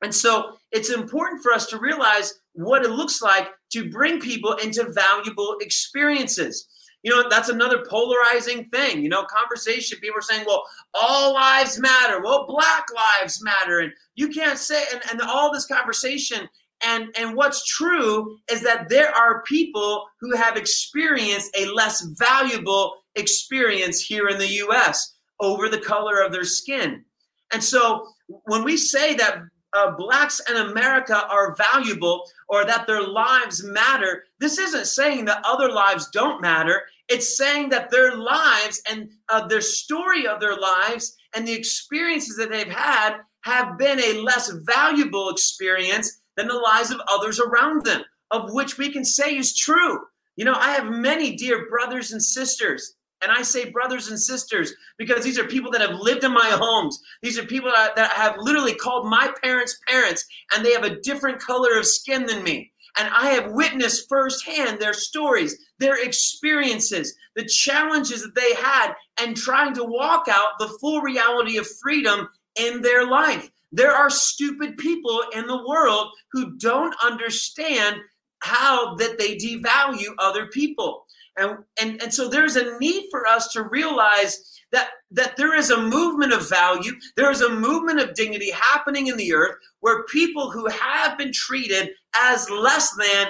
And 0.03 0.15
so 0.15 0.57
it's 0.73 0.91
important 0.91 1.43
for 1.43 1.53
us 1.53 1.67
to 1.67 1.79
realize 1.79 2.35
what 2.53 2.85
it 2.85 2.91
looks 2.91 3.23
like 3.23 3.49
to 3.73 3.91
bring 3.91 4.21
people 4.21 4.55
into 4.55 4.93
valuable 4.93 5.57
experiences 5.61 6.69
you 7.07 7.15
know, 7.15 7.29
that's 7.29 7.51
another 7.51 7.85
polarizing 7.89 8.65
thing. 8.71 9.01
You 9.01 9.09
know, 9.09 9.25
conversation, 9.25 10.01
people 10.01 10.19
are 10.19 10.23
saying, 10.23 10.43
well, 10.45 10.65
all 10.93 11.35
lives 11.35 11.79
matter. 11.79 12.21
Well, 12.21 12.49
black 12.49 12.85
lives 12.93 13.41
matter. 13.45 13.79
And 13.79 13.93
you 14.17 14.29
can't 14.29 14.59
say, 14.59 14.83
and, 14.93 15.01
and 15.13 15.21
all 15.23 15.53
this 15.53 15.67
conversation. 15.67 16.49
And, 16.85 17.15
and 17.17 17.37
what's 17.37 17.65
true 17.65 18.37
is 18.51 18.61
that 18.63 18.89
there 18.89 19.15
are 19.15 19.45
people 19.45 20.05
who 20.21 20.35
have 20.35 20.57
experienced 20.57 21.57
a 21.57 21.67
less 21.67 22.05
valuable 22.19 22.97
experience 23.15 24.01
here 24.01 24.27
in 24.27 24.39
the 24.39 24.55
US 24.65 25.15
over 25.39 25.69
the 25.69 25.79
color 25.79 26.21
of 26.23 26.33
their 26.33 26.43
skin. 26.43 27.05
And 27.53 27.63
so 27.63 28.05
when 28.47 28.65
we 28.65 28.77
say 28.77 29.15
that 29.15 29.43
uh, 29.77 29.91
blacks 29.93 30.41
in 30.49 30.57
America 30.57 31.27
are 31.29 31.55
valuable 31.55 32.25
or 32.49 32.65
that 32.65 32.87
their 32.87 33.03
lives 33.03 33.63
matter, 33.63 34.25
this 34.41 34.59
isn't 34.59 34.87
saying 34.87 35.27
that 35.27 35.45
other 35.45 35.71
lives 35.71 36.09
don't 36.11 36.41
matter. 36.41 36.83
It's 37.09 37.37
saying 37.37 37.69
that 37.71 37.91
their 37.91 38.17
lives 38.17 38.81
and 38.91 39.11
uh, 39.29 39.47
their 39.47 39.61
story 39.61 40.27
of 40.27 40.41
their 40.41 40.57
lives 40.57 41.17
and 41.35 41.47
the 41.47 41.53
experiences 41.53 42.37
that 42.37 42.51
they've 42.51 42.67
had 42.67 43.19
have 43.43 43.79
been 43.79 44.01
a 44.01 44.21
less 44.23 44.51
valuable 44.65 45.29
experience 45.29 46.21
than 46.37 46.49
the 46.49 46.55
lives 46.55 46.91
of 46.91 47.01
others 47.09 47.39
around 47.39 47.85
them, 47.85 48.03
of 48.31 48.53
which 48.53 48.79
we 48.79 48.91
can 48.91 49.05
say 49.05 49.37
is 49.37 49.57
true. 49.57 50.01
You 50.37 50.45
know, 50.45 50.55
I 50.55 50.73
have 50.73 50.91
many 50.91 51.37
dear 51.37 51.69
brothers 51.69 52.13
and 52.13 52.23
sisters 52.23 52.96
and 53.23 53.33
I 53.33 53.43
say 53.43 53.71
brothers 53.71 54.09
and 54.09 54.21
sisters 54.21 54.73
because 54.99 55.25
these 55.25 55.39
are 55.39 55.45
people 55.45 55.71
that 55.73 55.81
have 55.81 55.99
lived 55.99 56.25
in 56.25 56.33
my 56.33 56.51
homes. 56.51 57.01
These 57.23 57.39
are 57.39 57.45
people 57.45 57.73
that, 57.75 58.13
have 58.13 58.37
literally 58.39 58.75
called 58.75 59.09
my 59.09 59.33
parents 59.43 59.79
parents, 59.89 60.25
and 60.55 60.65
they 60.65 60.73
have 60.73 60.85
a 60.85 61.01
different 61.01 61.41
color 61.41 61.79
of 61.79 61.87
skin 61.87 62.27
than 62.27 62.43
me. 62.43 62.73
And 62.99 63.09
I 63.15 63.31
have 63.31 63.53
witnessed 63.53 64.09
firsthand 64.09 64.81
their 64.81 64.95
stories, 64.95 65.57
their 65.79 66.03
experiences, 66.03 67.15
the 67.35 67.45
challenges 67.45 68.23
that 68.23 68.35
they 68.35 68.55
had, 68.55 68.95
and 69.19 69.37
trying 69.37 69.75
to 69.75 69.85
walk 69.85 70.27
out 70.31 70.59
the 70.59 70.75
full 70.81 71.03
reality 71.03 71.59
of 71.59 71.67
freedom 71.83 72.29
in 72.59 72.81
their 72.81 73.07
life. 73.07 73.51
There 73.73 73.93
are 73.93 74.09
stupid 74.09 74.79
people 74.79 75.23
in 75.35 75.47
the 75.47 75.67
world 75.69 76.09
who 76.33 76.57
don't 76.57 76.95
understand 77.05 77.97
how 78.39 78.95
that 78.97 79.19
they 79.19 79.37
devalue 79.37 80.15
other 80.19 80.47
people. 80.47 81.06
And, 81.37 81.59
and, 81.81 82.03
and 82.03 82.13
so 82.13 82.29
there's 82.29 82.57
a 82.57 82.79
need 82.79 83.09
for 83.11 83.27
us 83.27 83.49
to 83.53 83.63
realize 83.63 84.59
that, 84.73 84.91
that 85.11 85.37
there 85.37 85.55
is 85.55 85.71
a 85.71 85.83
movement 85.83 86.33
of 86.33 86.49
value, 86.49 86.93
there 87.17 87.31
is 87.31 87.43
a 87.43 87.51
movement 87.51 88.01
of 88.01 88.15
dignity 88.15 88.51
happening 88.51 89.09
in 89.09 89.17
the 89.17 89.35
earth 89.35 89.57
where 89.81 90.05
people 90.05 90.51
who 90.51 90.67
have 90.69 91.19
been 91.19 91.33
treated 91.33 91.91
as 92.15 92.49
less 92.51 92.95
than, 92.97 93.29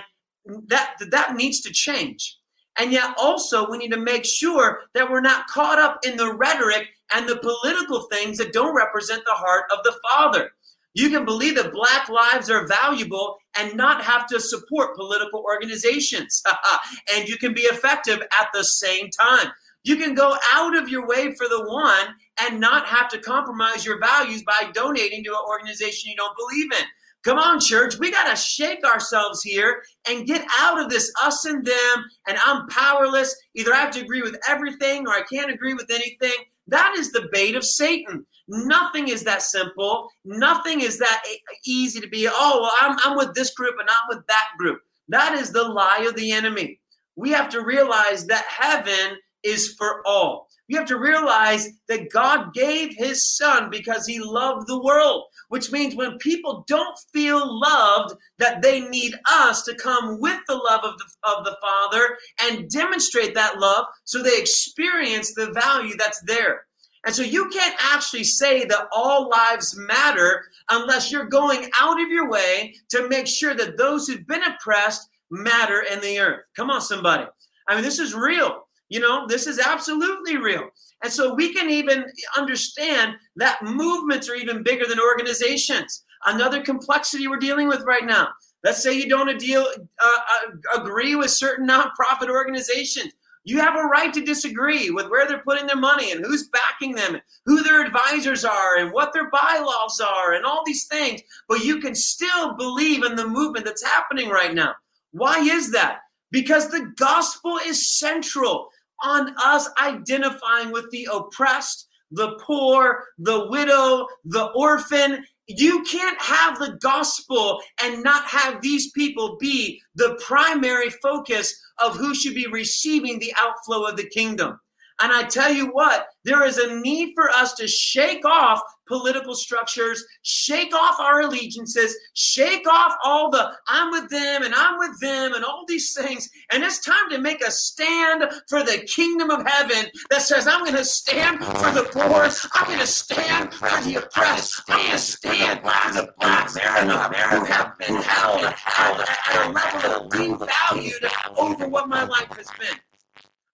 that, 0.68 0.94
that 1.10 1.34
needs 1.34 1.60
to 1.62 1.72
change. 1.72 2.38
And 2.78 2.92
yet 2.92 3.14
also 3.18 3.68
we 3.68 3.78
need 3.78 3.92
to 3.92 3.98
make 3.98 4.24
sure 4.24 4.80
that 4.94 5.10
we're 5.10 5.20
not 5.20 5.48
caught 5.48 5.78
up 5.78 6.00
in 6.06 6.16
the 6.16 6.32
rhetoric 6.32 6.88
and 7.14 7.28
the 7.28 7.36
political 7.36 8.02
things 8.02 8.38
that 8.38 8.52
don't 8.52 8.76
represent 8.76 9.22
the 9.24 9.32
heart 9.32 9.64
of 9.70 9.78
the 9.84 9.96
Father. 10.10 10.50
You 10.96 11.10
can 11.10 11.26
believe 11.26 11.56
that 11.56 11.74
black 11.74 12.08
lives 12.08 12.48
are 12.48 12.66
valuable 12.66 13.36
and 13.54 13.76
not 13.76 14.02
have 14.02 14.26
to 14.28 14.40
support 14.40 14.96
political 14.96 15.40
organizations. 15.40 16.42
and 17.14 17.28
you 17.28 17.36
can 17.36 17.52
be 17.52 17.60
effective 17.62 18.22
at 18.40 18.48
the 18.54 18.64
same 18.64 19.10
time. 19.10 19.48
You 19.84 19.96
can 19.96 20.14
go 20.14 20.34
out 20.54 20.74
of 20.74 20.88
your 20.88 21.06
way 21.06 21.34
for 21.34 21.48
the 21.48 21.66
one 21.68 22.14
and 22.40 22.58
not 22.58 22.86
have 22.86 23.10
to 23.10 23.18
compromise 23.18 23.84
your 23.84 24.00
values 24.00 24.42
by 24.42 24.70
donating 24.72 25.22
to 25.24 25.32
an 25.32 25.44
organization 25.46 26.10
you 26.10 26.16
don't 26.16 26.34
believe 26.34 26.72
in. 26.72 26.86
Come 27.24 27.38
on, 27.38 27.60
church. 27.60 27.98
We 27.98 28.10
got 28.10 28.30
to 28.30 28.36
shake 28.36 28.82
ourselves 28.82 29.42
here 29.42 29.82
and 30.08 30.26
get 30.26 30.46
out 30.58 30.80
of 30.80 30.88
this 30.88 31.12
us 31.22 31.44
and 31.44 31.62
them, 31.62 32.04
and 32.26 32.38
I'm 32.42 32.68
powerless. 32.68 33.36
Either 33.54 33.74
I 33.74 33.78
have 33.78 33.90
to 33.92 34.00
agree 34.00 34.22
with 34.22 34.38
everything 34.48 35.06
or 35.06 35.10
I 35.10 35.24
can't 35.30 35.50
agree 35.50 35.74
with 35.74 35.90
anything. 35.90 36.38
That 36.68 36.94
is 36.96 37.12
the 37.12 37.28
bait 37.32 37.54
of 37.54 37.64
Satan. 37.64 38.24
Nothing 38.48 39.08
is 39.08 39.24
that 39.24 39.42
simple. 39.42 40.08
Nothing 40.24 40.80
is 40.80 40.98
that 40.98 41.22
easy 41.64 42.00
to 42.00 42.08
be, 42.08 42.28
oh, 42.30 42.58
well, 42.60 42.72
I'm, 42.80 42.96
I'm 43.04 43.16
with 43.16 43.34
this 43.34 43.52
group 43.54 43.74
and 43.78 43.88
I'm 43.88 44.16
with 44.16 44.26
that 44.28 44.46
group. 44.58 44.80
That 45.08 45.34
is 45.34 45.50
the 45.50 45.64
lie 45.64 46.06
of 46.08 46.16
the 46.16 46.32
enemy. 46.32 46.80
We 47.16 47.30
have 47.30 47.48
to 47.50 47.64
realize 47.64 48.26
that 48.26 48.44
heaven 48.44 49.18
is 49.42 49.74
for 49.74 50.02
all. 50.06 50.48
You 50.68 50.78
have 50.78 50.88
to 50.88 50.98
realize 50.98 51.68
that 51.88 52.10
God 52.10 52.52
gave 52.52 52.96
his 52.96 53.36
son 53.36 53.70
because 53.70 54.04
he 54.04 54.18
loved 54.18 54.66
the 54.66 54.82
world, 54.82 55.24
which 55.48 55.70
means 55.70 55.94
when 55.94 56.18
people 56.18 56.64
don't 56.66 56.98
feel 57.12 57.60
loved, 57.60 58.14
that 58.38 58.62
they 58.62 58.80
need 58.80 59.14
us 59.30 59.62
to 59.62 59.76
come 59.76 60.20
with 60.20 60.40
the 60.48 60.56
love 60.56 60.80
of 60.82 60.98
the, 60.98 61.04
of 61.22 61.44
the 61.44 61.56
Father 61.60 62.18
and 62.42 62.68
demonstrate 62.68 63.34
that 63.34 63.60
love 63.60 63.86
so 64.04 64.22
they 64.22 64.38
experience 64.38 65.34
the 65.34 65.52
value 65.52 65.94
that's 65.96 66.20
there. 66.26 66.66
And 67.06 67.14
so 67.14 67.22
you 67.22 67.48
can't 67.50 67.74
actually 67.78 68.24
say 68.24 68.64
that 68.64 68.88
all 68.92 69.28
lives 69.28 69.76
matter 69.78 70.44
unless 70.70 71.12
you're 71.12 71.26
going 71.26 71.70
out 71.80 72.00
of 72.00 72.08
your 72.08 72.28
way 72.28 72.74
to 72.88 73.08
make 73.08 73.28
sure 73.28 73.54
that 73.54 73.78
those 73.78 74.08
who've 74.08 74.26
been 74.26 74.42
oppressed 74.42 75.08
matter 75.30 75.84
in 75.90 76.00
the 76.00 76.18
earth. 76.18 76.42
Come 76.56 76.68
on, 76.68 76.80
somebody. 76.80 77.26
I 77.68 77.74
mean, 77.74 77.84
this 77.84 78.00
is 78.00 78.14
real. 78.14 78.66
You 78.88 79.00
know, 79.00 79.26
this 79.28 79.46
is 79.46 79.60
absolutely 79.60 80.36
real. 80.36 80.68
And 81.02 81.12
so 81.12 81.34
we 81.34 81.52
can 81.52 81.70
even 81.70 82.06
understand 82.36 83.14
that 83.36 83.62
movements 83.62 84.28
are 84.28 84.34
even 84.34 84.62
bigger 84.62 84.86
than 84.86 85.00
organizations. 85.00 86.04
Another 86.24 86.62
complexity 86.62 87.28
we're 87.28 87.36
dealing 87.36 87.68
with 87.68 87.82
right 87.82 88.04
now. 88.04 88.28
Let's 88.64 88.82
say 88.82 88.94
you 88.94 89.08
don't 89.08 89.38
deal, 89.38 89.64
uh, 90.00 90.08
uh, 90.08 90.80
agree 90.82 91.14
with 91.14 91.30
certain 91.30 91.68
nonprofit 91.68 92.28
organizations. 92.28 93.12
You 93.46 93.60
have 93.60 93.76
a 93.76 93.84
right 93.84 94.12
to 94.12 94.24
disagree 94.24 94.90
with 94.90 95.08
where 95.08 95.28
they're 95.28 95.38
putting 95.38 95.68
their 95.68 95.76
money 95.76 96.10
and 96.10 96.24
who's 96.24 96.48
backing 96.48 96.96
them, 96.96 97.20
who 97.44 97.62
their 97.62 97.80
advisors 97.80 98.44
are, 98.44 98.78
and 98.78 98.92
what 98.92 99.12
their 99.12 99.30
bylaws 99.30 100.00
are, 100.00 100.34
and 100.34 100.44
all 100.44 100.64
these 100.66 100.86
things. 100.86 101.22
But 101.48 101.64
you 101.64 101.78
can 101.78 101.94
still 101.94 102.56
believe 102.56 103.04
in 103.04 103.14
the 103.14 103.28
movement 103.28 103.64
that's 103.64 103.84
happening 103.84 104.30
right 104.30 104.52
now. 104.52 104.74
Why 105.12 105.38
is 105.38 105.70
that? 105.70 106.00
Because 106.32 106.70
the 106.70 106.92
gospel 106.96 107.58
is 107.64 107.96
central 107.96 108.68
on 109.04 109.32
us 109.40 109.68
identifying 109.80 110.72
with 110.72 110.90
the 110.90 111.08
oppressed, 111.12 111.86
the 112.10 112.36
poor, 112.40 113.04
the 113.16 113.46
widow, 113.48 114.08
the 114.24 114.46
orphan, 114.56 115.24
you 115.46 115.82
can't 115.84 116.20
have 116.20 116.58
the 116.58 116.78
gospel 116.80 117.60
and 117.82 118.02
not 118.02 118.24
have 118.24 118.60
these 118.60 118.90
people 118.92 119.36
be 119.38 119.80
the 119.94 120.18
primary 120.24 120.90
focus 120.90 121.54
of 121.78 121.96
who 121.96 122.14
should 122.14 122.34
be 122.34 122.46
receiving 122.46 123.18
the 123.18 123.32
outflow 123.40 123.84
of 123.84 123.96
the 123.96 124.08
kingdom. 124.08 124.58
And 125.00 125.12
I 125.12 125.24
tell 125.24 125.52
you 125.52 125.66
what, 125.66 126.06
there 126.24 126.44
is 126.44 126.58
a 126.58 126.80
need 126.80 127.12
for 127.14 127.30
us 127.30 127.54
to 127.54 127.68
shake 127.68 128.24
off 128.24 128.60
political 128.86 129.34
structures, 129.34 130.04
shake 130.22 130.74
off 130.74 130.98
our 131.00 131.20
allegiances, 131.22 131.96
shake 132.14 132.66
off 132.68 132.96
all 133.04 133.30
the 133.30 133.50
I'm 133.68 133.90
with 133.90 134.08
them 134.10 134.42
and 134.42 134.54
I'm 134.54 134.78
with 134.78 134.98
them 135.00 135.34
and 135.34 135.44
all 135.44 135.64
these 135.68 135.92
things. 135.92 136.28
And 136.52 136.62
it's 136.62 136.80
time 136.80 137.10
to 137.10 137.18
make 137.18 137.42
a 137.42 137.50
stand 137.50 138.24
for 138.48 138.62
the 138.62 138.78
kingdom 138.86 139.30
of 139.30 139.46
heaven 139.46 139.90
that 140.10 140.22
says, 140.22 140.46
I'm 140.46 140.60
going 140.60 140.76
to 140.76 140.84
stand 140.84 141.44
for 141.44 141.70
the 141.72 141.88
poor, 141.92 142.28
I'm 142.54 142.66
going 142.66 142.78
to 142.78 142.86
stand 142.86 143.52
for 143.52 143.68
the 143.82 143.96
oppressed, 143.96 144.62
I'm 144.68 144.78
going 144.78 144.92
to 144.92 144.98
stand 144.98 145.60
for 145.60 145.92
the 145.92 146.12
black 146.18 146.50
who 146.50 147.44
have 147.44 147.76
been 147.78 147.96
held, 147.96 148.42
held 148.44 149.00
at 149.00 149.46
a 149.46 149.50
level 149.50 150.06
of 150.06 150.12
devalued 150.12 151.36
over 151.36 151.68
what 151.68 151.88
my 151.88 152.04
life 152.04 152.28
has 152.36 152.48
been. 152.58 152.78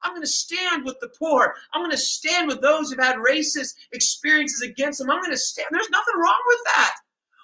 I'm 0.02 0.12
going 0.12 0.22
to 0.22 0.26
stand 0.26 0.84
with 0.84 0.98
the 1.00 1.10
poor. 1.18 1.54
I'm 1.72 1.80
going 1.80 1.90
to 1.90 1.96
stand 1.96 2.48
with 2.48 2.60
those 2.60 2.90
who've 2.90 3.02
had 3.02 3.16
racist 3.16 3.74
experiences 3.92 4.62
against 4.62 4.98
them. 4.98 5.10
I'm 5.10 5.20
going 5.20 5.30
to 5.30 5.36
stand. 5.36 5.68
There's 5.70 5.90
nothing 5.90 6.14
wrong 6.16 6.42
with 6.46 6.60
that. 6.74 6.94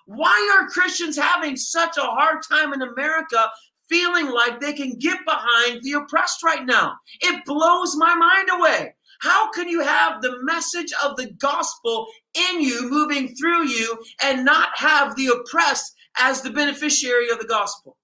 Why 0.07 0.59
are 0.59 0.69
Christians 0.69 1.19
having 1.19 1.57
such 1.57 1.99
a 1.99 2.03
hard 2.03 2.39
time 2.51 2.73
in 2.73 2.81
America 2.81 3.51
feeling 3.91 4.31
like 4.31 4.59
they 4.59 4.73
can 4.73 4.99
get 4.99 5.19
behind 5.27 5.83
the 5.83 5.93
oppressed 5.93 6.43
right 6.43 6.65
now? 6.65 6.95
It 7.21 7.45
blows 7.45 7.95
my 7.95 8.15
mind 8.15 8.49
away. 8.51 8.95
How 9.21 9.51
can 9.51 9.69
you 9.69 9.83
have 9.83 10.23
the 10.23 10.39
message 10.43 10.93
of 11.05 11.17
the 11.17 11.31
gospel 11.33 12.07
in 12.35 12.63
you, 12.63 12.89
moving 12.89 13.35
through 13.35 13.69
you, 13.69 14.03
and 14.23 14.47
not 14.47 14.71
have 14.77 15.15
the 15.17 15.27
oppressed 15.27 15.95
as 16.17 16.41
the 16.41 16.51
beneficiary 16.51 17.29
of 17.29 17.39
the 17.39 17.47
gospel? 17.47 17.98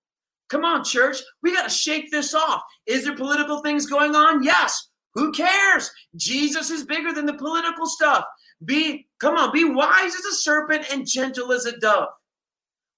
Come 0.55 0.65
on, 0.65 0.85
church. 0.85 1.17
We 1.43 1.53
got 1.53 1.65
to 1.65 1.69
shake 1.69 2.13
this 2.13 2.33
off. 2.33 2.63
Is 2.87 3.03
there 3.03 3.17
political 3.17 3.61
things 3.61 3.87
going 3.87 4.15
on? 4.15 4.45
Yes. 4.45 4.87
Who 5.15 5.33
cares? 5.33 5.91
Jesus 6.15 6.71
is 6.71 6.87
bigger 6.87 7.13
than 7.13 7.27
the 7.27 7.35
political 7.35 7.89
stuff. 7.89 8.25
Be, 8.65 9.09
come 9.19 9.37
on, 9.37 9.51
be 9.51 9.65
wise 9.65 10.15
as 10.15 10.25
a 10.25 10.33
serpent 10.33 10.87
and 10.93 11.09
gentle 11.09 11.51
as 11.51 11.67
a 11.67 11.77
dove. 11.81 12.11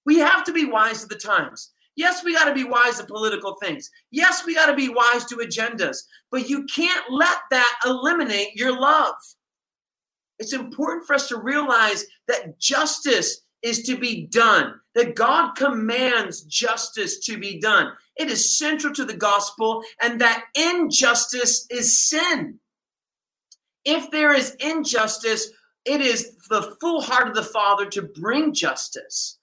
We 0.04 0.18
have 0.18 0.44
to 0.44 0.52
be 0.52 0.66
wise 0.66 1.00
to 1.00 1.06
the 1.06 1.14
times. 1.14 1.72
Yes, 1.94 2.22
we 2.22 2.34
got 2.34 2.44
to 2.44 2.52
be 2.52 2.64
wise 2.64 2.98
to 2.98 3.06
political 3.06 3.54
things. 3.54 3.90
Yes, 4.10 4.44
we 4.44 4.54
got 4.54 4.66
to 4.66 4.76
be 4.76 4.90
wise 4.90 5.24
to 5.24 5.36
agendas, 5.36 5.96
but 6.30 6.50
you 6.50 6.64
can't 6.64 7.10
let 7.10 7.38
that 7.50 7.78
eliminate 7.86 8.54
your 8.54 8.78
love. 8.78 9.14
It's 10.38 10.52
important 10.52 11.06
for 11.06 11.14
us 11.14 11.26
to 11.28 11.38
realize 11.38 12.04
that 12.28 12.58
justice 12.60 13.40
is 13.62 13.82
to 13.84 13.96
be 13.96 14.26
done, 14.26 14.74
that 14.96 15.14
God 15.14 15.54
commands 15.54 16.40
justice 16.42 17.20
to 17.20 17.38
be 17.38 17.60
done. 17.60 17.92
It 18.16 18.28
is 18.28 18.58
central 18.58 18.92
to 18.94 19.04
the 19.04 19.16
gospel, 19.16 19.84
and 20.02 20.20
that 20.20 20.46
injustice 20.56 21.66
is 21.70 22.08
sin. 22.08 22.58
If 23.84 24.10
there 24.10 24.32
is 24.32 24.56
injustice, 24.58 25.50
it 25.84 26.00
is 26.00 26.32
the 26.48 26.76
full 26.80 27.02
heart 27.02 27.28
of 27.28 27.34
the 27.34 27.44
Father 27.44 27.86
to 27.90 28.02
bring 28.02 28.52
justice. 28.52 29.38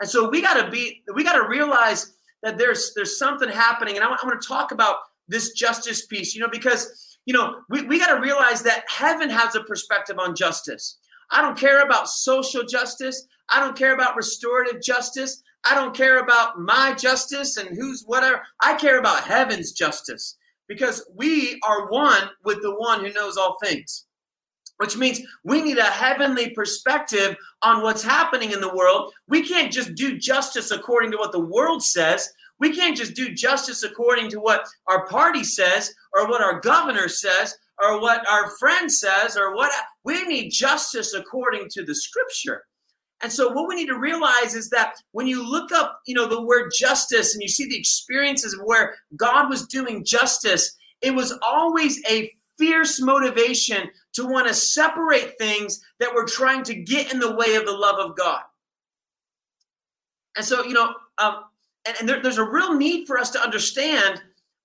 And 0.00 0.08
so 0.08 0.30
we 0.30 0.40
got 0.40 0.64
to 0.64 0.70
be, 0.70 1.02
we 1.14 1.24
got 1.24 1.36
to 1.36 1.46
realize 1.46 2.14
that 2.42 2.56
there's 2.56 2.92
there's 2.94 3.18
something 3.18 3.50
happening. 3.50 3.96
And 3.96 4.04
I, 4.04 4.08
I 4.08 4.24
want 4.24 4.40
to 4.40 4.48
talk 4.48 4.72
about 4.72 4.96
this 5.28 5.52
justice 5.52 6.06
piece, 6.06 6.34
you 6.34 6.40
know, 6.40 6.48
because 6.48 7.12
you 7.26 7.34
know, 7.34 7.56
we, 7.68 7.82
we 7.82 7.98
got 7.98 8.14
to 8.14 8.20
realize 8.20 8.62
that 8.62 8.84
heaven 8.88 9.30
has 9.30 9.54
a 9.54 9.62
perspective 9.62 10.18
on 10.18 10.34
justice. 10.34 10.98
I 11.32 11.40
don't 11.40 11.58
care 11.58 11.82
about 11.82 12.08
social 12.08 12.62
justice. 12.62 13.26
I 13.48 13.58
don't 13.58 13.76
care 13.76 13.94
about 13.94 14.16
restorative 14.16 14.82
justice. 14.82 15.42
I 15.64 15.74
don't 15.74 15.96
care 15.96 16.18
about 16.18 16.60
my 16.60 16.94
justice 16.94 17.56
and 17.56 17.76
who's 17.76 18.04
whatever. 18.06 18.42
I 18.60 18.74
care 18.74 18.98
about 18.98 19.24
heaven's 19.24 19.72
justice 19.72 20.36
because 20.68 21.04
we 21.14 21.58
are 21.64 21.90
one 21.90 22.30
with 22.44 22.60
the 22.62 22.74
one 22.74 23.04
who 23.04 23.12
knows 23.12 23.36
all 23.36 23.56
things. 23.62 24.06
Which 24.78 24.96
means 24.96 25.20
we 25.44 25.62
need 25.62 25.78
a 25.78 25.84
heavenly 25.84 26.50
perspective 26.50 27.36
on 27.62 27.82
what's 27.82 28.02
happening 28.02 28.52
in 28.52 28.60
the 28.60 28.74
world. 28.74 29.12
We 29.28 29.46
can't 29.46 29.72
just 29.72 29.94
do 29.94 30.18
justice 30.18 30.70
according 30.70 31.12
to 31.12 31.18
what 31.18 31.32
the 31.32 31.40
world 31.40 31.82
says. 31.82 32.28
We 32.58 32.74
can't 32.74 32.96
just 32.96 33.14
do 33.14 33.32
justice 33.32 33.84
according 33.84 34.30
to 34.30 34.40
what 34.40 34.66
our 34.88 35.06
party 35.06 35.44
says 35.44 35.92
or 36.14 36.28
what 36.28 36.42
our 36.42 36.60
governor 36.60 37.08
says 37.08 37.54
or 37.82 38.00
what 38.00 38.26
our 38.28 38.50
friend 38.58 38.90
says 38.90 39.36
or 39.36 39.54
what 39.54 39.72
we 40.04 40.24
need 40.24 40.50
justice 40.50 41.14
according 41.14 41.68
to 41.70 41.84
the 41.84 41.94
scripture. 41.94 42.64
And 43.22 43.30
so 43.30 43.52
what 43.52 43.68
we 43.68 43.76
need 43.76 43.86
to 43.86 43.98
realize 43.98 44.54
is 44.54 44.70
that 44.70 44.94
when 45.12 45.26
you 45.26 45.48
look 45.48 45.70
up, 45.72 46.00
you 46.06 46.14
know, 46.14 46.26
the 46.26 46.42
word 46.42 46.72
justice 46.76 47.34
and 47.34 47.42
you 47.42 47.48
see 47.48 47.66
the 47.66 47.78
experiences 47.78 48.58
where 48.64 48.96
God 49.16 49.48
was 49.48 49.66
doing 49.66 50.04
justice, 50.04 50.76
it 51.00 51.12
was 51.14 51.38
always 51.46 52.00
a 52.08 52.30
fierce 52.58 53.00
motivation 53.00 53.88
to 54.14 54.26
want 54.26 54.48
to 54.48 54.54
separate 54.54 55.38
things 55.38 55.80
that 56.00 56.14
were 56.14 56.24
trying 56.24 56.64
to 56.64 56.74
get 56.74 57.12
in 57.12 57.20
the 57.20 57.34
way 57.34 57.54
of 57.54 57.64
the 57.64 57.72
love 57.72 57.98
of 57.98 58.16
God. 58.16 58.42
And 60.36 60.44
so, 60.44 60.64
you 60.64 60.72
know, 60.72 60.94
um, 61.18 61.44
and, 61.86 61.96
and 62.00 62.08
there, 62.08 62.22
there's 62.22 62.38
a 62.38 62.48
real 62.48 62.74
need 62.74 63.06
for 63.06 63.18
us 63.18 63.30
to 63.30 63.40
understand 63.40 64.22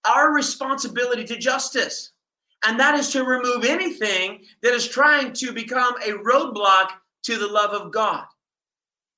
our 0.07 0.33
responsibility 0.33 1.23
to 1.25 1.37
justice. 1.37 2.11
And 2.65 2.79
that 2.79 2.95
is 2.95 3.11
to 3.11 3.23
remove 3.23 3.65
anything 3.65 4.43
that 4.63 4.73
is 4.73 4.87
trying 4.87 5.33
to 5.33 5.51
become 5.51 5.95
a 6.05 6.13
roadblock 6.13 6.89
to 7.23 7.37
the 7.37 7.47
love 7.47 7.71
of 7.71 7.91
God. 7.91 8.25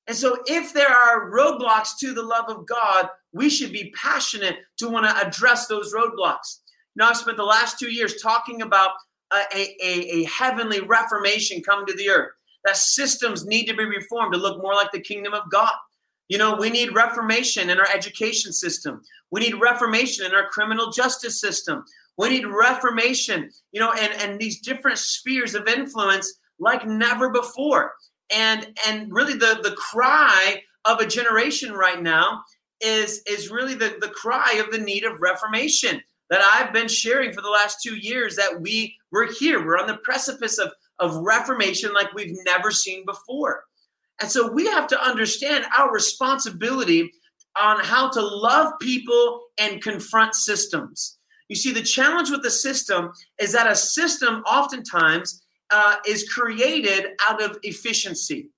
And 0.06 0.16
so, 0.16 0.38
if 0.46 0.72
there 0.72 0.90
are 0.90 1.30
roadblocks 1.30 1.96
to 2.00 2.12
the 2.12 2.22
love 2.22 2.46
of 2.48 2.66
God, 2.66 3.08
we 3.32 3.48
should 3.48 3.72
be 3.72 3.92
passionate 3.96 4.56
to 4.78 4.88
want 4.88 5.06
to 5.06 5.26
address 5.26 5.68
those 5.68 5.94
roadblocks. 5.94 6.60
Now, 6.96 7.08
I've 7.08 7.16
spent 7.16 7.36
the 7.36 7.44
last 7.44 7.78
two 7.78 7.90
years 7.90 8.20
talking 8.20 8.62
about 8.62 8.90
a, 9.32 9.76
a, 9.82 10.22
a 10.22 10.24
heavenly 10.24 10.80
reformation 10.80 11.62
coming 11.62 11.86
to 11.86 11.94
the 11.94 12.10
earth, 12.10 12.32
that 12.64 12.76
systems 12.76 13.46
need 13.46 13.66
to 13.66 13.76
be 13.76 13.84
reformed 13.84 14.32
to 14.32 14.38
look 14.38 14.60
more 14.60 14.74
like 14.74 14.92
the 14.92 15.00
kingdom 15.00 15.32
of 15.32 15.50
God. 15.50 15.72
You 16.28 16.38
know, 16.38 16.56
we 16.56 16.70
need 16.70 16.94
reformation 16.94 17.70
in 17.70 17.78
our 17.78 17.88
education 17.88 18.52
system. 18.52 19.02
We 19.30 19.40
need 19.40 19.60
reformation 19.60 20.26
in 20.26 20.34
our 20.34 20.48
criminal 20.48 20.90
justice 20.90 21.40
system. 21.40 21.84
We 22.20 22.28
need 22.28 22.44
reformation, 22.44 23.50
you 23.72 23.80
know, 23.80 23.92
and, 23.92 24.12
and 24.20 24.38
these 24.38 24.60
different 24.60 24.98
spheres 24.98 25.54
of 25.54 25.66
influence 25.66 26.38
like 26.58 26.86
never 26.86 27.30
before. 27.30 27.94
And 28.30 28.78
and 28.86 29.10
really 29.10 29.32
the 29.32 29.60
the 29.62 29.74
cry 29.76 30.62
of 30.84 31.00
a 31.00 31.06
generation 31.06 31.72
right 31.72 32.02
now 32.02 32.42
is 32.82 33.22
is 33.26 33.50
really 33.50 33.74
the 33.74 33.96
the 34.02 34.10
cry 34.10 34.62
of 34.62 34.70
the 34.70 34.78
need 34.78 35.04
of 35.04 35.22
reformation 35.22 36.02
that 36.28 36.42
I've 36.42 36.74
been 36.74 36.88
sharing 36.88 37.32
for 37.32 37.40
the 37.40 37.48
last 37.48 37.78
two 37.82 37.96
years 37.96 38.36
that 38.36 38.60
we 38.60 38.94
we're 39.10 39.32
here. 39.32 39.64
We're 39.64 39.78
on 39.78 39.86
the 39.86 39.96
precipice 40.04 40.58
of 40.58 40.72
of 40.98 41.16
reformation 41.16 41.94
like 41.94 42.12
we've 42.12 42.36
never 42.44 42.70
seen 42.70 43.06
before. 43.06 43.64
And 44.20 44.30
so 44.30 44.52
we 44.52 44.66
have 44.66 44.86
to 44.88 45.02
understand 45.02 45.64
our 45.76 45.90
responsibility 45.90 47.10
on 47.58 47.80
how 47.80 48.10
to 48.10 48.20
love 48.20 48.74
people 48.78 49.40
and 49.58 49.82
confront 49.82 50.34
systems 50.34 51.16
you 51.50 51.56
see 51.56 51.72
the 51.72 51.82
challenge 51.82 52.30
with 52.30 52.42
the 52.42 52.50
system 52.50 53.12
is 53.38 53.52
that 53.52 53.70
a 53.70 53.74
system 53.74 54.42
oftentimes 54.46 55.42
uh, 55.70 55.96
is 56.06 56.28
created 56.28 57.08
out 57.28 57.42
of 57.42 57.58
efficiency. 57.64 58.48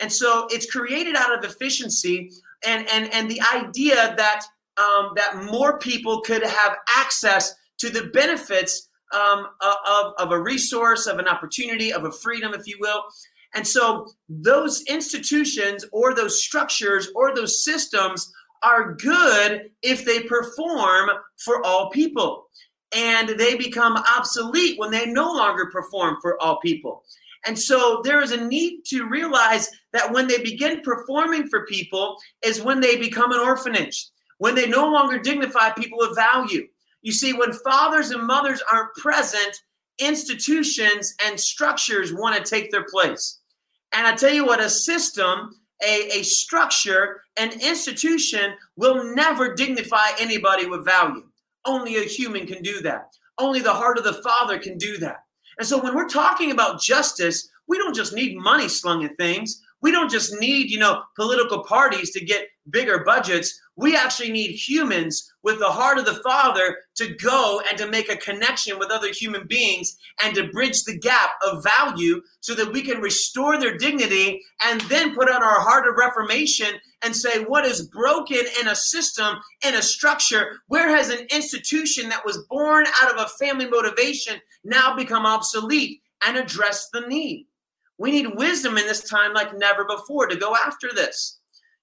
And 0.00 0.10
so 0.10 0.48
it's 0.50 0.68
created 0.68 1.14
out 1.14 1.36
of 1.36 1.44
efficiency 1.44 2.30
and, 2.66 2.88
and, 2.90 3.12
and 3.12 3.30
the 3.30 3.42
idea 3.54 4.14
that, 4.16 4.42
um, 4.78 5.12
that 5.16 5.44
more 5.52 5.78
people 5.78 6.22
could 6.22 6.42
have 6.42 6.76
access 6.88 7.54
to 7.78 7.90
the 7.90 8.04
benefits 8.14 8.88
um, 9.12 9.46
of, 9.86 10.14
of 10.18 10.32
a 10.32 10.40
resource, 10.40 11.06
of 11.06 11.18
an 11.18 11.28
opportunity, 11.28 11.92
of 11.92 12.04
a 12.04 12.12
freedom, 12.12 12.54
if 12.54 12.66
you 12.66 12.78
will. 12.80 13.02
And 13.54 13.66
so 13.66 14.06
those 14.28 14.82
institutions 14.84 15.84
or 15.92 16.14
those 16.14 16.42
structures 16.42 17.10
or 17.14 17.34
those 17.34 17.62
systems 17.62 18.32
are 18.62 18.94
good 18.94 19.70
if 19.82 20.04
they 20.04 20.20
perform 20.20 21.10
for 21.38 21.64
all 21.64 21.90
people 21.90 22.46
and 22.94 23.28
they 23.30 23.56
become 23.56 23.96
obsolete 24.16 24.78
when 24.78 24.90
they 24.90 25.06
no 25.06 25.32
longer 25.32 25.66
perform 25.66 26.16
for 26.20 26.40
all 26.42 26.58
people. 26.60 27.02
And 27.46 27.58
so 27.58 28.02
there 28.04 28.20
is 28.20 28.32
a 28.32 28.44
need 28.44 28.82
to 28.86 29.08
realize 29.08 29.70
that 29.92 30.12
when 30.12 30.26
they 30.26 30.42
begin 30.42 30.82
performing 30.82 31.48
for 31.48 31.66
people 31.66 32.16
is 32.44 32.60
when 32.60 32.80
they 32.80 32.96
become 32.96 33.32
an 33.32 33.40
orphanage, 33.40 34.08
when 34.38 34.54
they 34.54 34.68
no 34.68 34.90
longer 34.90 35.18
dignify 35.18 35.70
people 35.70 36.02
of 36.02 36.16
value. 36.16 36.66
You 37.02 37.12
see, 37.12 37.32
when 37.32 37.52
fathers 37.52 38.10
and 38.10 38.26
mothers 38.26 38.62
aren't 38.70 38.94
present, 38.94 39.56
institutions 39.98 41.14
and 41.24 41.38
structures 41.38 42.12
want 42.12 42.36
to 42.36 42.50
take 42.50 42.70
their 42.70 42.84
place. 42.90 43.40
And 43.92 44.06
I 44.06 44.14
tell 44.14 44.32
you 44.32 44.44
what, 44.44 44.60
a 44.60 44.68
system, 44.68 45.54
a, 45.82 46.18
a 46.18 46.22
structure, 46.22 47.22
an 47.38 47.52
institution 47.60 48.54
will 48.76 49.14
never 49.14 49.54
dignify 49.54 50.08
anybody 50.18 50.66
with 50.66 50.84
value. 50.84 51.24
Only 51.64 51.96
a 51.96 52.02
human 52.02 52.46
can 52.46 52.62
do 52.62 52.80
that. 52.82 53.12
Only 53.38 53.60
the 53.60 53.72
heart 53.72 53.98
of 53.98 54.04
the 54.04 54.22
Father 54.22 54.58
can 54.58 54.76
do 54.78 54.98
that. 54.98 55.24
And 55.58 55.66
so 55.66 55.82
when 55.82 55.94
we're 55.94 56.08
talking 56.08 56.50
about 56.50 56.80
justice, 56.80 57.48
we 57.68 57.78
don't 57.78 57.94
just 57.94 58.14
need 58.14 58.36
money 58.36 58.68
slung 58.68 59.04
at 59.04 59.16
things. 59.16 59.62
We 59.82 59.90
don't 59.90 60.10
just 60.10 60.38
need, 60.40 60.70
you 60.70 60.78
know, 60.78 61.02
political 61.16 61.64
parties 61.64 62.10
to 62.10 62.24
get 62.24 62.48
bigger 62.68 63.02
budgets. 63.04 63.58
We 63.80 63.96
actually 63.96 64.30
need 64.30 64.50
humans 64.50 65.32
with 65.42 65.58
the 65.58 65.70
heart 65.70 65.96
of 65.96 66.04
the 66.04 66.20
Father 66.22 66.76
to 66.96 67.14
go 67.14 67.62
and 67.66 67.78
to 67.78 67.88
make 67.88 68.10
a 68.10 68.16
connection 68.16 68.78
with 68.78 68.90
other 68.90 69.10
human 69.10 69.46
beings 69.46 69.96
and 70.22 70.34
to 70.34 70.48
bridge 70.48 70.82
the 70.82 70.98
gap 70.98 71.30
of 71.42 71.64
value 71.64 72.20
so 72.40 72.54
that 72.56 72.74
we 72.74 72.82
can 72.82 73.00
restore 73.00 73.58
their 73.58 73.78
dignity 73.78 74.42
and 74.66 74.82
then 74.82 75.14
put 75.14 75.30
on 75.30 75.42
our 75.42 75.60
heart 75.60 75.88
of 75.88 75.94
reformation 75.96 76.74
and 77.02 77.16
say, 77.16 77.42
what 77.44 77.64
is 77.64 77.88
broken 77.88 78.42
in 78.60 78.68
a 78.68 78.76
system, 78.76 79.36
in 79.66 79.74
a 79.74 79.80
structure? 79.80 80.58
Where 80.66 80.94
has 80.94 81.08
an 81.08 81.26
institution 81.34 82.10
that 82.10 82.26
was 82.26 82.44
born 82.50 82.84
out 83.00 83.14
of 83.14 83.24
a 83.24 83.30
family 83.42 83.66
motivation 83.66 84.42
now 84.62 84.94
become 84.94 85.24
obsolete 85.24 86.02
and 86.26 86.36
address 86.36 86.90
the 86.92 87.00
need? 87.00 87.46
We 87.96 88.10
need 88.10 88.36
wisdom 88.36 88.76
in 88.76 88.86
this 88.86 89.08
time 89.08 89.32
like 89.32 89.56
never 89.56 89.86
before 89.86 90.26
to 90.26 90.36
go 90.36 90.54
after 90.54 90.90
this. 90.94 91.39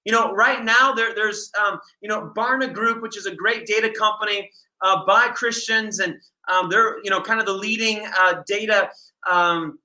You 0.08 0.14
know, 0.14 0.32
right 0.32 0.64
now 0.64 0.92
there, 0.94 1.14
there's 1.14 1.52
um, 1.62 1.80
you 2.00 2.08
know 2.08 2.32
Barna 2.34 2.72
Group, 2.72 3.02
which 3.02 3.18
is 3.18 3.26
a 3.26 3.34
great 3.34 3.66
data 3.66 3.90
company 3.90 4.50
uh, 4.80 5.04
by 5.04 5.28
Christians, 5.28 5.98
and 5.98 6.16
um, 6.50 6.70
they're 6.70 7.04
you 7.04 7.10
know 7.10 7.20
kind 7.20 7.40
of 7.40 7.44
the 7.44 7.52
leading 7.52 8.06
uh, 8.18 8.36
data 8.46 8.88
um, 9.28 9.78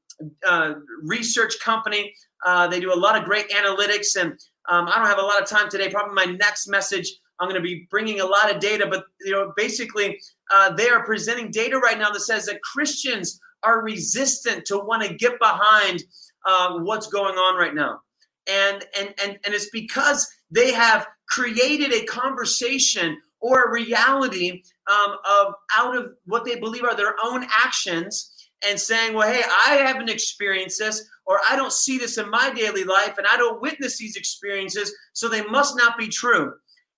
uh, 0.48 0.76
research 1.02 1.60
company. 1.60 2.14
Uh, 2.46 2.70
they 2.70 2.80
do 2.80 2.94
a 2.94 2.96
lot 2.96 3.18
of 3.18 3.26
great 3.26 3.50
analytics, 3.50 4.16
and 4.16 4.32
um, 4.70 4.88
I 4.88 4.96
don't 4.96 5.08
have 5.08 5.18
a 5.18 5.24
lot 5.24 5.42
of 5.42 5.50
time 5.50 5.70
today. 5.70 5.90
Probably 5.90 6.16
my 6.16 6.32
next 6.32 6.70
message, 6.70 7.14
I'm 7.42 7.50
going 7.50 7.62
to 7.62 7.68
be 7.68 7.86
bringing 7.92 8.22
a 8.22 8.26
lot 8.26 8.50
of 8.50 8.62
data, 8.62 8.88
but 8.90 9.04
you 9.26 9.34
know, 9.34 9.52
basically, 9.58 10.22
uh, 10.54 10.74
they 10.74 10.88
are 10.88 11.04
presenting 11.04 11.52
data 11.52 11.80
right 11.80 12.00
now 12.00 12.12
that 12.12 12.22
says 12.22 12.46
that 12.46 12.62
Christians 12.62 13.42
are 13.64 13.82
resistant 13.82 14.64
to 14.68 14.78
want 14.78 15.04
to 15.04 15.14
get 15.16 15.38
behind 15.38 16.02
uh, 16.46 16.78
what's 16.80 17.08
going 17.08 17.36
on 17.36 17.60
right 17.60 17.76
now 17.76 18.00
and 18.48 18.86
and 18.98 19.14
and 19.24 19.40
and 19.46 19.54
it's 19.54 19.70
because 19.70 20.28
they 20.52 20.72
have 20.72 21.08
created 21.28 21.94
a 21.94 22.06
conversation 22.06 23.18
or 23.40 23.64
a 23.64 23.72
reality 23.72 24.64
um, 24.92 25.18
of 25.30 25.54
out 25.76 25.96
of 25.96 26.14
what 26.26 26.46
they 26.46 26.60
believe 26.60 26.84
are 26.84 26.96
their 26.96 27.16
own 27.24 27.46
actions 27.64 28.32
and 28.68 28.80
saying 28.80 29.14
well 29.14 29.32
hey 29.32 29.44
i 29.66 29.76
haven't 29.76 30.10
experienced 30.10 30.80
this 30.80 31.06
or 31.26 31.40
i 31.50 31.56
don't 31.56 31.74
see 31.74 31.98
this 31.98 32.18
in 32.18 32.30
my 32.30 32.54
daily 32.54 32.84
life 32.84 33.18
and 33.18 33.28
i 33.28 33.38
don't 33.38 33.62
witness 33.62 33.98
these 33.98 34.16
experiences 34.16 34.94
so 35.14 35.28
they 35.28 35.44
must 35.44 35.78
not 35.78 35.98
be 35.98 36.08
true. 36.08 36.54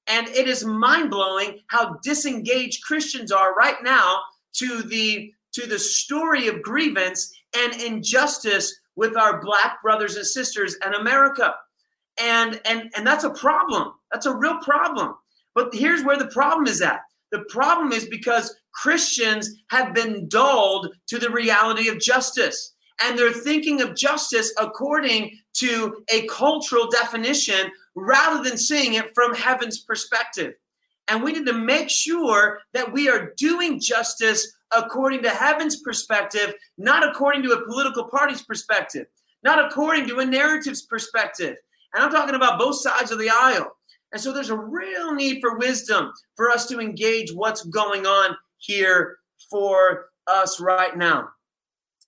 And 0.07 0.27
it 0.27 0.47
is 0.47 0.63
mind-blowing 0.63 1.61
how 1.69 1.97
disengaged 2.03 2.83
christians 2.83 3.31
are 3.31 3.55
right 3.55 3.81
now 3.83 4.19
to 4.53 4.83
the 4.83 5.31
to 5.53 5.65
the 5.65 5.79
story 5.79 6.47
of 6.47 6.61
grievance 6.61 7.33
and 7.57 7.81
injustice 7.81 8.77
with 8.95 9.17
our 9.17 9.41
black 9.41 9.81
brothers 9.81 10.15
and 10.15 10.25
sisters 10.25 10.77
in 10.85 10.93
America. 10.93 11.53
And 12.19 12.61
and 12.65 12.91
and 12.95 13.05
that's 13.05 13.23
a 13.23 13.29
problem. 13.29 13.93
That's 14.11 14.25
a 14.25 14.35
real 14.35 14.59
problem. 14.59 15.15
But 15.53 15.73
here's 15.73 16.03
where 16.03 16.17
the 16.17 16.27
problem 16.27 16.67
is 16.67 16.81
at. 16.81 17.01
The 17.31 17.43
problem 17.49 17.91
is 17.91 18.05
because 18.05 18.55
Christians 18.73 19.49
have 19.69 19.93
been 19.93 20.27
dulled 20.27 20.93
to 21.07 21.17
the 21.17 21.29
reality 21.29 21.89
of 21.89 21.99
justice. 21.99 22.73
And 23.03 23.19
they're 23.19 23.33
thinking 23.33 23.81
of 23.81 23.95
justice 23.95 24.53
according 24.57 25.37
to 25.55 26.03
a 26.09 26.25
cultural 26.27 26.89
definition 26.89 27.71
rather 27.95 28.41
than 28.41 28.57
seeing 28.57 28.93
it 28.93 29.13
from 29.13 29.33
heaven's 29.33 29.79
perspective. 29.79 30.53
And 31.07 31.23
we 31.23 31.33
need 31.33 31.45
to 31.45 31.53
make 31.53 31.89
sure 31.89 32.59
that 32.73 32.91
we 32.91 33.09
are 33.09 33.33
doing 33.37 33.79
justice 33.79 34.54
according 34.71 35.23
to 35.23 35.29
heaven's 35.29 35.81
perspective, 35.81 36.53
not 36.77 37.07
according 37.07 37.43
to 37.43 37.51
a 37.51 37.65
political 37.65 38.05
party's 38.05 38.41
perspective, 38.41 39.05
not 39.43 39.63
according 39.63 40.07
to 40.07 40.19
a 40.19 40.25
narrative's 40.25 40.83
perspective. 40.83 41.55
And 41.93 42.03
I'm 42.03 42.11
talking 42.11 42.35
about 42.35 42.59
both 42.59 42.81
sides 42.81 43.11
of 43.11 43.19
the 43.19 43.29
aisle. 43.29 43.75
And 44.11 44.21
so 44.21 44.31
there's 44.31 44.49
a 44.49 44.57
real 44.57 45.13
need 45.13 45.41
for 45.41 45.57
wisdom 45.57 46.11
for 46.35 46.49
us 46.49 46.65
to 46.67 46.79
engage 46.79 47.33
what's 47.33 47.63
going 47.65 48.05
on 48.05 48.35
here 48.57 49.17
for 49.49 50.07
us 50.27 50.59
right 50.59 50.95
now. 50.97 51.29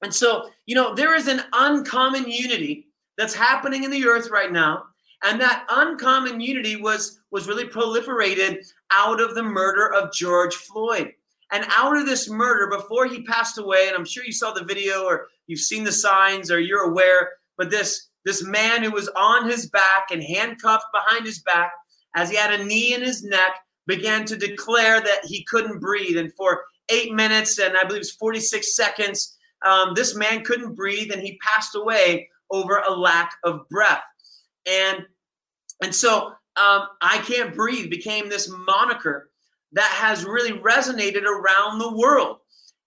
And 0.01 0.13
so, 0.13 0.49
you 0.65 0.75
know, 0.75 0.93
there 0.93 1.15
is 1.15 1.27
an 1.27 1.41
uncommon 1.53 2.29
unity 2.29 2.87
that's 3.17 3.33
happening 3.33 3.83
in 3.83 3.91
the 3.91 4.05
earth 4.05 4.29
right 4.29 4.51
now. 4.51 4.83
And 5.23 5.41
that 5.41 5.65
uncommon 5.69 6.39
unity 6.39 6.75
was, 6.75 7.19
was 7.31 7.47
really 7.47 7.65
proliferated 7.65 8.65
out 8.91 9.19
of 9.19 9.33
the 9.33 9.43
murder 9.43 9.91
of 9.93 10.13
George 10.13 10.55
Floyd. 10.55 11.13
And 11.51 11.65
out 11.69 11.97
of 11.97 12.05
this 12.05 12.29
murder, 12.29 12.67
before 12.67 13.05
he 13.05 13.23
passed 13.23 13.57
away, 13.57 13.87
and 13.87 13.95
I'm 13.95 14.05
sure 14.05 14.25
you 14.25 14.33
saw 14.33 14.51
the 14.51 14.65
video 14.65 15.05
or 15.05 15.27
you've 15.47 15.59
seen 15.59 15.83
the 15.83 15.91
signs 15.91 16.51
or 16.51 16.59
you're 16.59 16.89
aware, 16.89 17.31
but 17.57 17.71
this 17.71 18.09
this 18.25 18.43
man 18.43 18.83
who 18.83 18.91
was 18.91 19.07
on 19.15 19.49
his 19.49 19.69
back 19.69 20.07
and 20.11 20.21
handcuffed 20.21 20.87
behind 20.91 21.25
his 21.25 21.39
back, 21.43 21.71
as 22.13 22.29
he 22.29 22.35
had 22.35 22.59
a 22.59 22.65
knee 22.65 22.93
in 22.93 23.01
his 23.01 23.23
neck, 23.23 23.53
began 23.85 24.25
to 24.25 24.35
declare 24.35 24.99
that 24.99 25.23
he 25.23 25.45
couldn't 25.45 25.79
breathe. 25.79 26.17
And 26.17 26.33
for 26.33 26.65
eight 26.89 27.13
minutes 27.13 27.57
and 27.57 27.77
I 27.77 27.85
believe 27.85 28.01
it's 28.01 28.11
46 28.11 28.75
seconds, 28.75 29.37
um, 29.65 29.93
this 29.95 30.13
man 30.13 30.43
couldn't 30.43 30.75
breathe 30.75 31.11
and 31.11 31.21
he 31.21 31.37
passed 31.37 31.73
away 31.75 32.29
over 32.51 32.83
a 32.85 32.91
lack 32.91 33.31
of 33.45 33.67
breath. 33.69 34.03
And 34.69 35.05
and 35.81 35.95
so 35.95 36.33
um, 36.57 36.87
I 37.01 37.23
can't 37.25 37.55
breathe 37.55 37.89
became 37.89 38.29
this 38.29 38.51
moniker 38.67 39.29
that 39.77 39.91
has 39.91 40.25
really 40.25 40.53
resonated 40.53 41.21
around 41.21 41.77
the 41.77 41.95
world. 41.95 42.37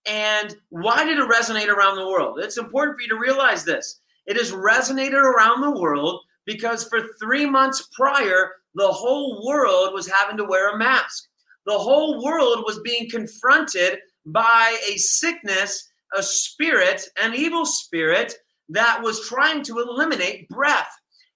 And 0.06 0.56
why 0.70 1.04
did 1.04 1.20
it 1.20 1.28
resonate 1.28 1.68
around 1.68 1.94
the 1.94 2.08
world? 2.08 2.40
It's 2.40 2.58
important 2.58 2.96
for 2.96 3.02
you 3.02 3.08
to 3.10 3.18
realize 3.18 3.64
this. 3.64 4.00
It 4.26 4.36
has 4.36 4.50
resonated 4.50 5.12
around 5.12 5.60
the 5.60 5.80
world 5.80 6.20
because 6.46 6.82
for 6.88 7.00
three 7.20 7.46
months 7.46 7.88
prior, 7.92 8.50
the 8.74 8.88
whole 8.88 9.46
world 9.46 9.94
was 9.94 10.10
having 10.10 10.36
to 10.38 10.44
wear 10.44 10.74
a 10.74 10.78
mask. 10.78 11.28
The 11.64 11.78
whole 11.78 12.24
world 12.24 12.64
was 12.66 12.80
being 12.80 13.08
confronted 13.08 14.00
by 14.26 14.76
a 14.90 14.96
sickness, 14.96 15.88
a 16.16 16.24
spirit, 16.24 17.08
an 17.22 17.36
evil 17.36 17.66
spirit 17.66 18.34
that 18.68 19.00
was 19.00 19.28
trying 19.28 19.62
to 19.62 19.78
eliminate 19.78 20.48
breath. 20.48 20.90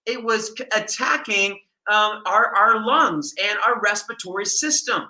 It 0.04 0.24
was 0.24 0.52
attacking 0.74 1.60
um, 1.88 2.22
our, 2.26 2.54
our 2.56 2.84
lungs 2.84 3.32
and 3.40 3.56
our 3.66 3.80
respiratory 3.80 4.46
system. 4.46 5.02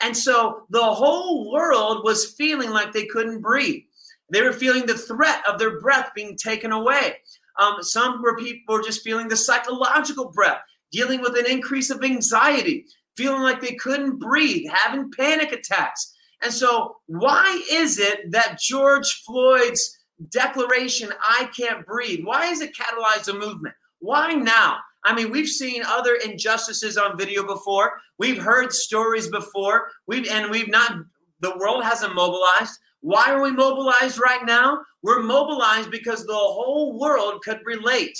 And 0.00 0.16
so 0.16 0.66
the 0.70 0.82
whole 0.82 1.50
world 1.52 2.02
was 2.04 2.34
feeling 2.34 2.70
like 2.70 2.92
they 2.92 3.06
couldn't 3.06 3.40
breathe. 3.40 3.82
They 4.30 4.42
were 4.42 4.52
feeling 4.52 4.86
the 4.86 4.98
threat 4.98 5.42
of 5.48 5.58
their 5.58 5.80
breath 5.80 6.10
being 6.14 6.36
taken 6.36 6.72
away. 6.72 7.16
Um, 7.58 7.82
some 7.82 8.22
were 8.22 8.36
people 8.36 8.74
were 8.74 8.82
just 8.82 9.02
feeling 9.02 9.28
the 9.28 9.36
psychological 9.36 10.30
breath, 10.30 10.60
dealing 10.90 11.20
with 11.20 11.36
an 11.36 11.46
increase 11.46 11.90
of 11.90 12.02
anxiety, 12.02 12.86
feeling 13.16 13.42
like 13.42 13.60
they 13.60 13.74
couldn't 13.74 14.18
breathe, 14.18 14.68
having 14.70 15.10
panic 15.12 15.52
attacks. 15.52 16.14
And 16.42 16.52
so, 16.52 16.96
why 17.06 17.62
is 17.70 17.98
it 17.98 18.32
that 18.32 18.58
George 18.58 19.22
Floyd's 19.24 19.98
declaration, 20.30 21.12
I 21.22 21.48
can't 21.56 21.86
breathe, 21.86 22.24
why 22.24 22.46
has 22.46 22.60
it 22.60 22.76
catalyzed 22.76 23.28
a 23.28 23.38
movement? 23.38 23.74
Why 24.00 24.34
now? 24.34 24.78
I 25.04 25.14
mean, 25.14 25.30
we've 25.30 25.48
seen 25.48 25.82
other 25.86 26.16
injustices 26.24 26.96
on 26.96 27.18
video 27.18 27.46
before. 27.46 28.00
We've 28.18 28.42
heard 28.42 28.72
stories 28.72 29.28
before. 29.28 29.88
We've 30.06 30.28
and 30.28 30.50
we've 30.50 30.68
not 30.70 30.92
the 31.40 31.56
world 31.58 31.84
hasn't 31.84 32.14
mobilized. 32.14 32.78
Why 33.00 33.30
are 33.30 33.42
we 33.42 33.50
mobilized 33.50 34.18
right 34.18 34.44
now? 34.46 34.80
We're 35.02 35.22
mobilized 35.22 35.90
because 35.90 36.24
the 36.24 36.32
whole 36.32 36.98
world 36.98 37.42
could 37.44 37.60
relate. 37.66 38.18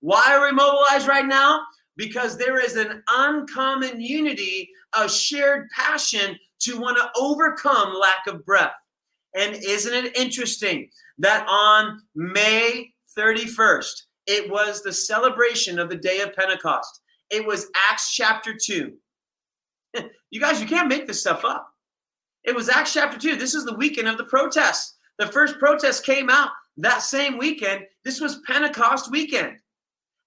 Why 0.00 0.34
are 0.34 0.44
we 0.44 0.52
mobilized 0.52 1.08
right 1.08 1.24
now? 1.24 1.62
Because 1.96 2.36
there 2.36 2.62
is 2.62 2.76
an 2.76 3.02
uncommon 3.08 3.98
unity, 3.98 4.68
a 4.94 5.08
shared 5.08 5.70
passion 5.70 6.36
to 6.60 6.78
want 6.78 6.98
to 6.98 7.10
overcome 7.18 7.94
lack 7.98 8.26
of 8.26 8.44
breath. 8.44 8.74
And 9.34 9.54
isn't 9.54 9.94
it 9.94 10.16
interesting 10.16 10.90
that 11.18 11.46
on 11.48 12.02
May 12.14 12.92
31st, 13.18 14.02
it 14.26 14.50
was 14.50 14.82
the 14.82 14.92
celebration 14.92 15.78
of 15.78 15.88
the 15.88 15.96
day 15.96 16.20
of 16.20 16.34
Pentecost. 16.34 17.00
It 17.30 17.46
was 17.46 17.68
Acts 17.90 18.14
chapter 18.14 18.54
2. 18.54 18.92
you 20.30 20.40
guys, 20.40 20.60
you 20.60 20.66
can't 20.66 20.88
make 20.88 21.06
this 21.06 21.20
stuff 21.20 21.44
up. 21.44 21.68
It 22.44 22.54
was 22.54 22.68
Acts 22.68 22.92
chapter 22.92 23.18
2. 23.18 23.36
This 23.36 23.54
is 23.54 23.64
the 23.64 23.76
weekend 23.76 24.08
of 24.08 24.18
the 24.18 24.24
protests. 24.24 24.96
The 25.18 25.26
first 25.26 25.58
protest 25.58 26.04
came 26.04 26.30
out 26.30 26.50
that 26.76 27.02
same 27.02 27.38
weekend. 27.38 27.84
This 28.04 28.20
was 28.20 28.40
Pentecost 28.46 29.10
weekend. 29.10 29.56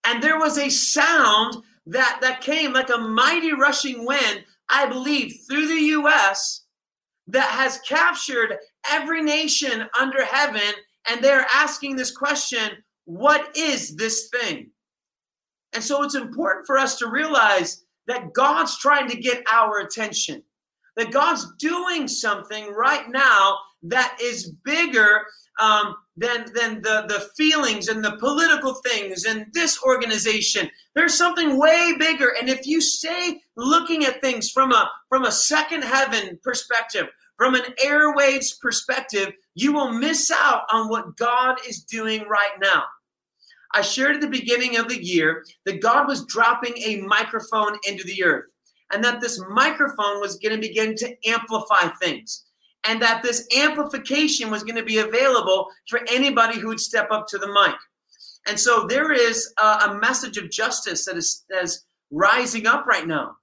And 0.06 0.24
there 0.24 0.40
was 0.40 0.58
a 0.58 0.70
sound 0.70 1.58
that, 1.86 2.20
that 2.22 2.42
came 2.42 2.74
like 2.74 2.90
a 2.90 2.98
mighty 2.98 3.54
rushing 3.54 4.06
wind, 4.06 4.44
I 4.70 4.88
believe, 4.88 5.34
through 5.48 5.68
the 5.68 5.74
U.S. 5.74 6.66
that 7.28 7.50
has 7.50 7.80
captured 7.88 8.58
every 8.90 9.22
nation 9.22 9.88
under 10.00 10.24
heaven. 10.26 10.74
And 11.10 11.24
they're 11.24 11.46
asking 11.54 11.96
this 11.96 12.12
question 12.12 12.84
what 13.10 13.58
is 13.58 13.96
this 13.96 14.30
thing? 14.30 14.70
And 15.74 15.84
so 15.84 16.04
it's 16.04 16.14
important 16.14 16.68
for 16.68 16.78
us 16.78 16.96
to 17.00 17.10
realize 17.10 17.84
that 18.06 18.34
God's 18.34 18.78
trying 18.78 19.10
to 19.10 19.18
get 19.18 19.44
our 19.52 19.80
attention, 19.80 20.44
that 20.96 21.12
God's 21.12 21.52
doing 21.58 22.08
something 22.08 22.72
right 22.72 23.10
now 23.10 23.58
that 23.82 24.16
is 24.22 24.52
bigger 24.64 25.26
um, 25.60 25.96
than 26.18 26.46
than 26.54 26.84
the 26.84 27.06
the 27.08 27.28
feelings 27.36 27.88
and 27.88 28.06
the 28.06 28.18
political 28.18 28.76
things 28.76 29.26
and 29.26 29.48
this 29.54 29.82
organization. 29.84 30.70
There's 30.94 31.18
something 31.18 31.58
way 31.58 31.96
bigger. 31.98 32.36
And 32.40 32.48
if 32.48 32.68
you 32.68 32.80
stay 32.80 33.42
looking 33.58 34.06
at 34.06 34.22
things 34.22 34.52
from 34.52 34.72
a 34.72 34.88
from 35.10 35.26
a 35.26 35.32
second 35.32 35.84
heaven 35.84 36.40
perspective 36.44 37.08
from 37.40 37.56
an 37.56 37.74
airwaves 37.84 38.60
perspective 38.62 39.32
you 39.56 39.72
will 39.74 39.94
miss 39.94 40.30
out 40.30 40.64
on 40.72 40.90
what 40.90 41.16
god 41.16 41.56
is 41.68 41.84
doing 41.84 42.28
right 42.28 42.60
now 42.62 42.84
i 43.74 43.82
shared 43.82 44.16
at 44.16 44.22
the 44.22 44.28
beginning 44.28 44.78
of 44.78 44.88
the 44.88 45.04
year 45.04 45.44
that 45.66 45.82
god 45.82 46.08
was 46.08 46.26
dropping 46.26 46.74
a 46.78 47.02
microphone 47.02 47.78
into 47.88 48.04
the 48.06 48.24
earth 48.24 48.50
and 48.92 49.04
that 49.04 49.22
this 49.22 49.42
microphone 49.50 50.20
was 50.20 50.38
going 50.38 50.56
to 50.56 50.68
begin 50.68 50.96
to 50.96 51.16
amplify 51.28 51.88
things 52.02 52.46
and 52.86 53.02
that 53.02 53.24
this 53.24 53.48
amplification 53.56 54.50
was 54.50 54.64
going 54.64 54.76
to 54.76 54.84
be 54.84 55.00
available 55.00 55.68
for 55.90 56.00
anybody 56.10 56.60
who 56.60 56.68
would 56.68 56.80
step 56.80 57.10
up 57.12 57.28
to 57.28 57.38
the 57.38 57.48
mic. 57.48 57.76
And 58.48 58.60
so 58.60 58.88
there 58.88 59.12
is 59.12 59.54
a, 59.62 59.66
a 59.66 60.00
message 60.02 60.38
of 60.38 60.50
justice 60.50 61.06
that 61.06 61.18
is, 61.18 61.44
that 61.50 61.64
is 61.64 61.86
rising 62.10 62.68
up 62.68 62.86
right 62.86 63.06
now. 63.06 63.36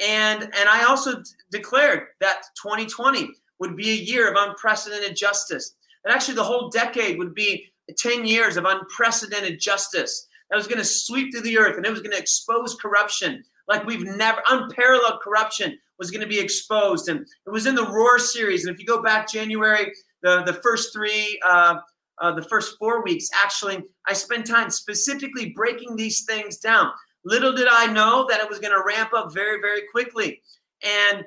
And, 0.00 0.42
and 0.42 0.68
I 0.68 0.84
also 0.84 1.16
d- 1.16 1.22
declared 1.50 2.06
that 2.20 2.42
2020 2.62 3.30
would 3.58 3.76
be 3.76 3.90
a 3.90 4.02
year 4.02 4.30
of 4.30 4.36
unprecedented 4.36 5.16
justice. 5.16 5.74
That 6.04 6.14
actually 6.14 6.34
the 6.34 6.44
whole 6.44 6.68
decade 6.68 7.18
would 7.18 7.34
be 7.34 7.72
10 7.96 8.26
years 8.26 8.56
of 8.56 8.64
unprecedented 8.64 9.60
justice 9.60 10.26
that 10.50 10.56
was 10.56 10.66
going 10.66 10.78
to 10.78 10.84
sweep 10.84 11.32
through 11.32 11.42
the 11.42 11.58
earth 11.58 11.76
and 11.76 11.86
it 11.86 11.90
was 11.90 12.00
going 12.00 12.12
to 12.12 12.18
expose 12.18 12.76
corruption 12.80 13.42
like 13.68 13.86
we've 13.86 14.04
never, 14.04 14.42
unparalleled 14.48 15.20
corruption 15.22 15.78
was 15.98 16.10
going 16.10 16.20
to 16.20 16.26
be 16.26 16.38
exposed. 16.38 17.08
And 17.08 17.20
it 17.20 17.50
was 17.50 17.66
in 17.66 17.74
the 17.74 17.86
Roar 17.86 18.18
series. 18.18 18.64
And 18.64 18.74
if 18.74 18.80
you 18.80 18.86
go 18.86 19.02
back 19.02 19.30
January, 19.30 19.92
the, 20.22 20.42
the 20.42 20.54
first 20.54 20.92
three, 20.92 21.40
uh, 21.46 21.76
uh, 22.20 22.32
the 22.32 22.42
first 22.42 22.76
four 22.78 23.02
weeks, 23.02 23.28
actually, 23.42 23.82
I 24.06 24.12
spent 24.12 24.46
time 24.46 24.70
specifically 24.70 25.52
breaking 25.54 25.96
these 25.96 26.24
things 26.24 26.58
down. 26.58 26.90
Little 27.24 27.54
did 27.54 27.68
I 27.70 27.86
know 27.86 28.26
that 28.28 28.40
it 28.40 28.48
was 28.48 28.58
going 28.58 28.74
to 28.74 28.82
ramp 28.86 29.10
up 29.14 29.32
very, 29.32 29.60
very 29.60 29.82
quickly. 29.90 30.42
And 30.82 31.24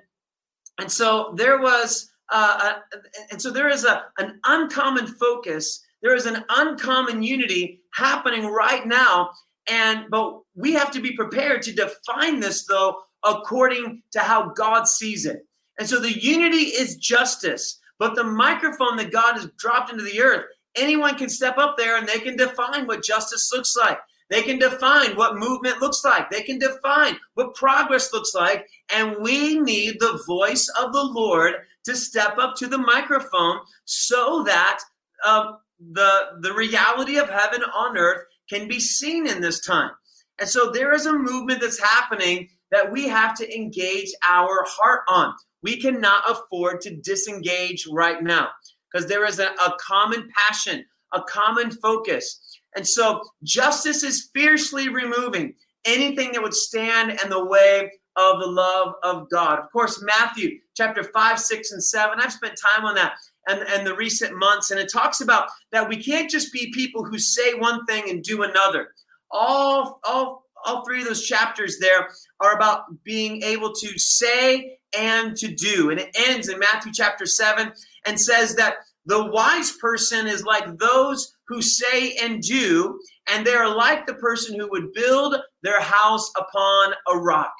and 0.80 0.92
so 0.92 1.34
there 1.36 1.60
was, 1.60 2.12
uh, 2.32 2.76
a, 2.94 2.98
and 3.32 3.42
so 3.42 3.50
there 3.50 3.68
is 3.68 3.84
a 3.84 4.06
an 4.20 4.40
uncommon 4.46 5.08
focus. 5.08 5.84
There 6.02 6.16
is 6.16 6.26
an 6.26 6.44
uncommon 6.50 7.24
unity 7.24 7.82
happening 7.94 8.46
right 8.46 8.86
now. 8.86 9.32
And 9.70 10.06
but 10.10 10.40
we 10.56 10.74
have 10.74 10.92
to 10.92 11.02
be 11.02 11.16
prepared 11.16 11.62
to 11.64 11.74
define 11.74 12.40
this 12.40 12.66
though 12.66 12.98
according 13.24 14.04
to 14.12 14.20
how 14.20 14.50
God 14.50 14.88
sees 14.88 15.26
it. 15.26 15.46
And 15.80 15.88
so 15.88 16.00
the 16.00 16.18
unity 16.20 16.68
is 16.68 16.96
justice, 16.96 17.80
but 18.00 18.16
the 18.16 18.24
microphone 18.24 18.98
that 18.98 19.12
God 19.12 19.36
has 19.36 19.50
dropped 19.58 19.92
into 19.92 20.04
the 20.04 20.22
earth, 20.22 20.46
anyone 20.76 21.16
can 21.16 21.30
step 21.30 21.58
up 21.58 21.78
there 21.78 21.98
and 21.98 22.08
they 22.08 22.20
can 22.20 22.38
define 22.38 22.88
what 22.88 23.04
justice 23.04 23.52
looks 23.52 23.76
like. 23.76 24.00
They 24.30 24.42
can 24.42 24.60
define 24.60 25.16
what 25.16 25.38
movement 25.38 25.82
looks 25.82 26.04
like. 26.04 26.30
They 26.30 26.42
can 26.42 26.60
define 26.60 27.18
what 27.36 27.56
progress 27.56 28.12
looks 28.12 28.34
like. 28.34 28.68
And 28.94 29.16
we 29.22 29.60
need 29.60 30.00
the 30.00 30.22
voice 30.28 30.70
of 30.80 30.92
the 30.92 31.04
Lord 31.04 31.56
to 31.86 31.96
step 31.96 32.38
up 32.38 32.56
to 32.58 32.68
the 32.68 32.78
microphone 32.78 33.60
so 33.86 34.44
that 34.44 34.80
uh, 35.24 35.54
the, 35.80 36.40
the 36.42 36.54
reality 36.54 37.18
of 37.18 37.30
heaven 37.30 37.64
on 37.64 37.98
earth 37.98 38.24
can 38.50 38.68
be 38.68 38.80
seen 38.80 39.28
in 39.28 39.42
this 39.42 39.60
time. 39.66 39.92
And 40.40 40.50
so 40.50 40.72
there 40.72 40.94
is 40.94 41.06
a 41.06 41.18
movement 41.18 41.62
that's 41.62 41.82
happening 41.82 42.50
that 42.72 42.92
we 42.92 43.08
have 43.08 43.36
to 43.38 43.56
engage 43.56 44.12
our 44.28 44.64
heart 44.68 45.02
on. 45.10 45.34
We 45.64 45.82
cannot 45.82 46.30
afford 46.30 46.82
to 46.82 46.96
disengage 46.96 47.88
right 47.92 48.22
now 48.22 48.50
because 48.92 49.08
there 49.08 49.26
is 49.26 49.40
a, 49.40 49.48
a 49.48 49.74
common 49.80 50.30
passion, 50.36 50.86
a 51.14 51.22
common 51.22 51.72
focus. 51.72 52.40
And 52.76 52.88
so 52.88 53.22
justice 53.44 54.04
is 54.04 54.30
fiercely 54.34 54.90
removing 54.90 55.56
anything 55.86 56.34
that 56.34 56.44
would 56.44 56.54
stand 56.54 57.20
in 57.24 57.30
the 57.30 57.44
way 57.44 57.92
of 58.16 58.40
the 58.40 58.48
love 58.48 58.94
of 59.04 59.30
God. 59.30 59.60
Of 59.60 59.72
course, 59.72 60.04
Matthew 60.04 60.60
chapter 60.76 61.04
5, 61.04 61.40
6, 61.40 61.72
and 61.72 61.84
7. 61.84 62.20
I've 62.20 62.34
spent 62.34 62.60
time 62.60 62.86
on 62.86 62.96
that 62.96 63.14
and, 63.48 63.62
and 63.62 63.88
the 63.88 63.96
recent 63.96 64.38
months, 64.38 64.72
and 64.72 64.80
it 64.80 64.92
talks 64.92 65.22
about 65.22 65.50
that 65.72 65.88
we 65.88 66.02
can't 66.02 66.30
just 66.30 66.52
be 66.52 66.72
people 66.74 67.04
who 67.04 67.18
say 67.20 67.54
one 67.54 67.86
thing 67.86 68.10
and 68.10 68.24
do 68.24 68.44
another. 68.44 68.90
All, 69.32 70.00
all 70.04 70.48
all 70.66 70.84
three 70.84 71.02
of 71.02 71.08
those 71.08 71.26
chapters 71.26 71.78
there 71.80 72.10
are 72.42 72.56
about 72.56 72.82
being 73.04 73.42
able 73.44 73.74
to 73.74 74.00
say 74.00 74.78
and 74.98 75.36
to 75.38 75.48
do. 75.48 75.90
And 75.90 76.00
it 76.00 76.16
ends 76.28 76.50
in 76.50 76.60
Matthew 76.60 76.92
chapter 76.94 77.26
7 77.26 77.72
and 78.06 78.20
says 78.20 78.56
that 78.56 78.76
the 79.06 79.26
wise 79.26 79.72
person 79.80 80.28
is 80.28 80.44
like 80.44 80.78
those 80.78 81.34
who 81.48 81.62
say 81.62 82.16
and 82.22 82.42
do, 82.42 83.00
and 83.30 83.46
they 83.46 83.54
are 83.54 83.74
like 83.74 84.06
the 84.06 84.16
person 84.16 84.60
who 84.60 84.70
would 84.70 84.92
build 84.94 85.38
their 85.64 85.80
house 85.80 86.30
upon 86.38 86.94
a 87.10 87.18
rock. 87.18 87.54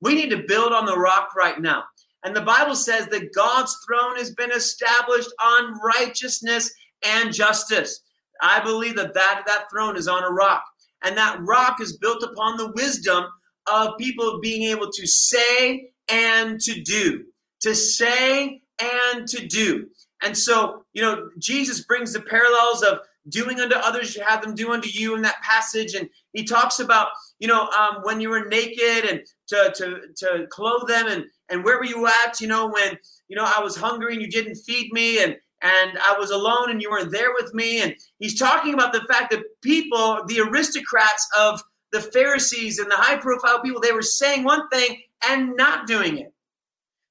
We 0.00 0.14
need 0.14 0.30
to 0.30 0.44
build 0.48 0.72
on 0.72 0.86
the 0.86 0.96
rock 0.96 1.34
right 1.36 1.60
now. 1.60 1.84
And 2.24 2.34
the 2.34 2.40
Bible 2.40 2.74
says 2.74 3.06
that 3.08 3.34
God's 3.34 3.76
throne 3.86 4.16
has 4.16 4.32
been 4.32 4.50
established 4.50 5.30
on 5.42 5.78
righteousness 5.80 6.72
and 7.04 7.32
justice. 7.32 8.00
I 8.40 8.60
believe 8.60 8.96
that 8.96 9.14
that, 9.14 9.42
that 9.46 9.70
throne 9.70 9.96
is 9.96 10.08
on 10.08 10.24
a 10.24 10.30
rock. 10.30 10.64
And 11.02 11.16
that 11.18 11.38
rock 11.42 11.80
is 11.80 11.98
built 11.98 12.22
upon 12.22 12.56
the 12.56 12.72
wisdom 12.72 13.26
of 13.70 13.98
people 13.98 14.40
being 14.40 14.70
able 14.70 14.90
to 14.90 15.06
say 15.06 15.90
and 16.08 16.58
to 16.60 16.80
do, 16.82 17.24
to 17.60 17.74
say 17.74 18.62
and 18.80 19.28
to 19.28 19.46
do. 19.46 19.88
And 20.22 20.36
so, 20.36 20.84
you 20.94 21.02
know, 21.02 21.28
Jesus 21.38 21.84
brings 21.84 22.14
the 22.14 22.22
parallels 22.22 22.82
of 22.82 23.00
doing 23.28 23.60
unto 23.60 23.76
others, 23.76 24.14
you 24.14 24.22
have 24.22 24.42
them 24.42 24.54
do 24.54 24.72
unto 24.72 24.88
you 24.88 25.14
in 25.14 25.22
that 25.22 25.40
passage. 25.42 25.94
And 25.94 26.08
he 26.32 26.44
talks 26.44 26.80
about, 26.80 27.08
you 27.38 27.48
know, 27.48 27.68
um, 27.68 27.98
when 28.02 28.20
you 28.20 28.30
were 28.30 28.46
naked 28.46 29.10
and 29.10 29.20
to, 29.48 29.72
to, 29.76 30.00
to 30.16 30.46
clothe 30.48 30.88
them 30.88 31.06
and, 31.08 31.24
and 31.54 31.64
where 31.64 31.78
were 31.78 31.84
you 31.84 32.06
at, 32.06 32.40
you 32.40 32.48
know, 32.48 32.68
when, 32.68 32.98
you 33.28 33.36
know, 33.36 33.44
I 33.44 33.62
was 33.62 33.76
hungry 33.76 34.12
and 34.12 34.20
you 34.20 34.28
didn't 34.28 34.56
feed 34.56 34.92
me 34.92 35.22
and, 35.22 35.36
and 35.62 35.98
I 35.98 36.16
was 36.18 36.30
alone 36.30 36.70
and 36.70 36.82
you 36.82 36.90
weren't 36.90 37.12
there 37.12 37.32
with 37.32 37.54
me. 37.54 37.80
And 37.80 37.94
he's 38.18 38.38
talking 38.38 38.74
about 38.74 38.92
the 38.92 39.04
fact 39.08 39.30
that 39.30 39.44
people, 39.62 40.20
the 40.26 40.40
aristocrats 40.40 41.26
of 41.38 41.62
the 41.92 42.00
Pharisees 42.00 42.80
and 42.80 42.90
the 42.90 42.96
high 42.96 43.16
profile 43.16 43.62
people, 43.62 43.80
they 43.80 43.92
were 43.92 44.02
saying 44.02 44.42
one 44.42 44.68
thing 44.68 45.00
and 45.26 45.56
not 45.56 45.86
doing 45.86 46.18
it. 46.18 46.32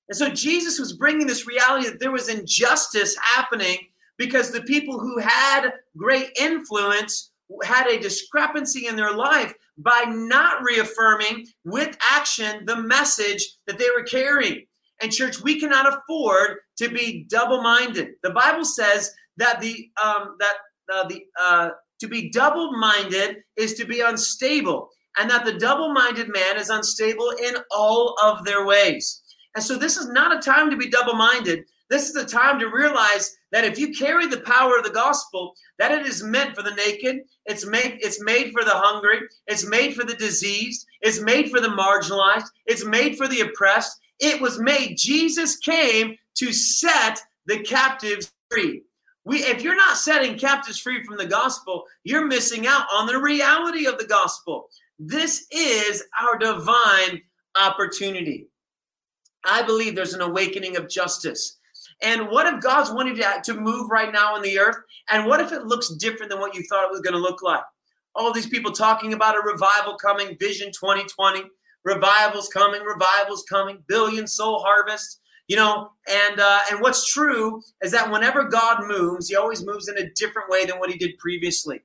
And 0.10 0.18
so 0.18 0.30
Jesus 0.30 0.78
was 0.78 0.92
bringing 0.92 1.26
this 1.26 1.48
reality 1.48 1.88
that 1.88 2.02
there 2.02 2.12
was 2.12 2.28
injustice 2.28 3.16
happening 3.18 3.78
because 4.18 4.52
the 4.52 4.62
people 4.64 5.00
who 5.00 5.20
had 5.20 5.72
great 5.96 6.32
influence 6.38 7.32
had 7.64 7.88
a 7.88 8.00
discrepancy 8.00 8.88
in 8.88 8.96
their 8.96 9.14
life 9.14 9.54
by 9.78 10.06
not 10.08 10.64
reaffirming 10.64 11.48
with 11.66 11.98
action 12.02 12.66
the 12.66 12.78
message 12.78 13.58
that 13.68 13.78
they 13.78 13.90
were 13.96 14.04
carrying. 14.04 14.66
And 15.02 15.12
church, 15.12 15.42
we 15.42 15.60
cannot 15.60 15.92
afford 15.92 16.58
to 16.78 16.90
be 16.90 17.26
double-minded. 17.30 18.10
The 18.22 18.30
Bible 18.30 18.66
says 18.66 19.12
that 19.38 19.60
the 19.60 19.90
um, 20.02 20.38
that 20.40 20.56
uh, 20.94 21.08
the 21.08 21.24
uh, 21.42 21.70
to 22.00 22.08
be 22.08 22.30
double-minded 22.30 23.38
is 23.58 23.74
to 23.76 23.86
be 23.86 24.02
unstable, 24.02 24.90
and 25.18 25.30
that 25.30 25.46
the 25.46 25.58
double-minded 25.58 26.32
man 26.32 26.58
is 26.58 26.70
unstable 26.70 27.32
in 27.44 27.56
all 27.72 28.16
of 28.22 28.46
their 28.46 28.66
ways. 28.66 29.22
And 29.56 29.64
so, 29.64 29.78
this 29.78 29.98
is 29.98 30.10
not 30.10 30.36
a 30.36 30.42
time 30.42 30.70
to 30.70 30.78
be 30.78 30.90
double-minded. 30.90 31.66
This 31.94 32.08
is 32.08 32.14
the 32.14 32.26
time 32.26 32.58
to 32.58 32.72
realize 32.72 33.38
that 33.52 33.66
if 33.66 33.78
you 33.78 33.94
carry 33.94 34.26
the 34.26 34.40
power 34.40 34.80
of 34.80 34.84
the 34.84 34.90
gospel, 34.90 35.54
that 35.78 35.92
it 35.92 36.08
is 36.08 36.24
meant 36.24 36.56
for 36.56 36.64
the 36.64 36.74
naked, 36.74 37.20
it's 37.46 37.68
made, 37.68 38.00
it's 38.02 38.20
made 38.20 38.52
for 38.52 38.64
the 38.64 38.72
hungry, 38.72 39.20
it's 39.46 39.64
made 39.64 39.94
for 39.94 40.04
the 40.04 40.16
diseased, 40.16 40.88
it's 41.02 41.22
made 41.22 41.52
for 41.52 41.62
the 41.62 41.68
marginalized, 41.68 42.48
it's 42.66 42.84
made 42.84 43.16
for 43.16 43.28
the 43.28 43.42
oppressed, 43.42 44.00
it 44.20 44.42
was 44.42 44.58
made. 44.58 44.98
Jesus 44.98 45.58
came 45.58 46.18
to 46.34 46.52
set 46.52 47.20
the 47.46 47.60
captives 47.60 48.34
free. 48.50 48.82
We, 49.24 49.44
if 49.44 49.62
you're 49.62 49.76
not 49.76 49.98
setting 49.98 50.36
captives 50.36 50.80
free 50.80 51.04
from 51.04 51.18
the 51.18 51.28
gospel, 51.28 51.84
you're 52.04 52.26
missing 52.26 52.66
out 52.66 52.88
on 52.92 53.06
the 53.06 53.20
reality 53.20 53.86
of 53.86 54.00
the 54.00 54.08
gospel. 54.08 54.68
This 54.98 55.46
is 55.52 56.04
our 56.20 56.40
divine 56.40 57.22
opportunity. 57.56 58.48
I 59.46 59.62
believe 59.62 59.94
there's 59.94 60.16
an 60.16 60.22
awakening 60.22 60.76
of 60.76 60.90
justice. 60.90 61.60
And 62.02 62.30
what 62.30 62.52
if 62.52 62.62
God's 62.62 62.92
wanting 62.92 63.16
to, 63.16 63.42
to 63.46 63.54
move 63.54 63.90
right 63.90 64.12
now 64.12 64.36
on 64.36 64.42
the 64.42 64.60
earth? 64.60 64.78
And 65.10 65.28
what 65.28 65.40
if 65.40 65.52
it 65.52 65.66
looks 65.66 65.94
different 65.96 66.32
than 66.32 66.40
what 66.40 66.56
you 66.56 66.64
thought 66.64 66.86
it 66.86 66.92
was 66.92 67.02
going 67.02 67.14
to 67.14 67.20
look 67.20 67.42
like? 67.42 67.64
All 68.16 68.32
these 68.32 68.48
people 68.48 68.72
talking 68.72 69.14
about 69.14 69.36
a 69.36 69.42
revival 69.42 69.96
coming, 69.96 70.38
Vision 70.40 70.68
2020 70.68 71.44
revivals 71.84 72.50
coming, 72.50 72.82
revivals 72.82 73.44
coming, 73.50 73.84
billion 73.88 74.28
soul 74.28 74.60
harvest. 74.60 75.20
You 75.48 75.58
know, 75.58 75.90
and 76.10 76.40
uh, 76.40 76.60
and 76.72 76.80
what's 76.80 77.12
true 77.12 77.62
is 77.82 77.92
that 77.92 78.10
whenever 78.10 78.46
God 78.46 78.88
moves, 78.88 79.28
He 79.28 79.36
always 79.36 79.66
moves 79.66 79.90
in 79.90 79.98
a 79.98 80.10
different 80.12 80.50
way 80.50 80.66
than 80.66 80.80
what 80.80 80.90
He 80.90 80.98
did 80.98 81.18
previously. 81.18 81.82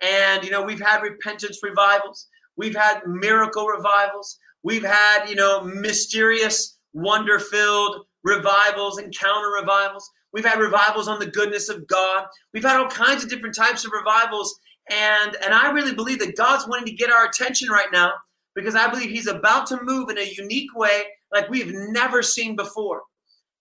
And 0.00 0.44
you 0.44 0.52
know, 0.52 0.62
we've 0.62 0.80
had 0.80 1.02
repentance 1.02 1.58
revivals, 1.64 2.28
we've 2.56 2.76
had 2.76 3.04
miracle 3.06 3.66
revivals, 3.66 4.38
we've 4.62 4.84
had 4.84 5.28
you 5.28 5.34
know 5.34 5.62
mysterious, 5.62 6.78
wonder-filled 6.92 8.06
revivals, 8.24 8.98
and 8.98 9.16
counter 9.16 9.50
revivals. 9.60 10.08
We've 10.32 10.44
had 10.44 10.58
revivals 10.58 11.08
on 11.08 11.18
the 11.18 11.26
goodness 11.26 11.68
of 11.68 11.86
God. 11.86 12.26
We've 12.54 12.62
had 12.62 12.78
all 12.78 12.88
kinds 12.88 13.22
of 13.22 13.30
different 13.30 13.54
types 13.54 13.84
of 13.84 13.92
revivals. 13.92 14.58
And, 14.90 15.36
and 15.42 15.54
I 15.54 15.70
really 15.70 15.94
believe 15.94 16.18
that 16.20 16.36
God's 16.36 16.66
wanting 16.66 16.86
to 16.86 16.92
get 16.92 17.10
our 17.10 17.26
attention 17.26 17.68
right 17.68 17.92
now 17.92 18.12
because 18.54 18.74
I 18.74 18.88
believe 18.88 19.10
He's 19.10 19.26
about 19.26 19.66
to 19.66 19.82
move 19.82 20.08
in 20.08 20.18
a 20.18 20.32
unique 20.36 20.74
way 20.74 21.02
like 21.32 21.48
we've 21.48 21.72
never 21.72 22.22
seen 22.22 22.56
before. 22.56 23.02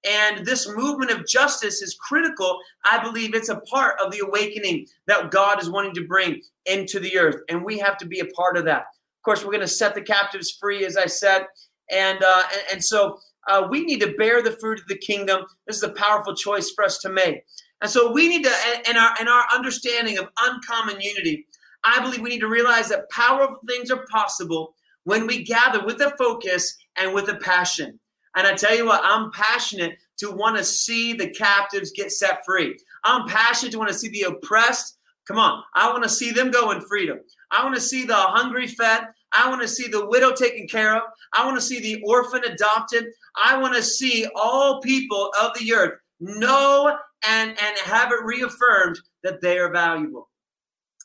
And 0.03 0.45
this 0.45 0.67
movement 0.67 1.11
of 1.11 1.27
justice 1.27 1.81
is 1.81 1.95
critical. 1.95 2.57
I 2.85 3.03
believe 3.03 3.35
it's 3.35 3.49
a 3.49 3.59
part 3.61 3.95
of 4.03 4.11
the 4.11 4.23
awakening 4.25 4.87
that 5.07 5.29
God 5.29 5.61
is 5.61 5.69
wanting 5.69 5.93
to 5.95 6.07
bring 6.07 6.41
into 6.65 6.99
the 6.99 7.17
earth. 7.17 7.41
And 7.49 7.63
we 7.63 7.77
have 7.79 7.97
to 7.97 8.07
be 8.07 8.19
a 8.19 8.25
part 8.25 8.57
of 8.57 8.65
that. 8.65 8.79
Of 8.81 9.23
course, 9.23 9.43
we're 9.43 9.51
going 9.51 9.61
to 9.61 9.67
set 9.67 9.93
the 9.93 10.01
captives 10.01 10.57
free, 10.59 10.85
as 10.85 10.97
I 10.97 11.05
said. 11.05 11.45
And, 11.91 12.23
uh, 12.23 12.43
and, 12.51 12.61
and 12.73 12.83
so 12.83 13.19
uh, 13.47 13.67
we 13.69 13.83
need 13.83 14.01
to 14.01 14.13
bear 14.13 14.41
the 14.41 14.57
fruit 14.59 14.79
of 14.79 14.87
the 14.87 14.97
kingdom. 14.97 15.45
This 15.67 15.77
is 15.77 15.83
a 15.83 15.89
powerful 15.89 16.35
choice 16.35 16.71
for 16.71 16.83
us 16.83 16.99
to 16.99 17.09
make. 17.09 17.43
And 17.81 17.89
so 17.89 18.11
we 18.11 18.27
need 18.27 18.43
to, 18.43 18.53
in 18.89 18.97
our, 18.97 19.13
in 19.19 19.27
our 19.27 19.43
understanding 19.53 20.17
of 20.17 20.29
uncommon 20.39 21.01
unity, 21.01 21.47
I 21.83 21.99
believe 21.99 22.21
we 22.21 22.29
need 22.29 22.41
to 22.41 22.47
realize 22.47 22.89
that 22.89 23.09
powerful 23.09 23.57
things 23.67 23.89
are 23.89 24.05
possible 24.11 24.75
when 25.03 25.25
we 25.25 25.43
gather 25.43 25.83
with 25.83 25.99
a 26.01 26.11
focus 26.11 26.77
and 26.95 27.13
with 27.13 27.27
a 27.29 27.35
passion. 27.37 27.99
And 28.35 28.47
I 28.47 28.53
tell 28.53 28.75
you 28.75 28.85
what, 28.85 29.01
I'm 29.03 29.31
passionate 29.31 29.97
to 30.17 30.31
want 30.31 30.57
to 30.57 30.63
see 30.63 31.13
the 31.13 31.29
captives 31.31 31.91
get 31.91 32.11
set 32.11 32.45
free. 32.45 32.77
I'm 33.03 33.27
passionate 33.27 33.71
to 33.71 33.79
want 33.79 33.89
to 33.89 33.97
see 33.97 34.09
the 34.09 34.23
oppressed. 34.23 34.97
Come 35.27 35.37
on, 35.37 35.63
I 35.75 35.89
want 35.91 36.03
to 36.03 36.09
see 36.09 36.31
them 36.31 36.51
go 36.51 36.71
in 36.71 36.81
freedom. 36.81 37.19
I 37.51 37.63
want 37.63 37.75
to 37.75 37.81
see 37.81 38.05
the 38.05 38.15
hungry 38.15 38.67
fed. 38.67 39.07
I 39.31 39.49
want 39.49 39.61
to 39.61 39.67
see 39.67 39.87
the 39.87 40.05
widow 40.05 40.33
taken 40.33 40.67
care 40.67 40.95
of. 40.95 41.03
I 41.33 41.45
want 41.45 41.57
to 41.57 41.65
see 41.65 41.79
the 41.79 42.01
orphan 42.05 42.43
adopted. 42.43 43.05
I 43.35 43.57
want 43.57 43.75
to 43.75 43.83
see 43.83 44.27
all 44.35 44.81
people 44.81 45.31
of 45.41 45.57
the 45.57 45.73
earth 45.73 45.99
know 46.19 46.97
and, 47.27 47.49
and 47.49 47.77
have 47.79 48.11
it 48.11 48.23
reaffirmed 48.23 48.99
that 49.23 49.41
they 49.41 49.57
are 49.57 49.71
valuable. 49.71 50.29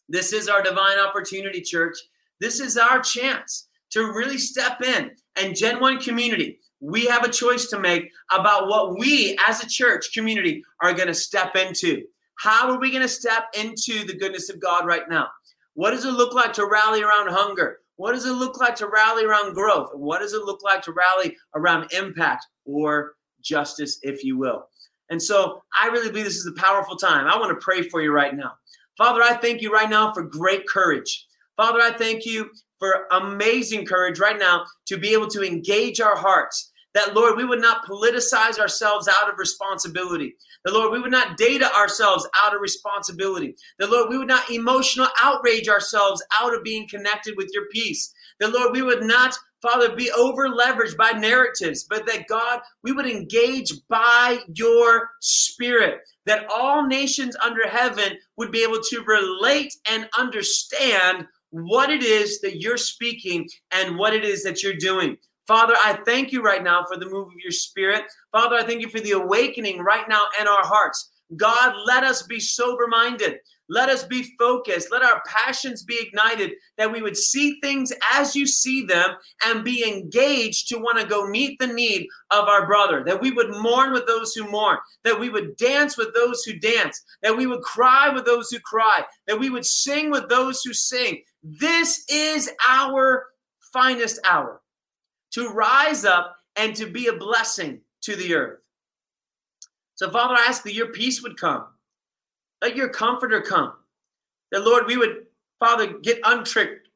This 0.08 0.32
is 0.32 0.48
our 0.48 0.62
divine 0.62 0.98
opportunity, 0.98 1.60
church. 1.60 1.96
This 2.40 2.60
is 2.60 2.76
our 2.76 3.00
chance 3.00 3.68
to 3.90 4.12
really 4.12 4.38
step 4.38 4.82
in. 4.82 5.10
And 5.36 5.56
Gen 5.56 5.80
1 5.80 6.00
community, 6.00 6.60
we 6.80 7.06
have 7.06 7.24
a 7.24 7.32
choice 7.32 7.66
to 7.66 7.78
make 7.78 8.10
about 8.30 8.68
what 8.68 8.98
we 8.98 9.36
as 9.46 9.62
a 9.62 9.68
church 9.68 10.12
community 10.12 10.64
are 10.82 10.92
going 10.92 11.08
to 11.08 11.14
step 11.14 11.56
into. 11.56 12.04
How 12.38 12.70
are 12.70 12.78
we 12.78 12.90
going 12.90 13.02
to 13.02 13.08
step 13.08 13.44
into 13.58 14.04
the 14.04 14.16
goodness 14.16 14.50
of 14.50 14.60
God 14.60 14.86
right 14.86 15.08
now? 15.08 15.28
What 15.74 15.90
does 15.90 16.04
it 16.04 16.12
look 16.12 16.34
like 16.34 16.52
to 16.54 16.66
rally 16.66 17.02
around 17.02 17.28
hunger? 17.28 17.80
What 17.96 18.12
does 18.12 18.26
it 18.26 18.32
look 18.32 18.58
like 18.60 18.76
to 18.76 18.88
rally 18.88 19.24
around 19.24 19.54
growth? 19.54 19.90
What 19.94 20.20
does 20.20 20.34
it 20.34 20.44
look 20.44 20.62
like 20.62 20.82
to 20.82 20.92
rally 20.92 21.36
around 21.54 21.92
impact 21.92 22.46
or 22.64 23.14
justice, 23.42 23.98
if 24.02 24.22
you 24.22 24.36
will? 24.38 24.66
And 25.08 25.22
so 25.22 25.62
I 25.78 25.86
really 25.88 26.10
believe 26.10 26.24
this 26.24 26.36
is 26.36 26.46
a 26.46 26.60
powerful 26.60 26.96
time. 26.96 27.26
I 27.26 27.38
want 27.38 27.50
to 27.50 27.64
pray 27.64 27.82
for 27.82 28.02
you 28.02 28.12
right 28.12 28.34
now. 28.34 28.52
Father, 28.98 29.22
I 29.22 29.34
thank 29.34 29.62
you 29.62 29.72
right 29.72 29.90
now 29.90 30.12
for 30.12 30.22
great 30.22 30.66
courage. 30.66 31.26
Father, 31.56 31.80
I 31.80 31.92
thank 31.92 32.26
you 32.26 32.50
for 32.78 33.06
amazing 33.12 33.86
courage 33.86 34.18
right 34.18 34.38
now 34.38 34.64
to 34.86 34.98
be 34.98 35.12
able 35.12 35.28
to 35.28 35.42
engage 35.42 36.00
our 36.00 36.16
hearts. 36.16 36.72
That, 36.94 37.14
Lord, 37.14 37.36
we 37.36 37.44
would 37.44 37.60
not 37.60 37.84
politicize 37.84 38.58
ourselves 38.58 39.06
out 39.08 39.30
of 39.30 39.38
responsibility. 39.38 40.34
That, 40.66 40.74
Lord, 40.74 40.90
we 40.90 41.00
would 41.00 41.12
not 41.12 41.36
data 41.36 41.72
ourselves 41.76 42.28
out 42.44 42.52
of 42.52 42.60
responsibility. 42.60 43.54
That, 43.78 43.88
Lord, 43.88 44.10
we 44.10 44.18
would 44.18 44.26
not 44.26 44.50
emotional 44.50 45.06
outrage 45.22 45.68
ourselves 45.68 46.20
out 46.40 46.52
of 46.52 46.64
being 46.64 46.88
connected 46.88 47.34
with 47.36 47.50
your 47.54 47.66
peace. 47.70 48.12
That, 48.40 48.52
Lord, 48.52 48.72
we 48.72 48.82
would 48.82 49.04
not, 49.04 49.38
Father, 49.62 49.94
be 49.94 50.10
over 50.10 50.48
leveraged 50.48 50.96
by 50.96 51.12
narratives, 51.12 51.86
but 51.88 52.04
that, 52.06 52.26
God, 52.26 52.62
we 52.82 52.90
would 52.90 53.06
engage 53.06 53.74
by 53.88 54.40
your 54.54 55.08
spirit. 55.20 56.00
That 56.26 56.48
all 56.52 56.84
nations 56.84 57.36
under 57.44 57.68
heaven 57.68 58.18
would 58.36 58.50
be 58.50 58.64
able 58.64 58.80
to 58.90 59.04
relate 59.06 59.72
and 59.88 60.08
understand 60.18 61.26
what 61.50 61.90
it 61.90 62.02
is 62.02 62.40
that 62.40 62.60
you're 62.60 62.76
speaking 62.76 63.48
and 63.70 63.96
what 63.96 64.14
it 64.14 64.24
is 64.24 64.42
that 64.42 64.64
you're 64.64 64.74
doing. 64.74 65.16
Father, 65.46 65.74
I 65.84 66.00
thank 66.04 66.32
you 66.32 66.42
right 66.42 66.62
now 66.62 66.84
for 66.84 66.98
the 66.98 67.08
move 67.08 67.28
of 67.28 67.38
your 67.40 67.52
spirit. 67.52 68.04
Father, 68.32 68.56
I 68.56 68.64
thank 68.64 68.80
you 68.80 68.88
for 68.88 69.00
the 69.00 69.12
awakening 69.12 69.80
right 69.80 70.08
now 70.08 70.24
in 70.40 70.48
our 70.48 70.64
hearts. 70.64 71.10
God, 71.36 71.74
let 71.86 72.02
us 72.04 72.22
be 72.22 72.40
sober 72.40 72.86
minded. 72.88 73.38
Let 73.68 73.88
us 73.88 74.04
be 74.04 74.34
focused. 74.38 74.92
Let 74.92 75.02
our 75.02 75.22
passions 75.26 75.82
be 75.82 75.98
ignited 76.00 76.52
that 76.78 76.92
we 76.92 77.02
would 77.02 77.16
see 77.16 77.58
things 77.60 77.92
as 78.12 78.36
you 78.36 78.46
see 78.46 78.86
them 78.86 79.16
and 79.44 79.64
be 79.64 79.84
engaged 79.84 80.68
to 80.68 80.78
want 80.78 81.00
to 81.00 81.06
go 81.06 81.26
meet 81.28 81.58
the 81.58 81.66
need 81.66 82.06
of 82.30 82.46
our 82.48 82.66
brother. 82.66 83.02
That 83.04 83.20
we 83.20 83.32
would 83.32 83.50
mourn 83.50 83.92
with 83.92 84.06
those 84.06 84.34
who 84.34 84.48
mourn. 84.48 84.78
That 85.02 85.18
we 85.18 85.30
would 85.30 85.56
dance 85.56 85.96
with 85.96 86.14
those 86.14 86.44
who 86.44 86.58
dance. 86.58 87.02
That 87.22 87.36
we 87.36 87.46
would 87.46 87.62
cry 87.62 88.08
with 88.08 88.24
those 88.24 88.50
who 88.50 88.60
cry. 88.60 89.02
That 89.26 89.40
we 89.40 89.50
would 89.50 89.66
sing 89.66 90.10
with 90.10 90.28
those 90.28 90.62
who 90.62 90.72
sing. 90.72 91.22
This 91.42 92.04
is 92.08 92.50
our 92.68 93.26
finest 93.72 94.20
hour 94.24 94.60
to 95.32 95.48
rise 95.48 96.04
up 96.04 96.36
and 96.56 96.74
to 96.76 96.86
be 96.86 97.08
a 97.08 97.12
blessing 97.12 97.80
to 98.02 98.16
the 98.16 98.34
earth. 98.34 98.60
So, 99.94 100.10
Father, 100.10 100.34
I 100.34 100.46
ask 100.46 100.62
that 100.64 100.74
your 100.74 100.88
peace 100.88 101.22
would 101.22 101.38
come, 101.38 101.64
let 102.62 102.76
your 102.76 102.88
comforter 102.88 103.40
come, 103.40 103.72
that, 104.52 104.64
Lord, 104.64 104.86
we 104.86 104.96
would, 104.96 105.26
Father, 105.58 105.98
get 105.98 106.20
untricked. 106.24 106.88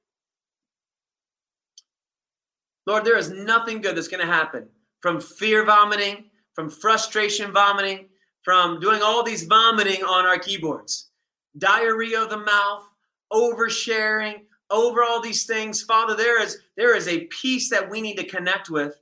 Lord, 2.86 3.04
there 3.04 3.18
is 3.18 3.30
nothing 3.30 3.80
good 3.80 3.96
that's 3.96 4.08
going 4.08 4.26
to 4.26 4.32
happen 4.32 4.68
from 5.00 5.20
fear 5.20 5.64
vomiting, 5.64 6.26
from 6.54 6.68
frustration 6.68 7.52
vomiting, 7.52 8.08
from 8.42 8.80
doing 8.80 9.02
all 9.02 9.22
these 9.22 9.44
vomiting 9.44 10.02
on 10.02 10.26
our 10.26 10.38
keyboards, 10.38 11.10
diarrhea 11.58 12.22
of 12.22 12.30
the 12.30 12.38
mouth, 12.38 12.84
oversharing, 13.32 14.40
over 14.70 15.02
all 15.02 15.20
these 15.20 15.44
things. 15.44 15.82
Father, 15.82 16.14
there 16.14 16.42
is 16.42 16.58
there 16.76 16.96
is 16.96 17.08
a 17.08 17.26
peace 17.26 17.70
that 17.70 17.90
we 17.90 18.00
need 18.00 18.16
to 18.16 18.24
connect 18.24 18.70
with 18.70 18.94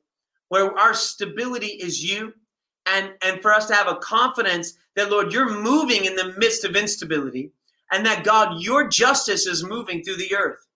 where 0.48 0.76
our 0.78 0.94
stability 0.94 1.66
is 1.66 2.02
you 2.02 2.32
and 2.86 3.12
and 3.22 3.42
for 3.42 3.52
us 3.52 3.66
to 3.66 3.74
have 3.74 3.88
a 3.88 3.96
confidence 3.96 4.74
that 4.96 5.10
Lord, 5.10 5.32
you're 5.32 5.60
moving 5.62 6.04
in 6.04 6.16
the 6.16 6.34
midst 6.38 6.64
of 6.64 6.76
instability 6.76 7.52
and 7.92 8.04
that 8.04 8.24
God, 8.24 8.60
your 8.60 8.88
justice 8.88 9.46
is 9.46 9.64
moving 9.64 10.02
through 10.02 10.16
the 10.16 10.34
earth. 10.34 10.66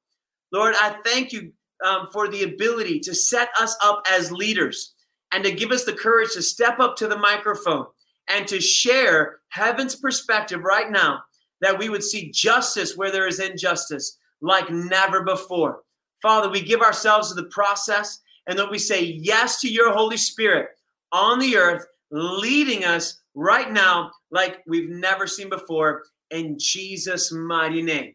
Lord, 0.52 0.74
I 0.78 0.97
thank 1.05 1.32
you 1.32 1.52
um, 1.85 2.09
for 2.12 2.28
the 2.28 2.44
ability 2.44 3.01
to 3.01 3.14
set 3.14 3.48
us 3.59 3.77
up 3.82 4.02
as 4.10 4.31
leaders 4.31 4.94
and 5.32 5.43
to 5.44 5.51
give 5.51 5.73
us 5.73 5.85
the 5.85 5.93
courage 5.93 6.32
to 6.35 6.43
step 6.43 6.78
up 6.78 6.97
to 6.97 7.09
the 7.09 7.19
microphone 7.19 7.86
and 8.28 8.47
to 8.47 8.60
share 8.60 9.40
heaven's 9.48 9.97
perspective 9.97 10.62
right 10.62 10.90
now 10.90 11.23
that 11.60 11.78
we 11.78 11.89
would 11.89 12.02
see 12.02 12.31
justice 12.31 12.97
where 12.97 13.10
there 13.10 13.27
is 13.27 13.40
injustice 13.40 14.19
like 14.43 14.70
never 14.70 15.23
before. 15.23 15.82
Father, 16.20 16.51
we 16.51 16.60
give 16.60 16.82
ourselves 16.82 17.28
to 17.28 17.35
the 17.35 17.48
process 17.48 18.20
and 18.47 18.59
that 18.59 18.70
we 18.70 18.78
say 18.78 19.02
yes 19.02 19.60
to 19.60 19.73
your 19.73 19.93
Holy 19.93 20.16
Spirit 20.16 20.69
on 21.12 21.39
the 21.39 21.56
earth, 21.56 21.86
leading 22.10 22.85
us 22.85 23.20
right 23.35 23.73
now 23.73 24.10
like 24.31 24.59
we've 24.66 24.90
never 24.90 25.27
seen 25.27 25.48
before 25.48 26.02
in 26.31 26.59
Jesus' 26.59 27.32
mighty 27.32 27.82
name. 27.82 28.14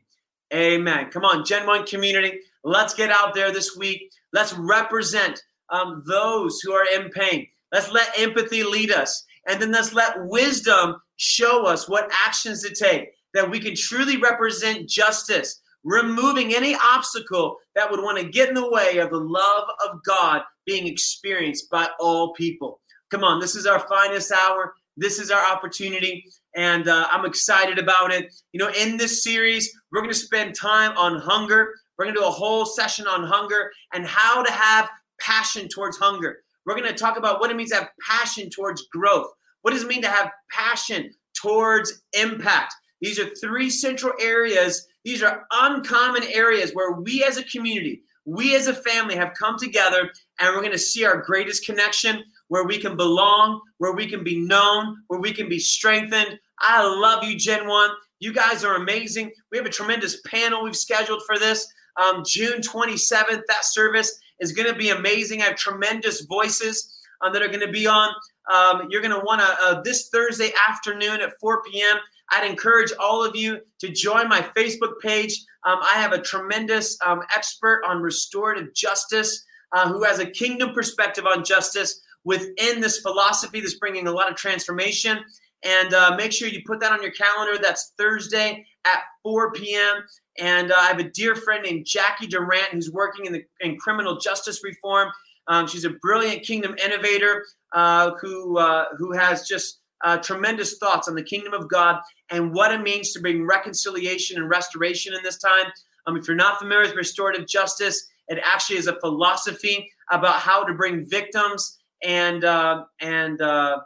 Amen. 0.54 1.10
Come 1.12 1.26
on, 1.26 1.46
Gen 1.46 1.66
1 1.66 1.86
community, 1.86 2.40
let's 2.64 2.94
get 2.94 3.10
out 3.12 3.34
there 3.34 3.52
this 3.52 3.76
week. 3.76 4.12
Let's 4.34 4.54
represent 4.54 5.42
um, 5.70 6.04
those 6.06 6.60
who 6.62 6.74
are 6.74 6.86
in 6.94 7.10
pain. 7.10 7.48
Let's 7.72 7.92
let 7.92 8.18
empathy 8.18 8.64
lead 8.64 8.92
us. 8.92 9.26
And 9.48 9.62
then 9.62 9.72
let's 9.72 9.94
let 9.94 10.26
wisdom 10.26 11.02
show 11.18 11.66
us 11.66 11.90
what 11.90 12.10
actions 12.12 12.64
to 12.64 12.74
take 12.74 13.14
that 13.34 13.50
we 13.50 13.60
can 13.60 13.76
truly 13.76 14.18
represent 14.18 14.90
justice, 14.90 15.62
removing 15.88 16.54
any 16.54 16.76
obstacle 16.76 17.58
that 17.74 17.90
would 17.90 18.02
want 18.02 18.18
to 18.18 18.30
get 18.30 18.50
in 18.50 18.56
the 18.56 18.70
way 18.70 18.98
of 18.98 19.10
the 19.10 19.18
love 19.18 19.64
of 19.88 20.04
God 20.04 20.42
being 20.66 20.86
experienced 20.86 21.70
by 21.70 21.88
all 21.98 22.34
people. 22.34 22.82
Come 23.10 23.24
on, 23.24 23.40
this 23.40 23.56
is 23.56 23.66
our 23.66 23.80
finest 23.88 24.32
hour. 24.34 24.74
This 24.98 25.18
is 25.20 25.32
our 25.32 25.46
opportunity, 25.46 26.26
and 26.56 26.88
uh, 26.88 27.08
I'm 27.12 27.24
excited 27.24 27.78
about 27.78 28.12
it. 28.12 28.34
You 28.52 28.60
know, 28.60 28.72
in 28.78 28.98
this 28.98 29.24
series, 29.24 29.72
we're 29.92 30.02
going 30.02 30.12
to 30.12 30.20
spend 30.20 30.56
time 30.56 30.98
on 30.98 31.20
hunger. 31.20 31.70
We're 31.98 32.06
going 32.06 32.16
to 32.16 32.22
do 32.22 32.28
a 32.28 32.32
whole 32.32 32.66
session 32.66 33.08
on 33.08 33.24
hunger 33.24 33.72
and 33.94 34.06
how 34.06 34.44
to 34.44 34.52
have 34.52 34.90
passion 35.22 35.68
towards 35.70 35.98
hunger. 35.98 36.40
We're 36.66 36.76
going 36.76 36.90
to 36.90 36.96
talk 36.96 37.18
about 37.18 37.40
what 37.40 37.52
it 37.52 37.56
means 37.56 37.70
to 37.70 37.78
have 37.78 37.90
passion 38.10 38.50
towards 38.50 38.88
growth. 38.88 39.28
What 39.62 39.72
does 39.72 39.84
it 39.84 39.88
mean 39.88 40.02
to 40.02 40.10
have 40.10 40.32
passion 40.52 41.12
towards 41.40 42.02
impact? 42.14 42.74
These 43.02 43.20
are 43.20 43.30
three 43.36 43.70
central 43.70 44.14
areas. 44.20 44.88
These 45.04 45.24
are 45.24 45.46
uncommon 45.52 46.24
areas 46.24 46.72
where 46.72 46.94
we 46.94 47.24
as 47.24 47.38
a 47.38 47.44
community, 47.44 48.02
we 48.26 48.56
as 48.56 48.68
a 48.68 48.74
family 48.74 49.16
have 49.16 49.34
come 49.34 49.58
together 49.58 50.12
and 50.40 50.54
we're 50.54 50.62
going 50.62 50.72
to 50.72 50.78
see 50.78 51.06
our 51.06 51.22
greatest 51.22 51.66
connection 51.66 52.24
where 52.50 52.66
we 52.66 52.78
can 52.78 52.98
belong, 52.98 53.62
where 53.78 53.94
we 53.94 54.08
can 54.08 54.24
be 54.24 54.38
known, 54.38 54.98
where 55.08 55.20
we 55.20 55.32
can 55.32 55.48
be 55.48 55.60
strengthened. 55.60 56.38
I 56.60 56.84
love 56.84 57.24
you, 57.24 57.38
Gen 57.38 57.68
1. 57.68 57.90
You 58.20 58.34
guys 58.34 58.64
are 58.64 58.76
amazing. 58.76 59.32
We 59.52 59.58
have 59.58 59.68
a 59.68 59.72
tremendous 59.72 60.20
panel 60.22 60.64
we've 60.64 60.76
scheduled 60.76 61.22
for 61.26 61.38
this. 61.38 61.68
Um, 61.98 62.24
June 62.26 62.62
27th, 62.62 63.42
that 63.48 63.64
service 63.64 64.20
is 64.40 64.52
going 64.52 64.68
to 64.68 64.78
be 64.78 64.90
amazing. 64.90 65.42
I 65.42 65.46
have 65.46 65.56
tremendous 65.56 66.22
voices 66.22 67.00
um, 67.22 67.34
that 67.34 67.42
are 67.42 67.48
going 67.48 67.66
to 67.66 67.72
be 67.72 67.88
on. 67.88 68.10
Um, 68.54 68.88
you're 68.90 69.02
going 69.02 69.18
to 69.18 69.26
want 69.26 69.42
to, 69.42 69.48
uh, 69.62 69.82
this 69.82 70.10
Thursday 70.10 70.52
afternoon 70.68 71.22
at 71.22 71.40
4 71.40 71.64
p.m., 71.64 71.98
I'd 72.32 72.50
encourage 72.50 72.92
all 73.00 73.24
of 73.24 73.36
you 73.36 73.60
to 73.80 73.90
join 73.90 74.28
my 74.28 74.42
Facebook 74.56 75.00
page. 75.02 75.44
Um, 75.66 75.80
I 75.82 76.00
have 76.00 76.14
a 76.14 76.22
tremendous 76.22 76.98
um, 77.06 77.22
expert 77.36 77.82
on 77.88 78.02
restorative 78.02 78.74
justice 78.74 79.44
uh, 79.74 79.88
who 79.88 80.04
has 80.04 80.20
a 80.20 80.26
kingdom 80.26 80.74
perspective 80.74 81.26
on 81.26 81.44
justice 81.44 82.02
within 82.24 82.82
this 82.82 83.00
philosophy 83.00 83.62
that's 83.62 83.76
bringing 83.76 84.08
a 84.08 84.12
lot 84.12 84.30
of 84.30 84.36
transformation. 84.36 85.20
And 85.64 85.94
uh, 85.94 86.16
make 86.16 86.32
sure 86.32 86.48
you 86.48 86.62
put 86.66 86.80
that 86.82 86.92
on 86.92 87.02
your 87.02 87.12
calendar. 87.12 87.60
That's 87.62 87.94
Thursday 87.98 88.66
at 88.86 89.00
4 89.24 89.54
p.m. 89.54 90.04
And 90.38 90.72
uh, 90.72 90.76
I 90.78 90.88
have 90.88 91.00
a 91.00 91.10
dear 91.10 91.36
friend 91.36 91.64
named 91.64 91.86
Jackie 91.86 92.28
Durant 92.28 92.74
who's 92.74 92.92
working 92.92 93.26
in 93.26 93.34
the 93.34 93.44
in 93.62 93.78
criminal 93.78 94.18
justice 94.20 94.64
reform. 94.64 95.10
Um, 95.48 95.66
she's 95.66 95.86
a 95.86 95.92
brilliant 96.02 96.44
kingdom 96.44 96.76
innovator 96.84 97.46
uh, 97.74 98.12
who 98.22 98.58
uh, 98.58 98.86
who 98.98 99.14
has 99.14 99.48
just 99.48 99.80
uh, 100.04 100.18
tremendous 100.18 100.78
thoughts 100.78 101.08
on 101.08 101.16
the 101.16 101.24
kingdom 101.24 101.54
of 101.54 101.70
God 101.70 102.00
and 102.30 102.54
what 102.54 102.72
it 102.72 102.82
means 102.82 103.12
to 103.14 103.20
bring 103.20 103.46
reconciliation 103.46 104.38
and 104.38 104.50
restoration 104.50 105.14
in 105.14 105.24
this 105.24 105.38
time. 105.38 105.66
Um, 106.06 106.18
if 106.18 106.28
you're 106.28 106.36
not 106.38 106.60
familiar 106.60 106.86
with 106.86 106.96
restorative 106.96 107.48
justice, 107.48 108.08
it 108.28 108.40
actually 108.44 108.78
is 108.78 108.88
a 108.88 109.00
philosophy 109.00 109.92
about 110.12 110.40
how 110.40 110.64
to 110.64 110.74
bring 110.74 111.06
victims 111.08 111.78
and 112.04 112.44
uh, 112.44 112.84
and, 113.02 113.42
uh, 113.42 113.80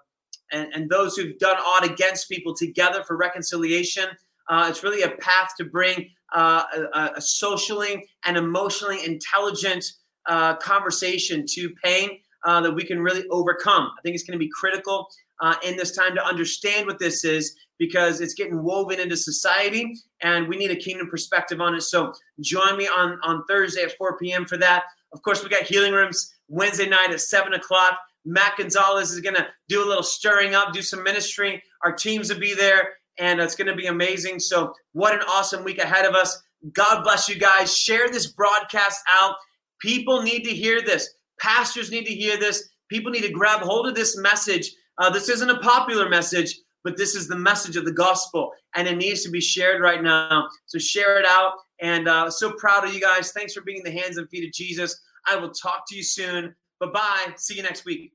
and 0.51 0.67
and 0.73 0.89
those 0.89 1.15
who've 1.15 1.37
done 1.39 1.57
odd 1.65 1.85
against 1.85 2.29
people 2.29 2.53
together 2.55 3.03
for 3.03 3.17
reconciliation. 3.17 4.05
Uh, 4.49 4.67
it's 4.69 4.83
really 4.83 5.01
a 5.03 5.09
path 5.09 5.51
to 5.57 5.63
bring 5.63 6.09
uh, 6.33 6.63
a, 6.93 7.11
a, 7.15 7.21
socially 7.21 8.05
and 8.25 8.37
emotionally 8.37 9.03
intelligent 9.05 9.85
uh, 10.27 10.55
conversation 10.57 11.45
to 11.47 11.69
pain 11.83 12.19
uh, 12.45 12.59
that 12.61 12.71
we 12.71 12.83
can 12.83 13.01
really 13.01 13.23
overcome. 13.29 13.89
I 13.97 14.01
think 14.01 14.15
it's 14.15 14.23
going 14.23 14.37
to 14.37 14.43
be 14.43 14.49
critical 14.49 15.07
uh, 15.41 15.55
in 15.63 15.75
this 15.75 15.91
time 15.91 16.15
to 16.15 16.25
understand 16.25 16.87
what 16.87 16.99
this 16.99 17.23
is 17.23 17.55
because 17.79 18.21
it's 18.21 18.35
getting 18.35 18.61
woven 18.61 18.99
into 18.99 19.17
society 19.17 19.95
and 20.21 20.47
we 20.47 20.55
need 20.55 20.69
a 20.69 20.75
kingdom 20.75 21.09
perspective 21.09 21.59
on 21.59 21.73
it. 21.73 21.81
So 21.81 22.13
join 22.39 22.77
me 22.77 22.87
on, 22.87 23.17
on 23.23 23.43
Thursday 23.49 23.81
at 23.81 23.97
4 23.97 24.19
p.m. 24.19 24.45
for 24.45 24.57
that. 24.57 24.83
Of 25.13 25.23
course, 25.23 25.43
we 25.43 25.49
got 25.49 25.63
healing 25.63 25.93
rooms 25.93 26.31
Wednesday 26.47 26.87
night 26.87 27.09
at 27.09 27.21
7 27.21 27.53
o'clock. 27.53 27.97
Matt 28.23 28.57
Gonzalez 28.57 29.11
is 29.11 29.19
going 29.19 29.35
to 29.35 29.47
do 29.67 29.83
a 29.83 29.87
little 29.87 30.03
stirring 30.03 30.53
up, 30.53 30.73
do 30.73 30.81
some 30.83 31.03
ministry. 31.03 31.61
Our 31.83 31.91
teams 31.91 32.31
will 32.31 32.39
be 32.39 32.53
there, 32.53 32.89
and 33.17 33.39
it's 33.39 33.55
going 33.55 33.67
to 33.67 33.75
be 33.75 33.87
amazing. 33.87 34.39
So, 34.39 34.73
what 34.93 35.15
an 35.15 35.21
awesome 35.27 35.63
week 35.63 35.79
ahead 35.79 36.05
of 36.05 36.13
us. 36.13 36.39
God 36.73 37.01
bless 37.03 37.27
you 37.27 37.39
guys. 37.39 37.75
Share 37.75 38.11
this 38.11 38.31
broadcast 38.31 39.01
out. 39.19 39.35
People 39.79 40.21
need 40.21 40.43
to 40.43 40.51
hear 40.51 40.83
this. 40.83 41.09
Pastors 41.39 41.89
need 41.89 42.05
to 42.05 42.13
hear 42.13 42.37
this. 42.37 42.69
People 42.89 43.11
need 43.11 43.23
to 43.23 43.31
grab 43.31 43.61
hold 43.61 43.87
of 43.87 43.95
this 43.95 44.15
message 44.17 44.71
uh, 44.97 45.09
this 45.09 45.29
isn't 45.29 45.49
a 45.49 45.59
popular 45.59 46.09
message, 46.09 46.59
but 46.83 46.97
this 46.97 47.15
is 47.15 47.27
the 47.27 47.37
message 47.37 47.75
of 47.75 47.85
the 47.85 47.91
gospel, 47.91 48.51
and 48.75 48.87
it 48.87 48.97
needs 48.97 49.23
to 49.23 49.29
be 49.29 49.41
shared 49.41 49.81
right 49.81 50.01
now. 50.01 50.47
So 50.65 50.79
share 50.79 51.19
it 51.19 51.25
out. 51.27 51.53
And 51.81 52.07
uh, 52.07 52.29
so 52.29 52.53
proud 52.53 52.85
of 52.85 52.93
you 52.93 53.01
guys. 53.01 53.31
Thanks 53.31 53.53
for 53.53 53.61
being 53.61 53.83
the 53.83 53.91
hands 53.91 54.17
and 54.17 54.29
feet 54.29 54.47
of 54.47 54.53
Jesus. 54.53 54.99
I 55.25 55.35
will 55.35 55.51
talk 55.51 55.83
to 55.89 55.95
you 55.95 56.03
soon. 56.03 56.55
Bye 56.79 56.87
bye. 56.93 57.33
See 57.37 57.55
you 57.55 57.63
next 57.63 57.85
week. 57.85 58.11